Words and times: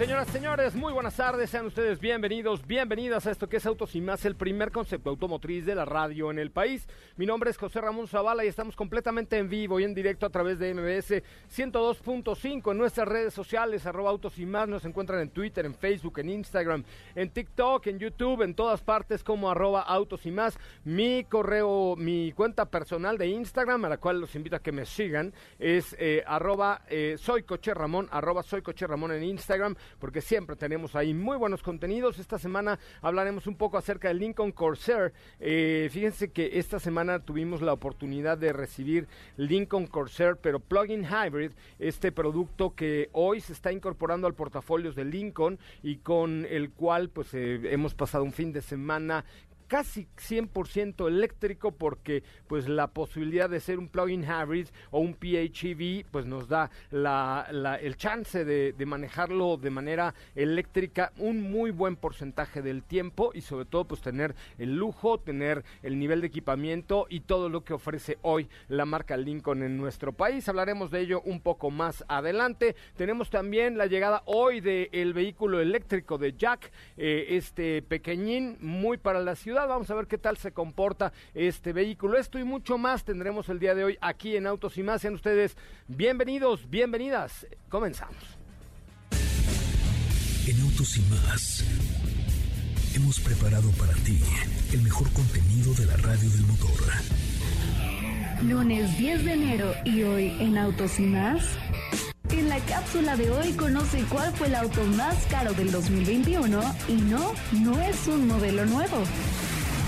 Señoras, 0.00 0.28
señores, 0.28 0.74
muy 0.74 0.94
buenas 0.94 1.14
tardes, 1.14 1.50
sean 1.50 1.66
ustedes 1.66 2.00
bienvenidos, 2.00 2.66
bienvenidas 2.66 3.26
a 3.26 3.32
esto 3.32 3.50
que 3.50 3.58
es 3.58 3.66
Autos 3.66 3.94
y 3.94 4.00
Más, 4.00 4.24
el 4.24 4.34
primer 4.34 4.72
concepto 4.72 5.10
automotriz 5.10 5.66
de 5.66 5.74
la 5.74 5.84
radio 5.84 6.30
en 6.30 6.38
el 6.38 6.50
país. 6.50 6.88
Mi 7.18 7.26
nombre 7.26 7.50
es 7.50 7.58
José 7.58 7.82
Ramón 7.82 8.08
Zavala 8.08 8.42
y 8.42 8.48
estamos 8.48 8.76
completamente 8.76 9.36
en 9.36 9.50
vivo 9.50 9.78
y 9.78 9.84
en 9.84 9.92
directo 9.92 10.24
a 10.24 10.30
través 10.30 10.58
de 10.58 10.72
MBS 10.72 11.22
102.5 11.54 12.70
en 12.70 12.78
nuestras 12.78 13.06
redes 13.08 13.34
sociales, 13.34 13.84
arroba 13.84 14.08
Autos 14.08 14.38
y 14.38 14.46
Más, 14.46 14.66
nos 14.68 14.86
encuentran 14.86 15.20
en 15.20 15.28
Twitter, 15.28 15.66
en 15.66 15.74
Facebook, 15.74 16.18
en 16.20 16.30
Instagram, 16.30 16.82
en 17.14 17.28
TikTok, 17.28 17.86
en 17.88 17.98
YouTube, 17.98 18.40
en 18.40 18.54
todas 18.54 18.80
partes 18.80 19.22
como 19.22 19.50
arroba 19.50 19.82
Autos 19.82 20.24
y 20.24 20.30
Más. 20.30 20.58
Mi 20.82 21.24
correo, 21.24 21.94
mi 21.94 22.32
cuenta 22.32 22.64
personal 22.64 23.18
de 23.18 23.26
Instagram, 23.26 23.84
a 23.84 23.90
la 23.90 23.98
cual 23.98 24.18
los 24.18 24.34
invito 24.34 24.56
a 24.56 24.60
que 24.60 24.72
me 24.72 24.86
sigan, 24.86 25.34
es 25.58 25.94
eh, 25.98 26.24
arroba 26.26 26.80
eh, 26.88 27.16
soy 27.18 27.42
Coche 27.42 27.74
Ramón, 27.74 28.08
arroba 28.10 28.42
en 28.50 29.24
Instagram 29.24 29.76
porque 29.98 30.20
siempre 30.20 30.56
tenemos 30.56 30.94
ahí 30.96 31.14
muy 31.14 31.36
buenos 31.36 31.62
contenidos. 31.62 32.18
Esta 32.18 32.38
semana 32.38 32.78
hablaremos 33.02 33.46
un 33.46 33.56
poco 33.56 33.78
acerca 33.78 34.08
del 34.08 34.18
Lincoln 34.18 34.52
Corsair. 34.52 35.12
Eh, 35.40 35.88
fíjense 35.90 36.30
que 36.30 36.58
esta 36.58 36.78
semana 36.78 37.20
tuvimos 37.20 37.62
la 37.62 37.72
oportunidad 37.72 38.38
de 38.38 38.52
recibir 38.52 39.08
Lincoln 39.36 39.86
Corsair, 39.86 40.36
pero 40.36 40.60
plug-in 40.60 41.04
hybrid, 41.04 41.52
este 41.78 42.12
producto 42.12 42.74
que 42.74 43.10
hoy 43.12 43.40
se 43.40 43.52
está 43.52 43.72
incorporando 43.72 44.26
al 44.26 44.34
portafolio 44.34 44.92
de 44.92 45.04
Lincoln 45.04 45.58
y 45.82 45.96
con 45.96 46.46
el 46.48 46.70
cual 46.70 47.08
pues 47.08 47.34
eh, 47.34 47.60
hemos 47.70 47.94
pasado 47.94 48.24
un 48.24 48.32
fin 48.32 48.52
de 48.52 48.62
semana 48.62 49.24
casi 49.70 50.08
100% 50.16 51.06
eléctrico 51.06 51.70
porque 51.70 52.24
pues 52.48 52.68
la 52.68 52.88
posibilidad 52.88 53.48
de 53.48 53.60
ser 53.60 53.78
un 53.78 53.88
plug-in 53.88 54.24
hybrid 54.24 54.66
o 54.90 54.98
un 54.98 55.14
PHEV 55.14 56.04
pues 56.10 56.26
nos 56.26 56.48
da 56.48 56.72
la, 56.90 57.46
el 57.80 57.96
chance 57.96 58.44
de, 58.44 58.74
manejarlo 58.84 59.58
de 59.58 59.70
manera 59.70 60.12
eléctrica 60.34 61.12
un 61.18 61.52
muy 61.52 61.70
buen 61.70 61.94
porcentaje 61.94 62.62
del 62.62 62.82
tiempo 62.82 63.30
y 63.32 63.42
sobre 63.42 63.64
todo 63.64 63.84
pues 63.84 64.00
tener 64.00 64.34
el 64.58 64.74
lujo, 64.74 65.20
tener 65.20 65.64
el 65.84 66.00
nivel 66.00 66.20
de 66.20 66.26
equipamiento 66.26 67.06
y 67.08 67.20
todo 67.20 67.48
lo 67.48 67.62
que 67.62 67.72
ofrece 67.72 68.18
hoy 68.22 68.48
la 68.66 68.84
marca 68.84 69.16
Lincoln 69.16 69.62
en 69.62 69.76
nuestro 69.76 70.12
país. 70.12 70.48
Hablaremos 70.48 70.90
de 70.90 70.98
ello 70.98 71.22
un 71.24 71.40
poco 71.40 71.70
más 71.70 72.04
adelante. 72.08 72.74
Tenemos 72.96 73.30
también 73.30 73.78
la 73.78 73.86
llegada 73.86 74.24
hoy 74.24 74.60
del 74.60 75.14
vehículo 75.14 75.60
eléctrico 75.60 76.18
de 76.18 76.32
Jack, 76.36 76.72
eh, 76.96 77.26
este 77.30 77.82
pequeñín 77.82 78.56
muy 78.60 78.98
para 78.98 79.20
la 79.20 79.36
ciudad 79.36 79.59
Vamos 79.66 79.90
a 79.90 79.94
ver 79.94 80.06
qué 80.06 80.18
tal 80.18 80.36
se 80.36 80.52
comporta 80.52 81.12
este 81.34 81.72
vehículo. 81.72 82.18
Esto 82.18 82.38
y 82.38 82.44
mucho 82.44 82.78
más 82.78 83.04
tendremos 83.04 83.48
el 83.48 83.58
día 83.58 83.74
de 83.74 83.84
hoy 83.84 83.98
aquí 84.00 84.36
en 84.36 84.46
Autos 84.46 84.78
y 84.78 84.82
Más. 84.82 85.02
Sean 85.02 85.14
ustedes 85.14 85.56
bienvenidos, 85.88 86.68
bienvenidas. 86.68 87.46
Comenzamos. 87.68 88.38
En 90.46 90.60
Autos 90.62 90.96
y 90.96 91.02
Más 91.02 91.64
hemos 92.94 93.20
preparado 93.20 93.70
para 93.72 93.92
ti 93.94 94.20
el 94.72 94.82
mejor 94.82 95.12
contenido 95.12 95.74
de 95.74 95.86
la 95.86 95.96
radio 95.98 96.28
del 96.30 96.46
motor. 96.46 96.80
Lunes 98.42 98.98
10 98.98 99.24
de 99.24 99.32
enero 99.32 99.74
y 99.84 100.02
hoy 100.02 100.36
en 100.40 100.56
Autos 100.56 100.98
y 100.98 101.02
Más. 101.02 101.44
En 102.30 102.48
la 102.48 102.58
cápsula 102.60 103.16
de 103.16 103.30
hoy 103.30 103.52
conoce 103.52 104.04
cuál 104.04 104.32
fue 104.34 104.46
el 104.46 104.54
auto 104.54 104.82
más 104.84 105.26
caro 105.26 105.52
del 105.52 105.70
2021 105.70 106.60
y 106.88 106.92
no, 106.92 107.32
no 107.52 107.80
es 107.80 108.06
un 108.06 108.28
modelo 108.28 108.64
nuevo. 108.66 109.04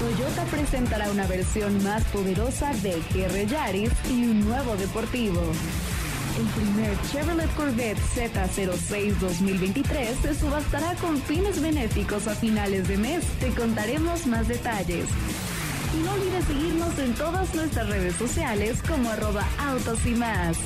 Toyota 0.03 0.45
presentará 0.47 1.09
una 1.13 1.29
versión 1.29 1.81
más 1.85 2.03
poderosa 2.07 2.73
del 2.83 3.01
GR 3.15 3.47
Yaris 3.47 3.93
y 4.11 4.25
un 4.25 4.41
nuevo 4.41 4.75
deportivo. 4.77 5.41
El 6.37 6.47
primer 6.47 7.01
Chevrolet 7.13 7.55
Corvette 7.55 8.01
Z06 8.17 9.13
2023 9.21 10.19
se 10.21 10.35
subastará 10.35 10.97
con 10.97 11.23
fines 11.23 11.63
benéficos 11.63 12.27
a 12.27 12.35
finales 12.35 12.89
de 12.89 12.97
mes. 12.97 13.25
Te 13.39 13.51
contaremos 13.51 14.27
más 14.27 14.49
detalles. 14.49 15.07
Y 15.97 16.03
no 16.03 16.15
olvides 16.15 16.47
seguirnos 16.47 16.99
en 16.99 17.15
todas 17.15 17.55
nuestras 17.55 17.89
redes 17.89 18.17
sociales 18.17 18.83
como 18.89 19.09
arroba 19.09 19.47
autos 19.61 20.05
y 20.05 20.15
más. 20.17 20.59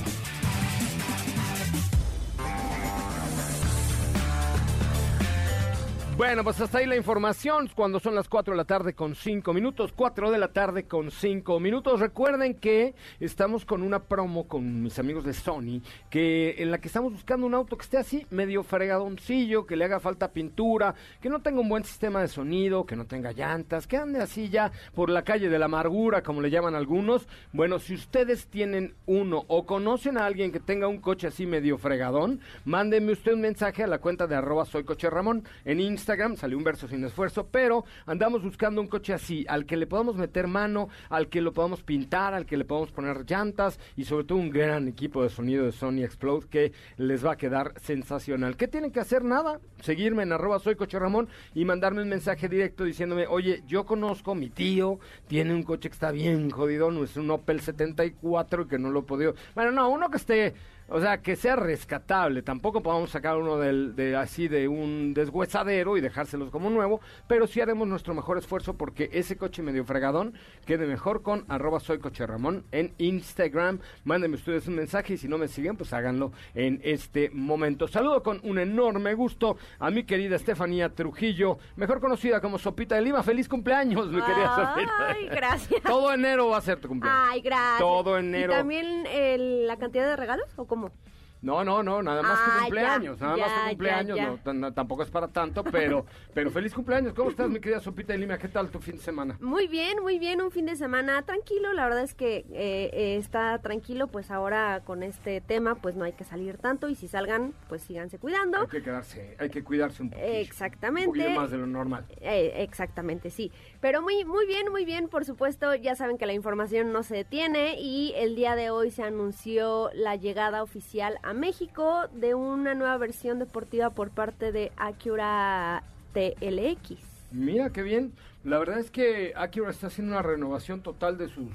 Bueno, 6.17 6.45
pues 6.45 6.59
hasta 6.63 6.79
ahí 6.79 6.87
la 6.87 6.97
información, 6.97 7.69
cuando 7.75 8.01
son 8.01 8.15
las 8.15 8.27
4 8.27 8.55
de 8.55 8.57
la 8.57 8.65
tarde 8.65 8.95
con 8.95 9.15
5 9.15 9.53
minutos, 9.53 9.93
4 9.95 10.31
de 10.31 10.39
la 10.39 10.49
tarde 10.49 10.85
con 10.85 11.11
5 11.11 11.61
minutos. 11.61 12.01
Recuerden 12.01 12.55
que 12.55 12.95
estamos 13.21 13.67
con 13.67 13.83
una 13.83 13.99
promo 13.99 14.49
con 14.49 14.83
mis 14.83 14.99
amigos 14.99 15.25
de 15.25 15.35
Sony, 15.35 15.83
que 16.09 16.55
en 16.57 16.71
la 16.71 16.79
que 16.79 16.89
estamos 16.89 17.13
buscando 17.13 17.47
un 17.47 17.53
auto 17.53 17.77
que 17.77 17.83
esté 17.83 17.99
así, 17.99 18.27
medio 18.31 18.63
fregadoncillo, 18.63 19.67
que 19.67 19.77
le 19.77 19.85
haga 19.85 20.01
falta 20.01 20.33
pintura, 20.33 20.95
que 21.21 21.29
no 21.29 21.43
tenga 21.43 21.61
un 21.61 21.69
buen 21.69 21.85
sistema 21.85 22.23
de 22.23 22.29
sonido, 22.29 22.87
que 22.87 22.97
no 22.97 23.05
tenga 23.05 23.33
llantas, 23.33 23.87
que 23.87 23.99
ande 23.99 24.23
así 24.23 24.49
ya 24.49 24.73
por 24.95 25.11
la 25.11 25.23
calle 25.23 25.51
de 25.51 25.59
la 25.59 25.67
amargura, 25.67 26.23
como 26.23 26.41
le 26.41 26.49
llaman 26.49 26.75
algunos. 26.75 27.29
Bueno, 27.53 27.79
si 27.79 27.93
ustedes 27.93 28.47
tienen 28.47 28.95
uno 29.05 29.45
o 29.49 29.67
conocen 29.67 30.17
a 30.17 30.25
alguien 30.25 30.51
que 30.51 30.61
tenga 30.61 30.89
un 30.89 31.03
coche 31.03 31.27
así 31.27 31.45
medio 31.45 31.77
fregadón, 31.77 32.41
mándenme 32.65 33.13
usted 33.13 33.35
un 33.35 33.43
mensaje 33.43 33.85
a 33.85 33.87
la 33.87 33.99
cuenta 33.99 34.27
de 34.27 34.35
arroba 34.35 34.65
soy 34.65 34.85
coche 34.85 35.11
Ramón 35.11 35.45
en 35.67 35.79
Instagram 35.79 36.06
Instagram, 36.07 36.37
salió 36.37 36.57
un 36.57 36.63
verso 36.63 36.87
sin 36.87 37.05
esfuerzo, 37.05 37.49
pero 37.51 37.85
andamos 38.07 38.41
buscando 38.41 38.81
un 38.81 38.87
coche 38.87 39.13
así, 39.13 39.45
al 39.49 39.67
que 39.67 39.77
le 39.77 39.89
podamos 39.89 40.15
meter 40.15 40.47
mano, 40.47 40.89
al 41.11 41.29
que 41.29 41.41
lo 41.41 41.53
podamos 41.53 41.83
pintar, 41.83 42.33
al 42.33 42.47
que 42.47 42.57
le 42.57 42.65
podamos 42.65 42.93
poner 42.93 43.29
llantas 43.29 43.81
y 43.97 44.05
sobre 44.05 44.23
todo 44.23 44.39
un 44.39 44.51
gran 44.51 44.87
equipo 44.87 45.25
de 45.25 45.31
sonido 45.31 45.65
de 45.65 45.73
Sony 45.73 46.05
Explode 46.05 46.47
que 46.49 46.73
les 46.97 47.27
va 47.27 47.33
a 47.33 47.37
quedar 47.37 47.73
sensacional. 47.81 48.57
¿Qué 48.57 48.69
tienen 48.69 48.93
que 48.93 49.01
hacer? 49.01 49.25
Nada, 49.25 49.59
seguirme 49.81 50.23
en 50.23 50.33
arroba 50.33 50.61
soy 50.61 50.77
coche 50.77 50.97
Ramón 50.97 51.29
y 51.57 51.65
mandarme 51.65 52.03
un 52.03 52.09
mensaje 52.09 52.49
directo 52.49 52.85
diciéndome, 52.85 53.27
oye, 53.27 53.65
yo 53.67 53.85
conozco, 53.85 54.37
mi 54.37 54.49
tío 54.49 55.01
tiene 55.27 55.55
un 55.55 55.65
coche 55.65 55.89
que 55.89 55.95
está 55.95 56.13
bien 56.13 56.51
jodido, 56.51 56.93
no 56.93 57.03
es 57.03 57.17
un 57.17 57.29
Opel 57.33 57.61
74 57.61 58.63
y 58.63 58.67
que 58.67 58.79
no 58.79 58.91
lo 58.91 59.01
he 59.01 59.03
podido... 59.03 59.35
Bueno, 59.57 59.73
no, 59.73 59.89
uno 59.89 60.09
que 60.09 60.19
esté 60.19 60.55
o 60.89 61.01
sea, 61.01 61.19
que 61.19 61.37
sea 61.37 61.57
rescatable. 61.57 62.43
Tampoco 62.43 62.83
podemos 62.83 63.11
sacar 63.11 63.37
uno 63.37 63.59
del, 63.59 63.97
de 63.97 64.17
así 64.17 64.49
de 64.49 64.69
un 64.69 65.15
deshuesadero 65.15 65.97
y 65.97 66.01
dejárselos 66.01 66.51
como 66.51 66.71
nuevo, 66.71 67.01
pero 67.27 67.47
sí 67.47 67.61
haremos 67.61 67.89
nuestro 67.89 68.15
mejor 68.15 68.39
esfuerzo 68.39 68.75
porque 68.75 69.11
ese 69.13 69.37
coche 69.37 69.63
medio 69.63 69.85
fregadón 69.85 70.35
quede 70.65 70.87
mejor 70.87 71.23
con 71.23 71.45
arroba 71.49 71.81
soy 71.81 71.99
coche 71.99 72.27
Ramón 72.27 72.65
en 72.73 72.95
Instagram. 72.99 73.81
Mándenme 74.05 74.37
ustedes 74.37 74.69
un 74.69 74.77
mensaje 74.77 75.15
y 75.15 75.17
si 75.17 75.29
no 75.29 75.39
me 75.39 75.49
siguen, 75.49 75.77
pues 75.77 75.93
háganlo 75.93 76.33
en 76.55 76.81
este 76.85 77.31
momento. 77.31 77.89
Saludo 77.89 78.23
con 78.23 78.41
un 78.45 78.59
enorme 78.59 79.15
gusto 79.15 79.57
a 79.79 79.91
mi 79.91 80.05
querida 80.05 80.37
Estefanía 80.37 80.91
Trujillo, 80.91 81.59
mejor 81.77 82.01
conocida 82.01 82.41
como 82.41 82.59
Sopita 82.59 82.95
de 82.95 83.03
Lima. 83.03 83.23
Feliz 83.23 83.49
cumpleaños, 83.49 84.09
mi 84.09 84.21
querida 84.23 84.55
Sopita. 84.55 85.09
Ay, 85.09 85.29
gracias. 85.29 85.83
Todo 85.83 86.13
enero 86.13 86.49
va 86.49 86.59
a 86.59 86.61
ser 86.61 86.81
tu 86.81 86.89
cumpleaños. 86.89 87.29
Ay, 87.31 87.41
gracias. 87.41 87.79
Todo 87.79 88.19
enero. 88.19 88.53
¿Y 88.53 88.57
también 88.57 89.67
la 89.67 89.77
cantidad 89.77 90.07
de 90.07 90.17
regalos 90.17 90.47
o 90.57 90.67
cómo? 90.77 91.06
No, 91.47 91.63
no, 91.63 91.81
no, 91.81 92.03
nada 92.03 92.23
más 92.23 92.41
Ah, 92.41 92.45
tu 92.45 92.51
ya, 92.51 92.61
cumpleaños, 92.63 93.21
nada 93.21 93.37
más 93.37 93.49
ya, 93.49 93.55
tu 93.55 93.69
cumpleaños, 93.69 94.17
ya, 94.17 94.53
no, 94.53 94.73
tampoco 94.73 95.05
es 95.05 95.11
para 95.11 95.29
tanto, 95.29 95.63
pero, 95.63 96.05
pero 96.35 96.51
feliz 96.51 96.75
cumpleaños. 96.75 97.15
¿Cómo 97.15 97.31
estás, 97.31 97.49
mi 97.49 97.61
querida 97.61 97.79
Sopita 97.79 98.15
de 98.15 98.19
Lima? 98.19 98.37
¿Qué 98.37 98.49
tal 98.49 98.69
tu 98.69 98.81
fin 98.81 98.97
de 98.97 99.03
semana? 99.03 99.39
Muy 99.41 99.69
bien, 99.69 100.03
muy 100.03 100.19
bien, 100.19 100.43
un 100.43 100.51
fin 100.51 100.67
de 100.67 100.75
semana 100.75 101.23
tranquilo, 101.23 101.73
la 101.73 101.85
verdad 101.85 102.03
es 102.03 102.15
que 102.15 102.39
eh, 102.51 102.91
eh, 102.93 103.17
está 103.17 103.61
tranquilo, 103.61 104.09
pues 104.09 104.33
ahora 104.33 104.83
con 104.85 105.05
este 105.05 105.41
tema 105.41 105.77
pues 105.77 105.95
no 105.95 106.05
hay 106.05 106.15
que 106.15 106.25
salir 106.25 106.59
tanto 106.59 106.89
y 106.89 106.97
si 106.97 107.07
salgan 107.07 107.55
pues 107.69 107.83
síganse 107.83 108.19
cuidando. 108.19 108.63
Hay 108.63 108.67
que 108.67 108.83
quedarse, 108.83 109.37
hay 109.39 109.49
que 109.49 109.63
cuidarse 109.63 110.03
un 110.03 110.11
poquito. 110.11 110.29
Exactamente. 110.29 111.11
Un 111.11 111.15
poquito 111.15 111.41
más 111.41 111.53
de 111.53 111.59
lo 111.59 111.69
normal. 111.69 112.07
Eh, 112.23 112.55
exactamente, 112.57 113.31
sí. 113.31 113.53
Pero 113.81 114.03
muy, 114.03 114.25
muy 114.25 114.47
bien, 114.49 114.73
muy 114.73 114.85
bien, 114.85 115.09
por 115.09 115.25
supuesto. 115.25 115.77
Ya 115.77 115.95
saben 115.95 116.19
que 116.19 116.27
la 116.27 116.33
información 116.33 116.93
no 116.93 117.05
se 117.05 117.15
detiene 117.15 117.81
y 117.81 118.15
el 118.17 118.35
día 118.35 118.57
de 118.57 118.71
hoy 118.71 118.91
se 118.91 119.05
anunció 119.05 119.91
la 119.95 120.17
llegada 120.17 120.65
oficial 120.65 121.21
a 121.23 121.36
México 121.37 122.09
de 122.13 122.35
una 122.35 122.75
nueva 122.75 122.97
versión 122.97 123.39
deportiva 123.39 123.91
por 123.91 124.11
parte 124.11 124.53
de 124.53 124.73
Acura 124.77 125.83
TLX. 126.13 126.99
Mira 127.31 127.71
qué 127.71 127.83
bien. 127.83 128.13
La 128.45 128.59
verdad 128.59 128.79
es 128.79 128.91
que 128.91 129.33
Acura 129.37 129.71
está 129.71 129.89
haciendo 129.89 130.13
una 130.15 130.23
renovación 130.23 130.81
total 130.81 131.19
de 131.19 131.29
sus 131.29 131.51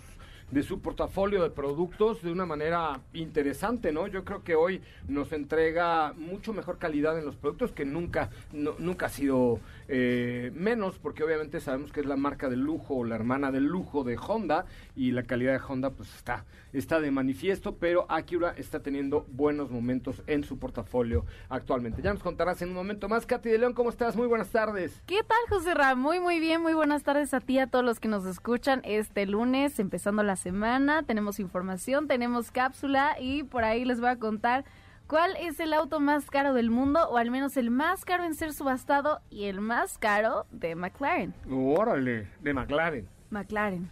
de 0.51 0.63
su 0.63 0.81
portafolio 0.81 1.43
de 1.43 1.49
productos 1.49 2.21
de 2.21 2.31
una 2.31 2.45
manera 2.45 2.99
interesante, 3.13 3.93
¿no? 3.93 4.07
Yo 4.07 4.25
creo 4.25 4.43
que 4.43 4.55
hoy 4.55 4.81
nos 5.07 5.31
entrega 5.31 6.13
mucho 6.17 6.51
mejor 6.53 6.77
calidad 6.77 7.17
en 7.17 7.25
los 7.25 7.37
productos 7.37 7.71
que 7.71 7.85
nunca 7.85 8.29
nunca 8.51 9.05
ha 9.05 9.09
sido 9.09 9.59
eh, 9.93 10.51
menos, 10.55 10.99
porque 10.99 11.21
obviamente 11.21 11.59
sabemos 11.59 11.91
que 11.91 11.99
es 11.99 12.05
la 12.05 12.15
marca 12.15 12.47
del 12.47 12.61
lujo 12.61 12.95
o 12.95 13.03
la 13.03 13.15
hermana 13.15 13.51
del 13.51 13.65
lujo 13.65 14.05
de 14.05 14.17
Honda 14.17 14.65
y 14.95 15.11
la 15.11 15.23
calidad 15.23 15.51
de 15.51 15.65
Honda 15.67 15.89
pues 15.89 16.15
está 16.15 16.45
está 16.73 16.99
de 16.99 17.11
manifiesto, 17.11 17.75
pero 17.75 18.05
Acura 18.09 18.53
está 18.57 18.81
teniendo 18.81 19.25
buenos 19.29 19.69
momentos 19.69 20.23
en 20.27 20.43
su 20.43 20.57
portafolio 20.57 21.25
actualmente. 21.49 22.01
Ya 22.01 22.13
nos 22.13 22.23
contarás 22.23 22.61
en 22.61 22.69
un 22.69 22.75
momento 22.75 23.09
más. 23.09 23.25
Katy 23.25 23.49
de 23.49 23.57
León, 23.57 23.73
¿cómo 23.73 23.89
estás? 23.89 24.15
Muy 24.15 24.27
buenas 24.27 24.49
tardes. 24.49 25.01
¿Qué 25.05 25.21
tal, 25.23 25.37
José 25.49 25.73
Ra? 25.73 25.95
Muy, 25.95 26.19
muy 26.19 26.39
bien. 26.39 26.61
Muy 26.61 26.73
buenas 26.73 27.03
tardes 27.03 27.33
a 27.33 27.41
ti, 27.41 27.59
a 27.59 27.67
todos 27.67 27.83
los 27.83 27.99
que 27.99 28.07
nos 28.07 28.25
escuchan 28.25 28.81
este 28.83 29.25
lunes, 29.25 29.79
empezando 29.79 30.23
la 30.23 30.35
semana. 30.35 31.03
Tenemos 31.03 31.39
información, 31.39 32.07
tenemos 32.07 32.51
cápsula 32.51 33.17
y 33.19 33.43
por 33.43 33.63
ahí 33.63 33.85
les 33.85 33.99
voy 33.99 34.09
a 34.09 34.17
contar 34.17 34.65
cuál 35.11 35.35
es 35.41 35.59
el 35.59 35.73
auto 35.73 35.99
más 35.99 36.31
caro 36.31 36.53
del 36.53 36.69
mundo, 36.69 37.05
o 37.09 37.17
al 37.17 37.31
menos 37.31 37.57
el 37.57 37.69
más 37.69 38.05
caro 38.05 38.23
en 38.23 38.33
ser 38.33 38.53
subastado 38.53 39.19
y 39.29 39.43
el 39.43 39.59
más 39.59 39.97
caro 39.97 40.45
de 40.51 40.73
McLaren. 40.73 41.33
Órale, 41.51 42.29
de 42.39 42.53
McLaren. 42.53 43.09
McLaren. 43.29 43.91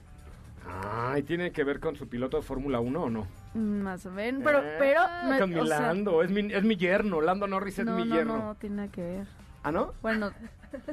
Ah, 0.65 1.15
¿y 1.19 1.23
tiene 1.23 1.51
que 1.51 1.65
ver 1.65 1.81
con 1.81 1.97
su 1.97 2.07
piloto 2.07 2.37
de 2.37 2.43
Fórmula 2.43 2.79
1 2.79 3.03
o 3.03 3.09
no? 3.09 3.27
Mm, 3.53 3.81
Más 3.81 4.05
o 4.05 4.11
menos. 4.11 4.43
Pero, 4.45 4.59
Eh, 4.59 4.75
pero. 4.79 5.01
no- 5.25 5.37
con 5.39 5.49
mi 5.49 5.55
o 5.59 5.65
sea, 5.65 5.81
Lando, 5.81 6.23
es, 6.23 6.31
mi, 6.31 6.53
es 6.53 6.63
mi 6.63 6.77
yerno, 6.77 7.19
Lando 7.19 7.47
Norris 7.47 7.79
es 7.79 7.85
no, 7.85 7.97
mi 7.97 8.05
no, 8.05 8.15
yerno. 8.15 8.37
no, 8.37 8.55
tiene 8.55 8.77
nada 8.77 8.87
que 8.87 9.01
ver. 9.01 9.27
¿Ah, 9.63 9.73
no? 9.73 9.91
Bueno, 10.01 10.31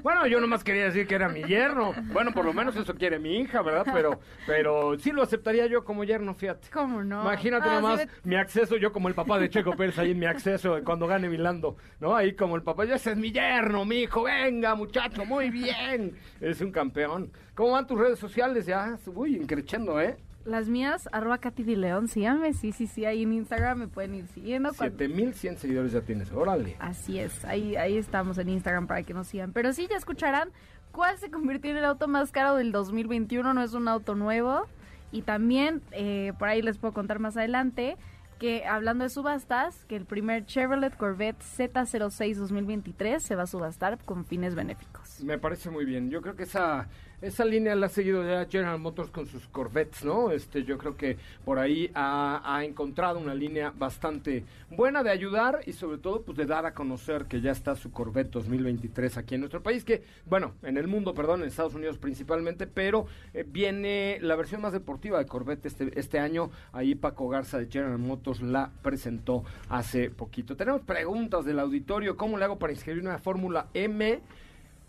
Bueno, 0.02 0.26
yo 0.26 0.40
nomás 0.40 0.64
quería 0.64 0.84
decir 0.84 1.06
que 1.06 1.14
era 1.14 1.28
mi 1.28 1.42
yerno. 1.44 1.92
Bueno, 2.12 2.32
por 2.32 2.44
lo 2.44 2.52
menos 2.52 2.76
eso 2.76 2.94
quiere 2.94 3.18
mi 3.18 3.38
hija, 3.38 3.62
¿verdad? 3.62 3.86
Pero, 3.92 4.20
pero 4.46 4.98
sí 4.98 5.12
lo 5.12 5.22
aceptaría 5.22 5.66
yo 5.66 5.84
como 5.84 6.04
yerno, 6.04 6.34
fíjate. 6.34 6.68
¿cómo 6.70 7.02
no? 7.02 7.22
Imagínate 7.22 7.68
Ah, 7.68 7.74
nomás 7.80 8.00
sí, 8.00 8.08
mi 8.24 8.36
acceso, 8.36 8.76
yo 8.76 8.92
como 8.92 9.08
el 9.08 9.14
papá 9.14 9.38
de 9.38 9.50
Checo 9.50 9.72
Pérez 9.76 9.98
ahí 9.98 10.12
en 10.12 10.18
mi 10.18 10.26
acceso 10.26 10.78
cuando 10.84 11.06
gane 11.06 11.28
Milando, 11.28 11.76
¿no? 12.00 12.14
Ahí 12.16 12.34
como 12.34 12.56
el 12.56 12.62
papá, 12.62 12.84
ya 12.84 12.94
ese 12.96 13.12
es 13.12 13.16
mi 13.16 13.32
yerno, 13.32 13.84
mi 13.84 14.02
hijo, 14.02 14.22
venga 14.24 14.74
muchacho, 14.74 15.24
muy 15.24 15.50
bien. 15.50 16.16
Es 16.40 16.60
un 16.60 16.70
campeón. 16.72 17.30
¿Cómo 17.54 17.72
van 17.72 17.86
tus 17.86 17.98
redes 17.98 18.18
sociales 18.18 18.66
ya? 18.66 18.98
Uy, 19.06 19.36
increchendo, 19.36 20.00
¿eh? 20.00 20.16
Las 20.46 20.68
mías, 20.68 21.08
arroba 21.12 21.38
Katy 21.38 21.64
de 21.64 21.76
León, 21.76 22.06
síganme, 22.08 22.52
sí, 22.54 22.70
sí, 22.72 22.86
sí, 22.86 23.04
ahí 23.04 23.24
en 23.24 23.32
Instagram 23.32 23.78
me 23.80 23.88
pueden 23.88 24.14
ir 24.14 24.26
siguiendo. 24.28 24.72
cuando- 24.72 24.96
7100 24.96 25.58
seguidores 25.58 25.92
ya 25.92 26.02
tienes, 26.02 26.30
órale. 26.32 26.76
Así 26.78 27.18
es, 27.18 27.44
ahí, 27.44 27.74
ahí 27.76 27.96
estamos 27.98 28.38
en 28.38 28.48
Instagram 28.50 28.86
para 28.86 29.02
que 29.02 29.12
nos 29.12 29.26
sigan. 29.26 29.52
Pero 29.52 29.72
sí, 29.72 29.88
ya 29.90 29.96
escucharán 29.96 30.50
cuál 30.92 31.18
se 31.18 31.30
convirtió 31.30 31.72
en 31.72 31.78
el 31.78 31.84
auto 31.84 32.06
más 32.06 32.30
caro 32.30 32.54
del 32.54 32.70
2021, 32.72 33.52
no 33.54 33.62
es 33.62 33.74
un 33.74 33.88
auto 33.88 34.14
nuevo. 34.14 34.66
Y 35.12 35.22
también, 35.22 35.82
eh, 35.92 36.32
por 36.38 36.48
ahí 36.48 36.62
les 36.62 36.78
puedo 36.78 36.94
contar 36.94 37.18
más 37.18 37.36
adelante, 37.36 37.96
que 38.38 38.66
hablando 38.66 39.02
de 39.04 39.10
subastas, 39.10 39.84
que 39.86 39.96
el 39.96 40.04
primer 40.04 40.44
Chevrolet 40.46 40.94
Corvette 40.96 41.40
Z06 41.42 42.36
2023 42.36 43.22
se 43.22 43.34
va 43.34 43.44
a 43.44 43.46
subastar 43.46 43.98
con 44.04 44.24
fines 44.26 44.54
benéficos. 44.54 45.22
Me 45.24 45.38
parece 45.38 45.70
muy 45.70 45.84
bien. 45.86 46.10
Yo 46.10 46.20
creo 46.22 46.36
que 46.36 46.42
esa 46.42 46.86
esa 47.22 47.44
línea 47.44 47.74
la 47.74 47.86
ha 47.86 47.88
seguido 47.88 48.22
ya 48.22 48.44
General 48.46 48.78
Motors 48.78 49.10
con 49.10 49.26
sus 49.26 49.46
Corvettes, 49.48 50.04
¿no? 50.04 50.30
Este, 50.30 50.64
yo 50.64 50.76
creo 50.76 50.96
que 50.96 51.16
por 51.44 51.58
ahí 51.58 51.90
ha, 51.94 52.62
encontrado 52.62 53.18
una 53.18 53.34
línea 53.34 53.72
bastante 53.76 54.44
buena 54.70 55.02
de 55.02 55.10
ayudar 55.10 55.60
y 55.66 55.72
sobre 55.72 55.98
todo 55.98 56.22
pues 56.22 56.36
de 56.36 56.46
dar 56.46 56.66
a 56.66 56.74
conocer 56.74 57.24
que 57.26 57.40
ya 57.40 57.52
está 57.52 57.74
su 57.74 57.90
Corvette 57.90 58.30
2023 58.30 59.16
aquí 59.16 59.34
en 59.34 59.40
nuestro 59.42 59.62
país, 59.62 59.84
que 59.84 60.02
bueno, 60.26 60.54
en 60.62 60.76
el 60.76 60.88
mundo, 60.88 61.14
perdón, 61.14 61.42
en 61.42 61.48
Estados 61.48 61.74
Unidos 61.74 61.98
principalmente, 61.98 62.66
pero 62.66 63.06
eh, 63.32 63.44
viene 63.46 64.18
la 64.20 64.36
versión 64.36 64.60
más 64.60 64.72
deportiva 64.72 65.18
de 65.18 65.26
Corvette 65.26 65.66
este, 65.66 65.98
este 65.98 66.18
año. 66.18 66.50
Ahí 66.72 66.94
Paco 66.94 67.28
Garza 67.28 67.58
de 67.58 67.66
General 67.66 67.98
Motors 67.98 68.42
la 68.42 68.70
presentó 68.82 69.44
hace 69.68 70.10
poquito. 70.10 70.56
Tenemos 70.56 70.82
preguntas 70.82 71.44
del 71.44 71.60
auditorio. 71.60 72.16
¿Cómo 72.16 72.36
le 72.36 72.44
hago 72.44 72.58
para 72.58 72.72
inscribirme 72.72 73.10
a 73.10 73.18
Fórmula 73.18 73.68
M? 73.74 74.20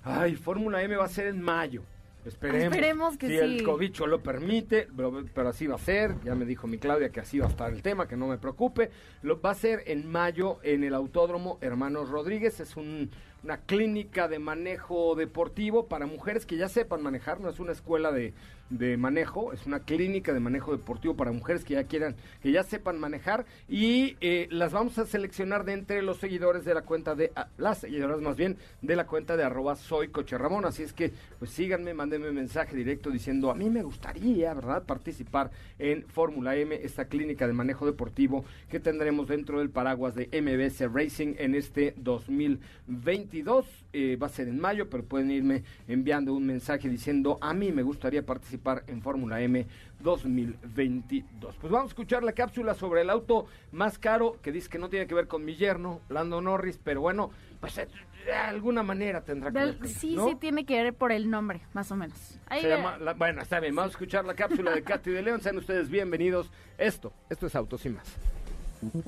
Ay, 0.03 0.35
Fórmula 0.35 0.81
M 0.81 0.95
va 0.95 1.05
a 1.05 1.09
ser 1.09 1.27
en 1.27 1.41
mayo. 1.41 1.83
Esperemos. 2.27 2.63
Esperemos 2.75 3.17
que 3.17 3.27
si 3.27 3.33
sí. 3.33 3.39
el 3.39 3.63
cobicho 3.63 4.05
lo 4.07 4.21
permite, 4.21 4.87
pero, 4.95 5.23
pero 5.33 5.49
así 5.49 5.65
va 5.67 5.75
a 5.75 5.79
ser. 5.79 6.15
Ya 6.23 6.35
me 6.35 6.45
dijo 6.45 6.67
mi 6.67 6.77
Claudia 6.77 7.09
que 7.09 7.19
así 7.19 7.39
va 7.39 7.45
a 7.47 7.49
estar 7.49 7.71
el 7.73 7.81
tema, 7.81 8.07
que 8.07 8.15
no 8.17 8.27
me 8.27 8.37
preocupe. 8.37 8.89
Lo 9.21 9.39
va 9.41 9.51
a 9.51 9.55
ser 9.55 9.83
en 9.87 10.09
mayo 10.09 10.59
en 10.63 10.83
el 10.83 10.93
Autódromo 10.93 11.57
Hermanos 11.61 12.09
Rodríguez. 12.09 12.59
Es 12.59 12.75
un- 12.77 13.09
una 13.43 13.57
clínica 13.61 14.27
de 14.27 14.39
manejo 14.39 15.15
deportivo 15.15 15.87
para 15.87 16.05
mujeres 16.05 16.45
que 16.45 16.57
ya 16.57 16.67
sepan 16.69 17.01
manejar. 17.01 17.39
No 17.39 17.49
es 17.49 17.59
una 17.59 17.71
escuela 17.71 18.11
de, 18.11 18.33
de 18.69 18.97
manejo, 18.97 19.53
es 19.53 19.65
una 19.65 19.79
clínica 19.81 20.33
de 20.33 20.39
manejo 20.39 20.71
deportivo 20.71 21.15
para 21.15 21.31
mujeres 21.31 21.63
que 21.63 21.75
ya 21.75 21.83
quieran, 21.85 22.15
que 22.41 22.51
ya 22.51 22.63
sepan 22.63 22.99
manejar. 22.99 23.45
Y 23.67 24.17
eh, 24.21 24.47
las 24.51 24.73
vamos 24.73 24.97
a 24.97 25.05
seleccionar 25.05 25.65
de 25.65 25.73
entre 25.73 26.01
los 26.01 26.17
seguidores 26.17 26.65
de 26.65 26.73
la 26.73 26.81
cuenta 26.81 27.15
de, 27.15 27.31
ah, 27.35 27.47
las 27.57 27.79
seguidoras 27.79 28.21
más 28.21 28.35
bien, 28.35 28.57
de 28.81 28.95
la 28.95 29.05
cuenta 29.05 29.37
de 29.37 29.43
arroba 29.43 29.75
soy 29.75 30.09
coche. 30.09 30.37
Así 30.65 30.83
es 30.83 30.93
que, 30.93 31.11
pues 31.39 31.51
síganme, 31.51 31.93
mándenme 31.93 32.29
un 32.29 32.35
mensaje 32.35 32.75
directo 32.75 33.09
diciendo, 33.09 33.51
a 33.51 33.55
mí 33.55 33.69
me 33.69 33.83
gustaría, 33.83 34.53
¿verdad?, 34.53 34.83
participar 34.83 35.51
en 35.79 36.03
Fórmula 36.07 36.55
M, 36.55 36.75
esta 36.75 37.05
clínica 37.05 37.47
de 37.47 37.53
manejo 37.53 37.85
deportivo 37.85 38.45
que 38.69 38.79
tendremos 38.79 39.27
dentro 39.27 39.59
del 39.59 39.69
paraguas 39.69 40.15
de 40.15 40.27
MBS 40.41 40.91
Racing 40.91 41.35
en 41.37 41.55
este 41.55 41.93
2022. 41.97 43.65
Eh, 43.99 44.15
va 44.15 44.27
a 44.27 44.29
ser 44.29 44.47
en 44.47 44.59
mayo, 44.59 44.87
pero 44.91 45.03
pueden 45.03 45.31
irme 45.31 45.63
enviando 45.87 46.31
un 46.31 46.45
mensaje 46.45 46.87
diciendo, 46.87 47.39
a 47.41 47.51
mí 47.55 47.71
me 47.71 47.81
gustaría 47.81 48.23
participar 48.23 48.83
en 48.85 49.01
Fórmula 49.01 49.41
M 49.41 49.65
2022. 50.01 51.55
Pues 51.55 51.71
vamos 51.73 51.87
a 51.87 51.93
escuchar 51.93 52.21
la 52.23 52.33
cápsula 52.33 52.75
sobre 52.75 53.01
el 53.01 53.09
auto 53.09 53.47
más 53.71 53.97
caro, 53.97 54.37
que 54.43 54.51
dice 54.51 54.69
que 54.69 54.77
no 54.77 54.89
tiene 54.89 55.07
que 55.07 55.15
ver 55.15 55.27
con 55.27 55.43
mi 55.43 55.55
yerno, 55.55 56.01
Lando 56.09 56.41
Norris, 56.41 56.79
pero 56.83 57.01
bueno, 57.01 57.31
pues 57.59 57.75
eh, 57.79 57.87
de 58.27 58.33
alguna 58.33 58.83
manera 58.83 59.21
tendrá 59.21 59.51
que 59.51 59.57
ver. 59.57 59.87
Sí, 59.87 60.15
¿no? 60.15 60.29
sí, 60.29 60.35
tiene 60.35 60.63
que 60.63 60.79
ver 60.83 60.93
por 60.93 61.11
el 61.11 61.31
nombre, 61.31 61.61
más 61.73 61.91
o 61.91 61.95
menos. 61.95 62.37
Ahí 62.45 62.61
Se 62.61 62.67
ve- 62.67 62.75
llama 62.75 62.99
la- 62.99 63.13
bueno, 63.15 63.41
está 63.41 63.59
bien, 63.59 63.75
vamos 63.75 63.89
a 63.89 63.93
escuchar 63.93 64.25
la 64.25 64.35
cápsula 64.35 64.75
de 64.75 64.83
Katy 64.83 65.09
de 65.09 65.23
León. 65.23 65.41
Sean 65.41 65.57
ustedes 65.57 65.89
bienvenidos. 65.89 66.51
Esto, 66.77 67.11
esto 67.31 67.47
es 67.47 67.55
Autos 67.55 67.83
y 67.87 67.89
más. 67.89 68.15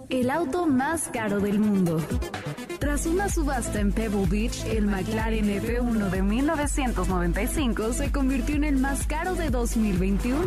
El 0.09 0.29
auto 0.29 0.65
más 0.65 1.09
caro 1.09 1.39
del 1.39 1.59
mundo. 1.59 2.01
Tras 2.79 3.05
una 3.05 3.29
subasta 3.29 3.79
en 3.79 3.91
Pebble 3.91 4.25
Beach, 4.25 4.65
el 4.65 4.88
McLaren 4.88 5.45
F1 5.45 6.09
de 6.09 6.21
1995 6.21 7.93
se 7.93 8.11
convirtió 8.11 8.55
en 8.55 8.63
el 8.63 8.77
más 8.77 9.05
caro 9.05 9.35
de 9.35 9.49
2021. 9.49 10.39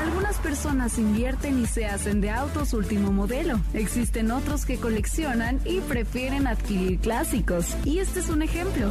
Algunas 0.00 0.36
personas 0.38 0.98
invierten 0.98 1.62
y 1.62 1.66
se 1.66 1.86
hacen 1.86 2.20
de 2.20 2.30
autos 2.30 2.74
último 2.74 3.12
modelo. 3.12 3.60
Existen 3.72 4.30
otros 4.30 4.66
que 4.66 4.76
coleccionan 4.76 5.60
y 5.64 5.80
prefieren 5.80 6.46
adquirir 6.46 6.98
clásicos. 6.98 7.76
Y 7.84 8.00
este 8.00 8.20
es 8.20 8.28
un 8.28 8.42
ejemplo. 8.42 8.90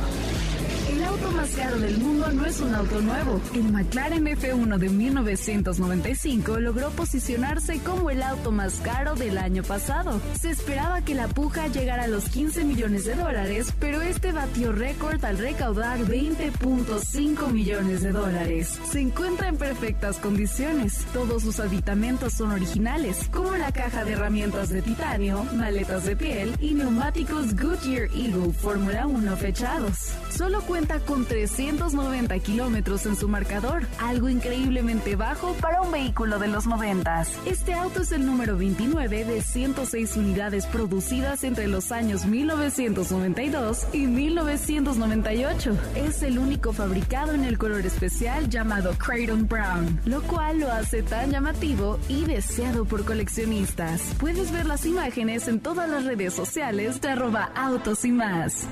El 1.21 1.27
auto 1.27 1.37
más 1.37 1.51
caro 1.51 1.79
del 1.79 1.97
mundo 1.99 2.31
no 2.31 2.45
es 2.47 2.59
un 2.61 2.73
auto 2.73 2.99
nuevo. 2.99 3.39
El 3.53 3.71
McLaren 3.71 4.25
F1 4.25 4.77
de 4.79 4.89
1995 4.89 6.59
logró 6.59 6.89
posicionarse 6.89 7.79
como 7.79 8.09
el 8.09 8.23
auto 8.23 8.51
más 8.51 8.79
caro 8.79 9.13
del 9.13 9.37
año 9.37 9.61
pasado. 9.61 10.19
Se 10.39 10.49
esperaba 10.49 11.01
que 11.01 11.13
la 11.13 11.27
puja 11.27 11.67
llegara 11.67 12.05
a 12.05 12.07
los 12.07 12.27
15 12.29 12.63
millones 12.63 13.05
de 13.05 13.13
dólares, 13.13 13.71
pero 13.79 14.01
este 14.01 14.31
batió 14.31 14.71
récord 14.71 15.23
al 15.23 15.37
recaudar 15.37 15.99
20.5 15.99 17.51
millones 17.51 18.01
de 18.01 18.11
dólares. 18.11 18.79
Se 18.89 18.99
encuentra 18.99 19.49
en 19.49 19.57
perfectas 19.57 20.17
condiciones. 20.17 21.05
Todos 21.13 21.43
sus 21.43 21.59
aditamentos 21.59 22.33
son 22.33 22.51
originales, 22.51 23.29
como 23.31 23.55
la 23.57 23.71
caja 23.71 24.05
de 24.05 24.13
herramientas 24.13 24.69
de 24.69 24.81
titanio, 24.81 25.43
maletas 25.53 26.03
de 26.03 26.15
piel 26.15 26.55
y 26.59 26.73
neumáticos 26.73 27.55
Goodyear 27.55 28.09
Eagle 28.15 28.53
Fórmula 28.53 29.05
1 29.05 29.37
fechados. 29.37 30.13
Solo 30.35 30.61
cuenta 30.61 30.71
cuenta 30.81 30.99
con 31.11 31.25
390 31.25 32.39
kilómetros 32.39 33.05
en 33.05 33.17
su 33.17 33.27
marcador, 33.27 33.85
algo 33.99 34.29
increíblemente 34.29 35.17
bajo 35.17 35.53
para 35.55 35.81
un 35.81 35.91
vehículo 35.91 36.39
de 36.39 36.47
los 36.47 36.67
90. 36.67 37.25
Este 37.45 37.73
auto 37.73 38.03
es 38.03 38.13
el 38.13 38.25
número 38.25 38.55
29 38.55 39.25
de 39.25 39.41
106 39.41 40.15
unidades 40.15 40.65
producidas 40.67 41.43
entre 41.43 41.67
los 41.67 41.91
años 41.91 42.25
1992 42.25 43.87
y 43.91 44.07
1998. 44.07 45.77
Es 45.95 46.23
el 46.23 46.39
único 46.39 46.71
fabricado 46.71 47.33
en 47.33 47.43
el 47.43 47.57
color 47.57 47.85
especial 47.85 48.47
llamado 48.47 48.93
Creighton 48.97 49.49
Brown, 49.49 49.99
lo 50.05 50.21
cual 50.21 50.61
lo 50.61 50.71
hace 50.71 51.03
tan 51.03 51.29
llamativo 51.29 51.99
y 52.07 52.23
deseado 52.23 52.85
por 52.85 53.03
coleccionistas. 53.03 54.01
Puedes 54.17 54.53
ver 54.53 54.65
las 54.65 54.85
imágenes 54.85 55.49
en 55.49 55.59
todas 55.59 55.89
las 55.89 56.05
redes 56.05 56.33
sociales 56.33 57.01
de 57.01 57.09
arroba 57.09 57.51
autos 57.53 58.05
y 58.05 58.13
más. 58.13 58.65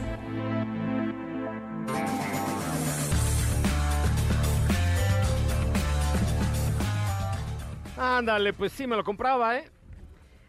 Ándale, 7.99 8.53
pues 8.53 8.71
sí, 8.71 8.87
me 8.87 8.95
lo 8.95 9.03
compraba, 9.03 9.57
¿eh? 9.57 9.69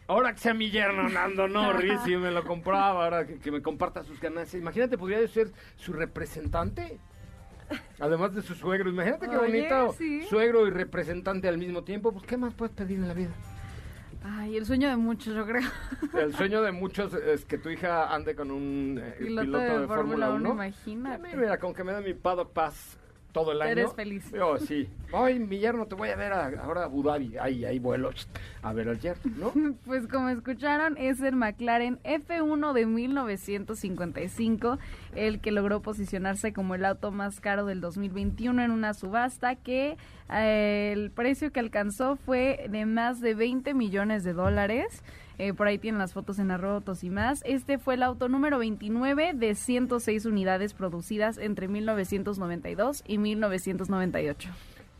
Ahora 0.07 0.33
que 0.33 0.39
sea 0.39 0.53
mi 0.53 0.69
yerno 0.69 1.07
Nando 1.09 1.47
Norris 1.47 1.99
y 2.07 2.17
me 2.17 2.31
lo 2.31 2.43
compraba, 2.43 3.05
ahora 3.05 3.25
que, 3.25 3.39
que 3.39 3.51
me 3.51 3.61
comparta 3.61 4.03
sus 4.03 4.19
ganancias. 4.19 4.61
Imagínate, 4.61 4.97
podría 4.97 5.21
yo 5.21 5.27
ser 5.27 5.51
su 5.75 5.93
representante. 5.93 6.99
Además 7.99 8.33
de 8.35 8.41
su 8.41 8.53
suegro. 8.53 8.89
Imagínate 8.89 9.29
qué 9.29 9.37
Oye, 9.37 9.47
bonito. 9.47 9.93
sí. 9.97 10.23
Suegro 10.23 10.67
y 10.67 10.71
representante 10.71 11.47
al 11.47 11.57
mismo 11.57 11.83
tiempo. 11.83 12.11
Pues, 12.11 12.25
¿qué 12.25 12.35
más 12.37 12.53
puedes 12.53 12.75
pedir 12.75 12.99
en 12.99 13.07
la 13.07 13.13
vida? 13.13 13.31
Ay, 14.23 14.57
el 14.57 14.65
sueño 14.65 14.89
de 14.89 14.97
muchos, 14.97 15.33
yo 15.33 15.45
creo. 15.45 15.67
El 16.13 16.35
sueño 16.35 16.61
de 16.61 16.71
muchos 16.71 17.11
es 17.13 17.43
que 17.43 17.57
tu 17.57 17.69
hija 17.69 18.13
ande 18.13 18.35
con 18.35 18.51
un 18.51 19.01
eh, 19.01 19.15
Piloto, 19.17 19.57
de, 19.57 19.87
Fórmula 19.87 20.29
1, 20.29 20.35
A 20.51 20.53
mí, 20.53 20.59
imagínate. 20.59 21.35
mira, 21.35 21.57
con 21.57 21.73
que 21.73 21.83
me 21.83 21.91
da 21.91 22.01
mi 22.01 22.13
paddock 22.13 22.51
pass 22.53 22.99
todo 23.31 23.51
el 23.53 23.61
año. 23.61 23.71
Eres 23.71 23.93
feliz. 23.93 24.31
Yo, 24.31 24.57
sí. 24.57 24.87
Ay, 25.13 25.39
mi 25.39 25.59
yerno, 25.59 25.85
te 25.85 25.95
voy 25.95 26.09
a 26.09 26.15
ver 26.15 26.33
a- 26.33 26.47
ahora 26.63 26.81
a 26.81 26.85
Abu 26.85 27.03
Dhabi. 27.03 27.37
Ahí, 27.37 27.65
ahí 27.65 27.79
vuelo 27.79 28.11
a 28.61 28.73
ver 28.73 28.89
al 28.89 28.99
yerno, 28.99 29.31
¿no? 29.37 29.51
Pues 29.85 30.07
como 30.07 30.29
escucharon, 30.29 30.97
es 30.97 31.21
el 31.21 31.35
McLaren 31.35 31.99
F1 32.03 32.73
de 32.73 32.85
1955, 32.85 34.77
el 35.15 35.39
que 35.41 35.51
logró 35.51 35.81
posicionarse 35.81 36.53
como 36.53 36.75
el 36.75 36.85
auto 36.85 37.11
más 37.11 37.39
caro 37.39 37.65
del 37.65 37.81
2021 37.81 38.61
en 38.63 38.71
una 38.71 38.93
subasta 38.93 39.55
que 39.55 39.97
eh, 40.33 40.91
el 40.93 41.11
precio 41.11 41.51
que 41.51 41.59
alcanzó 41.59 42.15
fue 42.15 42.65
de 42.69 42.85
más 42.85 43.19
de 43.21 43.33
20 43.33 43.73
millones 43.73 44.23
de 44.23 44.33
dólares. 44.33 45.03
Eh, 45.41 45.55
por 45.55 45.65
ahí 45.65 45.79
tienen 45.79 45.97
las 45.97 46.13
fotos 46.13 46.37
en 46.37 46.51
arroba 46.51 46.75
autos 46.75 47.03
y 47.03 47.09
más. 47.09 47.41
Este 47.47 47.79
fue 47.79 47.95
el 47.95 48.03
auto 48.03 48.29
número 48.29 48.59
29 48.59 49.31
de 49.33 49.55
106 49.55 50.27
unidades 50.27 50.75
producidas 50.75 51.39
entre 51.39 51.67
1992 51.67 53.03
y 53.07 53.17
1998. 53.17 54.49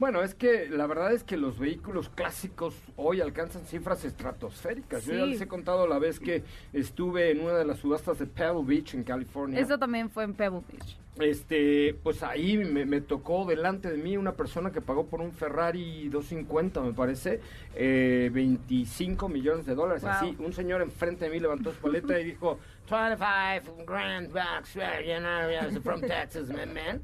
Bueno, 0.02 0.24
es 0.24 0.34
que 0.34 0.68
la 0.68 0.88
verdad 0.88 1.14
es 1.14 1.24
que 1.24 1.38
los 1.38 1.60
vehículos 1.60 2.10
clásicos 2.10 2.74
hoy 2.96 3.22
alcanzan 3.22 3.66
cifras 3.66 4.04
estratosféricas. 4.04 5.06
Yo 5.06 5.14
ya 5.14 5.28
les 5.28 5.40
he 5.42 5.48
contado 5.48 5.86
la 5.86 6.00
vez 6.00 6.20
que 6.20 6.44
estuve 6.74 7.30
en 7.30 7.42
una 7.42 7.54
de 7.54 7.66
las 7.66 7.78
subastas 7.78 8.18
de 8.18 8.26
Pebble 8.26 8.64
Beach 8.66 8.96
en 8.96 9.04
California. 9.04 9.60
Eso 9.60 9.78
también 9.78 10.10
fue 10.10 10.24
en 10.24 10.34
Pebble 10.34 10.64
Beach. 10.68 10.98
Este, 11.20 11.94
pues 12.02 12.24
ahí 12.24 12.58
me, 12.58 12.84
me 12.88 13.00
tocó 13.02 13.46
delante 13.46 13.92
de 13.92 13.98
mí 13.98 14.18
una 14.18 14.34
persona 14.34 14.72
que 14.72 14.82
pagó 14.82 15.06
por 15.06 15.22
un 15.22 15.34
Ferrari 15.34 16.10
250, 16.10 16.82
me 16.82 16.94
parece, 16.94 17.40
eh, 17.76 18.32
25 18.34 19.30
millones 19.30 19.68
de 19.68 19.76
dólares. 19.76 20.02
Wow. 20.02 20.12
Así, 20.12 20.36
un 20.40 20.52
señor 20.52 20.82
enfrente 20.82 21.26
de 21.26 21.32
mí 21.32 21.40
levantó 21.40 21.72
su 21.72 21.78
paleta 21.78 22.20
y 22.20 22.24
dijo, 22.24 22.58
25 22.88 23.86
grand 23.86 24.34
bucks, 24.34 24.76
you 24.76 25.20
know, 25.20 25.82
from 25.82 26.02
Texas, 26.02 26.50
man, 26.50 26.74
man. 26.74 27.02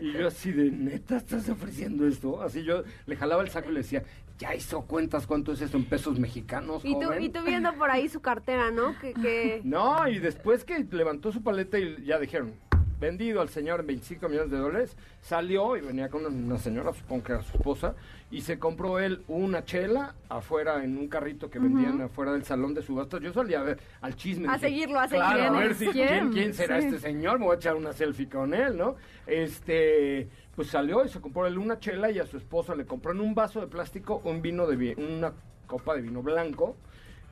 Y 0.00 0.12
yo 0.12 0.28
así 0.28 0.52
de, 0.52 0.70
neta, 0.70 1.16
¿estás 1.16 1.48
ofreciendo 1.48 2.06
esto? 2.06 2.42
Así 2.42 2.62
yo 2.62 2.82
le 3.06 3.16
jalaba 3.16 3.42
el 3.42 3.48
saco 3.50 3.70
y 3.70 3.72
le 3.72 3.80
decía, 3.80 4.02
¿ya 4.38 4.54
hizo 4.54 4.82
cuentas 4.82 5.26
cuánto 5.26 5.52
es 5.52 5.60
esto 5.60 5.76
en 5.76 5.84
pesos 5.84 6.18
mexicanos, 6.18 6.84
Y 6.84 6.94
tú, 6.94 7.06
joven?" 7.06 7.22
y 7.22 7.28
tú 7.30 7.42
viendo 7.42 7.72
por 7.74 7.90
ahí 7.90 8.08
su 8.08 8.20
cartera, 8.20 8.70
¿no? 8.70 8.98
Que, 8.98 9.14
que... 9.14 9.60
No, 9.64 10.06
y 10.08 10.18
después 10.18 10.64
que 10.64 10.86
levantó 10.90 11.32
su 11.32 11.42
paleta 11.42 11.78
y 11.78 12.04
ya 12.04 12.18
dijeron, 12.18 12.54
vendido 13.00 13.40
al 13.40 13.48
señor 13.48 13.80
en 13.80 13.86
25 13.88 14.28
millones 14.28 14.50
de 14.50 14.58
dólares, 14.58 14.96
salió 15.22 15.76
y 15.76 15.80
venía 15.80 16.08
con 16.08 16.26
una, 16.26 16.58
señora, 16.58 16.92
supongo 16.92 17.24
que 17.24 17.32
era 17.32 17.42
su 17.42 17.56
esposa, 17.56 17.94
y 18.30 18.42
se 18.42 18.58
compró 18.58 18.98
él 18.98 19.22
una 19.26 19.64
chela 19.64 20.14
afuera 20.28 20.84
en 20.84 20.96
un 20.98 21.08
carrito 21.08 21.50
que 21.50 21.58
vendían 21.58 22.00
afuera 22.02 22.32
del 22.32 22.44
salón 22.44 22.74
de 22.74 22.82
subastas. 22.82 23.20
Yo 23.20 23.32
salía 23.32 23.60
a 23.60 23.64
ver 23.64 23.80
al 24.02 24.14
chisme. 24.14 24.48
A 24.48 24.54
dije, 24.54 24.68
seguirlo, 24.68 25.00
a 25.00 25.08
Claro, 25.08 25.36
seguirlo. 25.38 25.56
a 25.56 25.60
ver 25.60 25.74
si, 25.74 25.86
¿Quién? 25.88 26.32
¿quién, 26.32 26.54
será 26.54 26.80
Sí. 26.80 26.86
este 26.88 27.00
señor, 27.00 27.38
me 27.38 27.46
voy 27.46 27.54
a 27.54 27.56
echar 27.56 27.74
una 27.74 27.92
selfie 27.92 28.28
con 28.28 28.54
él, 28.54 28.76
¿no? 28.76 28.96
Este, 29.26 30.28
pues 30.54 30.68
salió 30.68 31.04
y 31.04 31.08
se 31.08 31.20
compró 31.20 31.46
él 31.46 31.58
una 31.58 31.78
chela 31.80 32.10
y 32.10 32.18
a 32.18 32.26
su 32.26 32.36
esposa 32.36 32.74
le 32.74 32.84
compró 32.84 33.12
en 33.12 33.20
un 33.20 33.34
vaso 33.34 33.60
de 33.60 33.66
plástico 33.66 34.20
un 34.24 34.42
vino 34.42 34.66
de 34.66 34.94
una 34.96 35.32
copa 35.66 35.94
de 35.96 36.02
vino 36.02 36.22
blanco. 36.22 36.76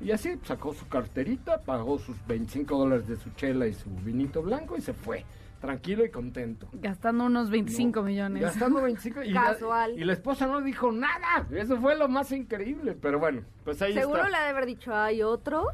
Y 0.00 0.12
así 0.12 0.38
sacó 0.44 0.72
su 0.72 0.86
carterita, 0.88 1.60
pagó 1.60 1.98
sus 1.98 2.16
25 2.26 2.76
dólares 2.78 3.08
de 3.08 3.16
su 3.16 3.30
chela 3.30 3.66
y 3.66 3.74
su 3.74 3.90
vinito 3.90 4.42
blanco 4.42 4.76
y 4.76 4.80
se 4.80 4.92
fue, 4.94 5.24
tranquilo 5.60 6.04
y 6.04 6.10
contento. 6.10 6.68
Gastando 6.72 7.24
unos 7.24 7.50
25 7.50 8.00
No, 8.00 8.06
millones. 8.06 8.42
Gastando 8.42 8.82
25 8.82 9.22
y 9.22 9.30
la, 9.30 9.42
Casual. 9.44 9.98
y 9.98 10.04
la 10.04 10.12
esposa 10.12 10.46
no 10.46 10.60
dijo 10.60 10.90
nada. 10.92 11.46
Eso 11.50 11.76
fue 11.80 11.96
lo 11.96 12.08
más 12.08 12.30
increíble. 12.32 12.96
Pero 13.00 13.18
bueno, 13.18 13.42
pues 13.64 13.80
ahí 13.82 13.92
Seguro 13.94 14.18
está. 14.18 14.30
le 14.30 14.36
ha 14.36 14.42
de 14.44 14.48
haber 14.48 14.66
dicho, 14.66 14.94
¿hay 14.94 15.22
otro? 15.22 15.66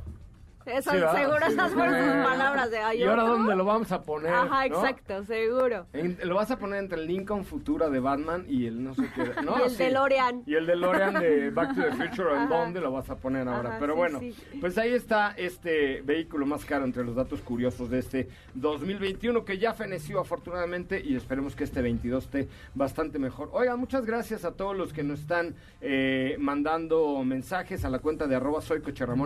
Eso, 0.66 0.90
seguro 0.90 1.46
Sí. 1.46 1.52
esas 1.52 1.72
fueron 1.72 1.94
sus 1.94 2.24
palabras 2.26 2.70
de 2.70 2.78
¿hay 2.78 3.00
¿Y 3.00 3.04
ahora 3.04 3.22
dónde 3.24 3.54
lo 3.56 3.64
vamos 3.64 3.92
a 3.92 4.02
poner? 4.02 4.32
Ajá, 4.32 4.66
no? 4.68 4.76
exacto, 4.76 5.24
seguro. 5.24 5.86
En- 5.92 6.18
lo 6.24 6.34
vas 6.34 6.50
a 6.50 6.58
poner 6.58 6.78
entre 6.80 7.00
el 7.00 7.06
Lincoln 7.06 7.44
Futura 7.44 7.90
de 7.90 8.00
Batman 8.00 8.44
y 8.48 8.66
el 8.66 8.82
no 8.82 8.94
sé 8.94 9.02
qué. 9.14 9.30
¿no? 9.42 9.56
Y 9.60 9.62
el 9.64 9.70
Sí. 9.70 9.76
DeLorean. 9.84 10.42
Y 10.46 10.54
el 10.54 10.66
DeLorean 10.66 11.14
de 11.14 11.50
Back 11.54 11.74
to 11.74 11.82
the 11.82 11.92
Future, 11.92 12.36
¿en 12.42 12.48
dónde 12.48 12.80
lo 12.80 12.92
vas 12.92 13.10
a 13.10 13.16
poner 13.16 13.46
ahora? 13.48 13.70
Ajá, 13.70 13.78
Pero 13.78 13.94
bueno, 13.96 14.20
pues 14.60 14.78
ahí 14.78 14.92
está 14.92 15.32
este 15.36 16.00
vehículo 16.02 16.46
más 16.46 16.64
caro 16.64 16.84
entre 16.84 17.04
los 17.04 17.14
datos 17.14 17.40
curiosos 17.42 17.90
de 17.90 17.98
este 17.98 18.28
2021 18.54 19.44
que 19.44 19.58
ya 19.58 19.74
feneció 19.74 20.20
afortunadamente 20.20 21.00
y 21.04 21.14
esperemos 21.16 21.54
que 21.54 21.64
este 21.64 21.82
22 21.82 22.24
esté 22.24 22.48
bastante 22.74 23.18
mejor. 23.18 23.50
Oigan, 23.52 23.78
muchas 23.78 24.06
gracias 24.06 24.44
a 24.44 24.52
todos 24.52 24.76
los 24.76 24.92
que 24.92 25.02
nos 25.02 25.20
están 25.20 25.54
eh, 25.80 26.36
mandando 26.38 27.22
mensajes 27.24 27.84
a 27.84 27.90
la 27.90 27.98
cuenta 27.98 28.26
de 28.26 28.36
arroba 28.36 28.60
soy 28.62 28.82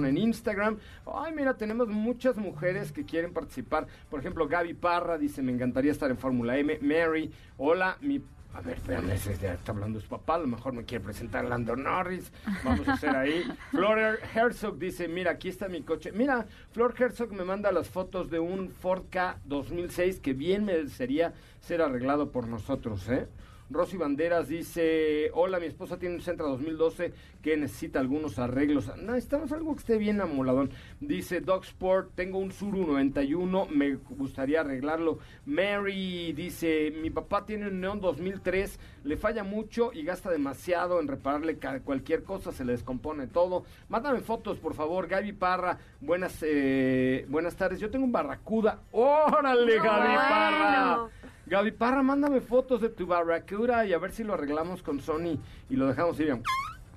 en 0.09 0.16
Instagram. 0.18 0.78
Ay, 1.07 1.28
mira, 1.35 1.57
tenemos 1.57 1.89
muchas 1.89 2.37
mujeres 2.37 2.93
que 2.93 3.05
quieren 3.05 3.33
participar. 3.33 3.87
Por 4.11 4.21
ejemplo, 4.21 4.49
Gaby 4.49 4.75
Parra 4.75 5.19
dice, 5.19 5.43
me 5.43 5.53
encantaría 5.53 5.93
estar 5.93 6.11
en 6.11 6.19
Fórmula 6.19 6.57
M. 6.59 6.79
Mary, 6.81 7.33
hola, 7.57 7.97
mi... 8.01 8.23
A 8.55 8.63
ver, 8.63 8.79
espérame, 8.79 9.11
ese 9.11 9.37
ya 9.37 9.53
está 9.53 9.73
hablando 9.73 10.01
su 10.01 10.09
papá, 10.09 10.35
a 10.35 10.39
lo 10.39 10.47
mejor 10.47 10.73
me 10.73 10.85
quiere 10.85 11.05
presentar 11.05 11.45
Lando 11.45 11.77
Norris. 11.77 12.33
Vamos 12.65 12.89
a 12.89 12.95
hacer 12.95 13.15
ahí. 13.15 13.45
Flor 13.71 14.19
Herzog 14.35 14.79
dice, 14.79 15.07
mira, 15.07 15.33
aquí 15.33 15.49
está 15.49 15.69
mi 15.69 15.83
coche. 15.83 16.13
Mira, 16.13 16.47
Flor 16.73 16.95
Herzog 16.99 17.31
me 17.33 17.45
manda 17.45 17.71
las 17.71 17.89
fotos 17.89 18.31
de 18.31 18.41
un 18.41 18.71
Ford 18.71 19.05
K 19.11 19.39
2006 19.45 20.21
que 20.21 20.33
bien 20.33 20.65
merecería 20.65 21.35
ser 21.61 21.83
arreglado 21.83 22.33
por 22.33 22.49
nosotros, 22.49 23.09
¿eh? 23.11 23.29
Rosy 23.71 23.97
Banderas 23.99 24.49
dice, 24.49 25.31
hola, 25.35 25.61
mi 25.61 25.67
esposa 25.67 25.99
tiene 25.99 26.15
un 26.15 26.21
Centra 26.23 26.47
2012 26.47 27.13
que 27.43 27.57
necesita 27.57 28.01
algunos 28.01 28.39
arreglos. 28.39 28.91
Necesitamos 28.97 29.53
algo 29.53 29.75
que 29.75 29.81
esté 29.81 29.99
bien 29.99 30.21
amoladón. 30.21 30.71
Dice 31.01 31.41
Dog 31.41 31.65
Sport, 31.65 32.13
tengo 32.15 32.39
un 32.39 32.51
Suru 32.51 32.87
91, 32.87 33.67
me 33.71 33.95
gustaría 33.95 34.61
arreglarlo. 34.61 35.19
Mary 35.45 36.33
dice, 36.33 36.93
mi 37.03 37.11
papá 37.11 37.45
tiene 37.45 37.69
un 37.69 37.81
Neon 37.81 38.01
2003, 38.01 38.81
le 39.05 39.17
falla 39.17 39.45
mucho 39.45 39.93
y 39.93 40.03
gasta 40.03 40.31
demasiado 40.31 41.01
en 41.01 41.09
repararle 41.09 41.59
cualquier 41.85 42.23
cosa, 42.23 42.53
se 42.53 42.65
le 42.65 42.73
descompone 42.73 43.27
todo. 43.27 43.65
Mándame 43.89 44.21
fotos, 44.21 44.59
por 44.59 44.75
favor. 44.75 45.09
Gaby 45.09 45.33
Parra, 45.33 45.79
buenas, 46.01 46.39
eh, 46.43 47.27
buenas 47.29 47.55
tardes. 47.55 47.81
Yo 47.81 47.91
tengo 47.91 48.05
un 48.07 48.13
Barracuda. 48.13 48.81
¡Órale, 48.93 49.77
No, 49.77 49.85
Gaby 49.85 50.07
bueno. 50.07 50.19
Parra! 50.19 51.09
Gaby 51.49 51.71
Parra, 51.73 52.02
mándame 52.02 52.43
fotos 52.43 52.83
de 52.83 52.90
tu 52.90 53.07
Barracuda 53.07 53.87
y 53.87 53.95
a 53.95 53.99
ver 53.99 54.12
si 54.12 54.23
lo 54.23 54.35
arreglamos 54.35 54.83
con 54.83 55.00
Sony 55.00 55.38
y 55.71 55.76
lo 55.76 55.87
dejamos 55.87 56.21
ir 56.21 56.37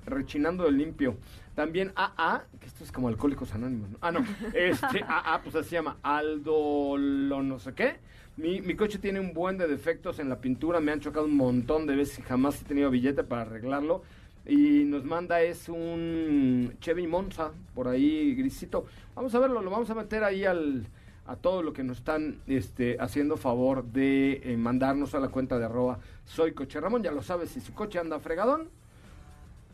rechinando 0.04 0.64
de 0.64 0.72
limpio. 0.72 1.16
También 1.54 1.90
AA, 1.96 2.44
que 2.60 2.66
esto 2.66 2.84
es 2.84 2.92
como 2.92 3.08
Alcohólicos 3.08 3.54
Anónimos, 3.54 3.88
¿no? 3.88 3.98
Ah, 4.02 4.12
no, 4.12 4.20
este 4.54 5.02
AA, 5.08 5.40
pues 5.42 5.56
así 5.56 5.70
se 5.70 5.76
llama, 5.76 5.96
Aldo 6.02 6.98
lo 6.98 7.42
no 7.42 7.58
sé 7.58 7.72
qué. 7.72 7.96
Mi, 8.36 8.60
mi 8.60 8.74
coche 8.74 8.98
tiene 8.98 9.20
un 9.20 9.32
buen 9.32 9.56
de 9.56 9.66
defectos 9.66 10.18
en 10.18 10.28
la 10.28 10.38
pintura, 10.42 10.80
me 10.80 10.92
han 10.92 11.00
chocado 11.00 11.24
un 11.24 11.36
montón 11.36 11.86
de 11.86 11.96
veces 11.96 12.18
y 12.18 12.22
jamás 12.22 12.60
he 12.60 12.64
tenido 12.66 12.90
billete 12.90 13.24
para 13.24 13.42
arreglarlo. 13.42 14.02
Y 14.44 14.84
nos 14.84 15.04
manda 15.04 15.40
es 15.40 15.70
un 15.70 16.74
Chevy 16.80 17.06
Monza, 17.06 17.52
por 17.74 17.88
ahí 17.88 18.34
grisito. 18.34 18.84
Vamos 19.14 19.34
a 19.34 19.38
verlo, 19.38 19.62
lo 19.62 19.70
vamos 19.70 19.88
a 19.88 19.94
meter 19.94 20.24
ahí 20.24 20.44
al, 20.44 20.86
a 21.26 21.36
todo 21.36 21.62
lo 21.62 21.72
que 21.72 21.84
nos 21.84 21.98
están 21.98 22.40
este, 22.46 22.96
haciendo 23.00 23.36
favor 23.36 23.84
de 23.84 24.40
eh, 24.44 24.56
mandarnos 24.56 25.14
a 25.14 25.20
la 25.20 25.28
cuenta 25.28 25.58
de 25.58 25.64
arroba 25.64 25.98
soy 26.24 26.52
coche 26.52 26.80
Ramón. 26.80 27.02
Ya 27.02 27.12
lo 27.12 27.22
sabes, 27.22 27.50
si 27.50 27.60
su 27.60 27.74
coche 27.74 27.98
anda 27.98 28.18
fregadón, 28.18 28.68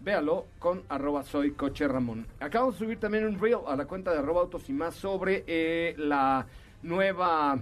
véalo 0.01 0.47
con 0.59 0.83
arroba 0.89 1.23
soy 1.23 1.53
coche 1.53 1.89
Ramón. 1.89 2.27
Acabamos 2.41 2.79
de 2.79 2.85
subir 2.85 3.01
también 3.01 3.27
un 3.27 3.41
reel 3.41 3.61
a 3.67 3.77
la 3.77 3.87
cuenta 3.87 4.13
de 4.13 4.19
arroba 4.19 4.43
autos 4.43 4.69
y 4.69 4.73
más 4.73 4.95
sobre 4.95 5.45
eh, 5.47 5.95
la 5.97 6.47
nueva 6.83 7.59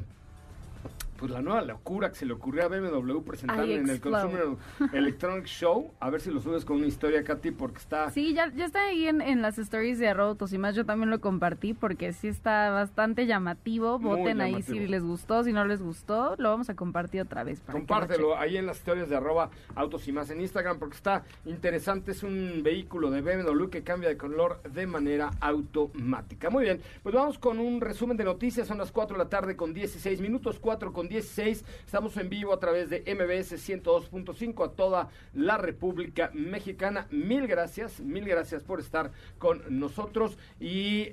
pues 1.16 1.30
la 1.30 1.42
nueva 1.42 1.62
locura 1.62 2.10
que 2.10 2.16
se 2.16 2.26
le 2.26 2.32
ocurrió 2.32 2.64
a 2.64 2.68
BMW 2.68 3.20
presentar 3.22 3.68
en 3.68 3.88
el. 3.88 4.00
Consumer 4.00 4.56
Electronic 4.92 5.46
Show. 5.46 5.92
A 6.00 6.10
ver 6.10 6.20
si 6.20 6.30
lo 6.30 6.40
subes 6.40 6.64
con 6.64 6.76
una 6.76 6.86
historia, 6.86 7.24
Katy, 7.24 7.50
porque 7.52 7.78
está... 7.78 8.10
Sí, 8.10 8.34
ya, 8.34 8.52
ya 8.54 8.66
está 8.66 8.84
ahí 8.86 9.06
en, 9.06 9.20
en 9.20 9.42
las 9.42 9.58
stories 9.58 9.98
de 9.98 10.08
autos 10.08 10.52
y 10.52 10.58
más. 10.58 10.74
Yo 10.74 10.84
también 10.84 11.10
lo 11.10 11.20
compartí 11.20 11.74
porque 11.74 12.12
sí 12.12 12.28
está 12.28 12.70
bastante 12.70 13.26
llamativo. 13.26 13.98
Muy 13.98 14.18
Voten 14.18 14.40
ahí 14.40 14.62
si 14.62 14.86
les 14.86 15.02
gustó, 15.02 15.44
si 15.44 15.52
no 15.52 15.64
les 15.64 15.82
gustó. 15.82 16.34
Lo 16.38 16.50
vamos 16.50 16.70
a 16.70 16.76
compartir 16.76 17.20
otra 17.20 17.44
vez. 17.44 17.60
para 17.60 17.78
Compártelo 17.78 18.36
ahí 18.36 18.56
en 18.56 18.66
las 18.66 18.78
historias 18.78 19.08
de 19.08 19.16
arroba 19.16 19.50
autos 19.74 20.06
y 20.08 20.12
más 20.12 20.30
en 20.30 20.40
Instagram 20.40 20.78
porque 20.78 20.96
está 20.96 21.24
interesante. 21.44 22.12
Es 22.12 22.22
un 22.22 22.62
vehículo 22.62 23.10
de 23.10 23.20
BMW 23.20 23.68
que 23.68 23.82
cambia 23.82 24.08
de 24.08 24.16
color 24.16 24.62
de 24.62 24.86
manera 24.86 25.30
automática. 25.40 26.50
Muy 26.50 26.64
bien, 26.64 26.80
pues 27.02 27.14
vamos 27.14 27.38
con 27.38 27.58
un 27.58 27.80
resumen 27.80 28.16
de 28.16 28.24
noticias. 28.24 28.66
Son 28.66 28.78
las 28.78 28.92
4 28.92 29.16
de 29.16 29.24
la 29.24 29.28
tarde 29.28 29.56
con 29.56 29.72
16 29.74 30.20
minutos, 30.20 30.58
4 30.60 30.92
con 30.92 31.05
16. 31.08 31.64
Estamos 31.84 32.16
en 32.16 32.28
vivo 32.28 32.52
a 32.52 32.60
través 32.60 32.90
de 32.90 33.00
MBS 33.00 33.52
102.5 33.56 34.64
a 34.66 34.72
toda 34.72 35.08
la 35.34 35.56
República 35.58 36.30
Mexicana. 36.34 37.06
Mil 37.10 37.46
gracias, 37.46 38.00
mil 38.00 38.24
gracias 38.24 38.62
por 38.62 38.80
estar 38.80 39.12
con 39.38 39.62
nosotros 39.68 40.38
y 40.60 41.06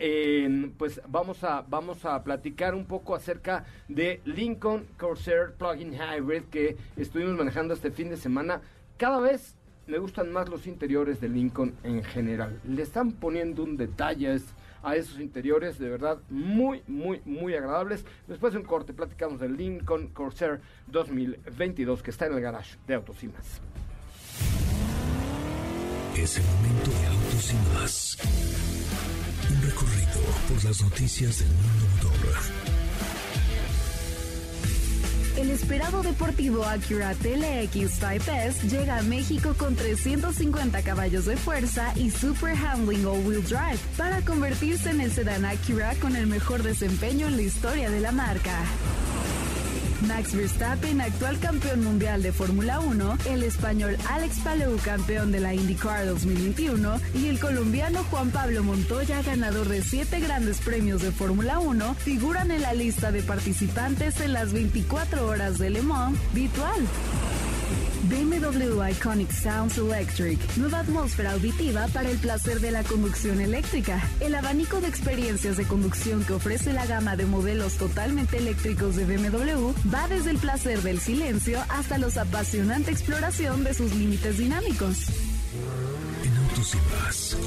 pues 0.77 1.01
vamos 1.07 1.43
a, 1.43 1.61
vamos 1.61 2.05
a 2.05 2.23
platicar 2.23 2.75
un 2.75 2.85
poco 2.85 3.15
acerca 3.15 3.65
de 3.87 4.21
Lincoln 4.25 4.85
Corsair 4.97 5.53
Plug-in 5.57 5.93
Hybrid 5.93 6.43
que 6.43 6.77
estuvimos 6.97 7.35
manejando 7.35 7.73
este 7.73 7.91
fin 7.91 8.09
de 8.09 8.17
semana. 8.17 8.61
Cada 8.97 9.19
vez 9.19 9.55
me 9.87 9.97
gustan 9.97 10.31
más 10.31 10.47
los 10.49 10.65
interiores 10.67 11.19
de 11.19 11.27
Lincoln 11.29 11.73
en 11.83 12.03
general. 12.03 12.59
Le 12.67 12.81
están 12.81 13.11
poniendo 13.11 13.63
un 13.63 13.75
detalle 13.77 14.35
es- 14.35 14.53
a 14.83 14.95
esos 14.95 15.19
interiores, 15.19 15.79
de 15.79 15.89
verdad, 15.89 16.19
muy, 16.29 16.83
muy, 16.87 17.21
muy 17.25 17.55
agradables. 17.55 18.05
Después 18.27 18.53
de 18.53 18.59
un 18.59 18.65
corte, 18.65 18.93
platicamos 18.93 19.39
del 19.39 19.55
Lincoln 19.57 20.09
Corsair 20.09 20.61
2022 20.87 22.03
que 22.03 22.11
está 22.11 22.27
en 22.27 22.33
el 22.33 22.41
garage 22.41 22.77
de 22.85 22.93
Autos 22.95 23.23
y 23.23 23.27
más. 23.27 23.61
Es 26.15 26.37
el 26.37 26.43
momento 26.43 26.91
de 26.91 27.07
autos 27.07 27.51
y 27.51 27.73
más. 27.73 28.17
Un 29.49 29.61
recorrido 29.61 30.21
por 30.47 30.63
las 30.63 30.81
noticias 30.83 31.39
del 31.39 31.49
mundo 31.49 32.09
motor. 32.09 32.62
El 35.35 35.49
esperado 35.49 36.03
deportivo 36.03 36.63
Acura 36.63 37.15
TLX 37.15 37.99
Type 37.99 38.45
S 38.45 38.69
llega 38.69 38.97
a 38.97 39.01
México 39.01 39.55
con 39.57 39.75
350 39.75 40.83
caballos 40.83 41.25
de 41.25 41.37
fuerza 41.37 41.91
y 41.95 42.11
Super 42.11 42.55
Handling 42.55 43.03
All-Wheel 43.03 43.43
Drive 43.43 43.79
para 43.97 44.21
convertirse 44.21 44.91
en 44.91 45.01
el 45.01 45.11
sedán 45.11 45.43
Acura 45.43 45.95
con 45.99 46.15
el 46.15 46.27
mejor 46.27 46.61
desempeño 46.61 47.27
en 47.27 47.37
la 47.37 47.41
historia 47.41 47.89
de 47.89 47.99
la 47.99 48.11
marca. 48.11 48.59
Max 50.07 50.35
Verstappen, 50.35 51.01
actual 51.01 51.39
campeón 51.39 51.83
mundial 51.83 52.21
de 52.21 52.31
Fórmula 52.31 52.79
1, 52.79 53.17
el 53.29 53.43
español 53.43 53.97
Alex 54.09 54.39
Palou, 54.39 54.77
campeón 54.77 55.31
de 55.31 55.39
la 55.39 55.53
IndyCar 55.53 56.05
2021, 56.05 56.99
y 57.15 57.27
el 57.27 57.39
colombiano 57.39 58.03
Juan 58.09 58.31
Pablo 58.31 58.63
Montoya, 58.63 59.21
ganador 59.21 59.67
de 59.67 59.81
siete 59.81 60.19
grandes 60.19 60.59
premios 60.59 61.01
de 61.01 61.11
Fórmula 61.11 61.59
1, 61.59 61.95
figuran 61.95 62.51
en 62.51 62.61
la 62.61 62.73
lista 62.73 63.11
de 63.11 63.23
participantes 63.23 64.19
en 64.21 64.33
las 64.33 64.53
24 64.53 65.27
horas 65.27 65.57
de 65.57 65.69
Le 65.69 65.81
Mans 65.81 66.17
virtual. 66.33 66.81
BMW 68.13 68.91
Iconic 68.91 69.31
Sounds 69.31 69.77
Electric, 69.79 70.39
nueva 70.57 70.79
atmósfera 70.79 71.31
auditiva 71.31 71.87
para 71.87 72.11
el 72.11 72.17
placer 72.19 72.59
de 72.59 72.69
la 72.69 72.83
conducción 72.83 73.41
eléctrica. 73.41 73.99
El 74.19 74.35
abanico 74.35 74.79
de 74.81 74.87
experiencias 74.87 75.57
de 75.57 75.65
conducción 75.65 76.23
que 76.23 76.33
ofrece 76.33 76.73
la 76.73 76.85
gama 76.85 77.15
de 77.15 77.25
modelos 77.25 77.77
totalmente 77.77 78.37
eléctricos 78.37 78.95
de 78.95 79.05
BMW 79.05 79.73
va 79.91 80.07
desde 80.09 80.29
el 80.29 80.37
placer 80.37 80.81
del 80.83 80.99
silencio 80.99 81.59
hasta 81.69 81.97
la 81.97 82.03
apasionante 82.03 82.91
exploración 82.91 83.63
de 83.63 83.73
sus 83.73 83.95
límites 83.95 84.37
dinámicos. 84.37 85.07
En 86.23 86.37
autos 86.37 86.75
y 86.75 86.77
más. 86.93 87.37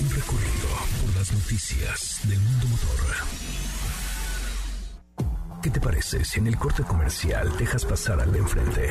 Un 0.00 0.10
recorrido 0.10 0.68
por 1.00 1.16
las 1.16 1.32
noticias 1.32 2.20
del 2.24 2.40
mundo 2.40 2.66
motor. 2.68 3.54
¿Qué 5.62 5.70
te 5.70 5.80
parece 5.80 6.24
si 6.24 6.40
en 6.40 6.48
el 6.48 6.58
corte 6.58 6.82
comercial 6.82 7.56
dejas 7.56 7.84
pasar 7.84 8.20
al 8.20 8.32
de 8.32 8.38
enfrente? 8.38 8.90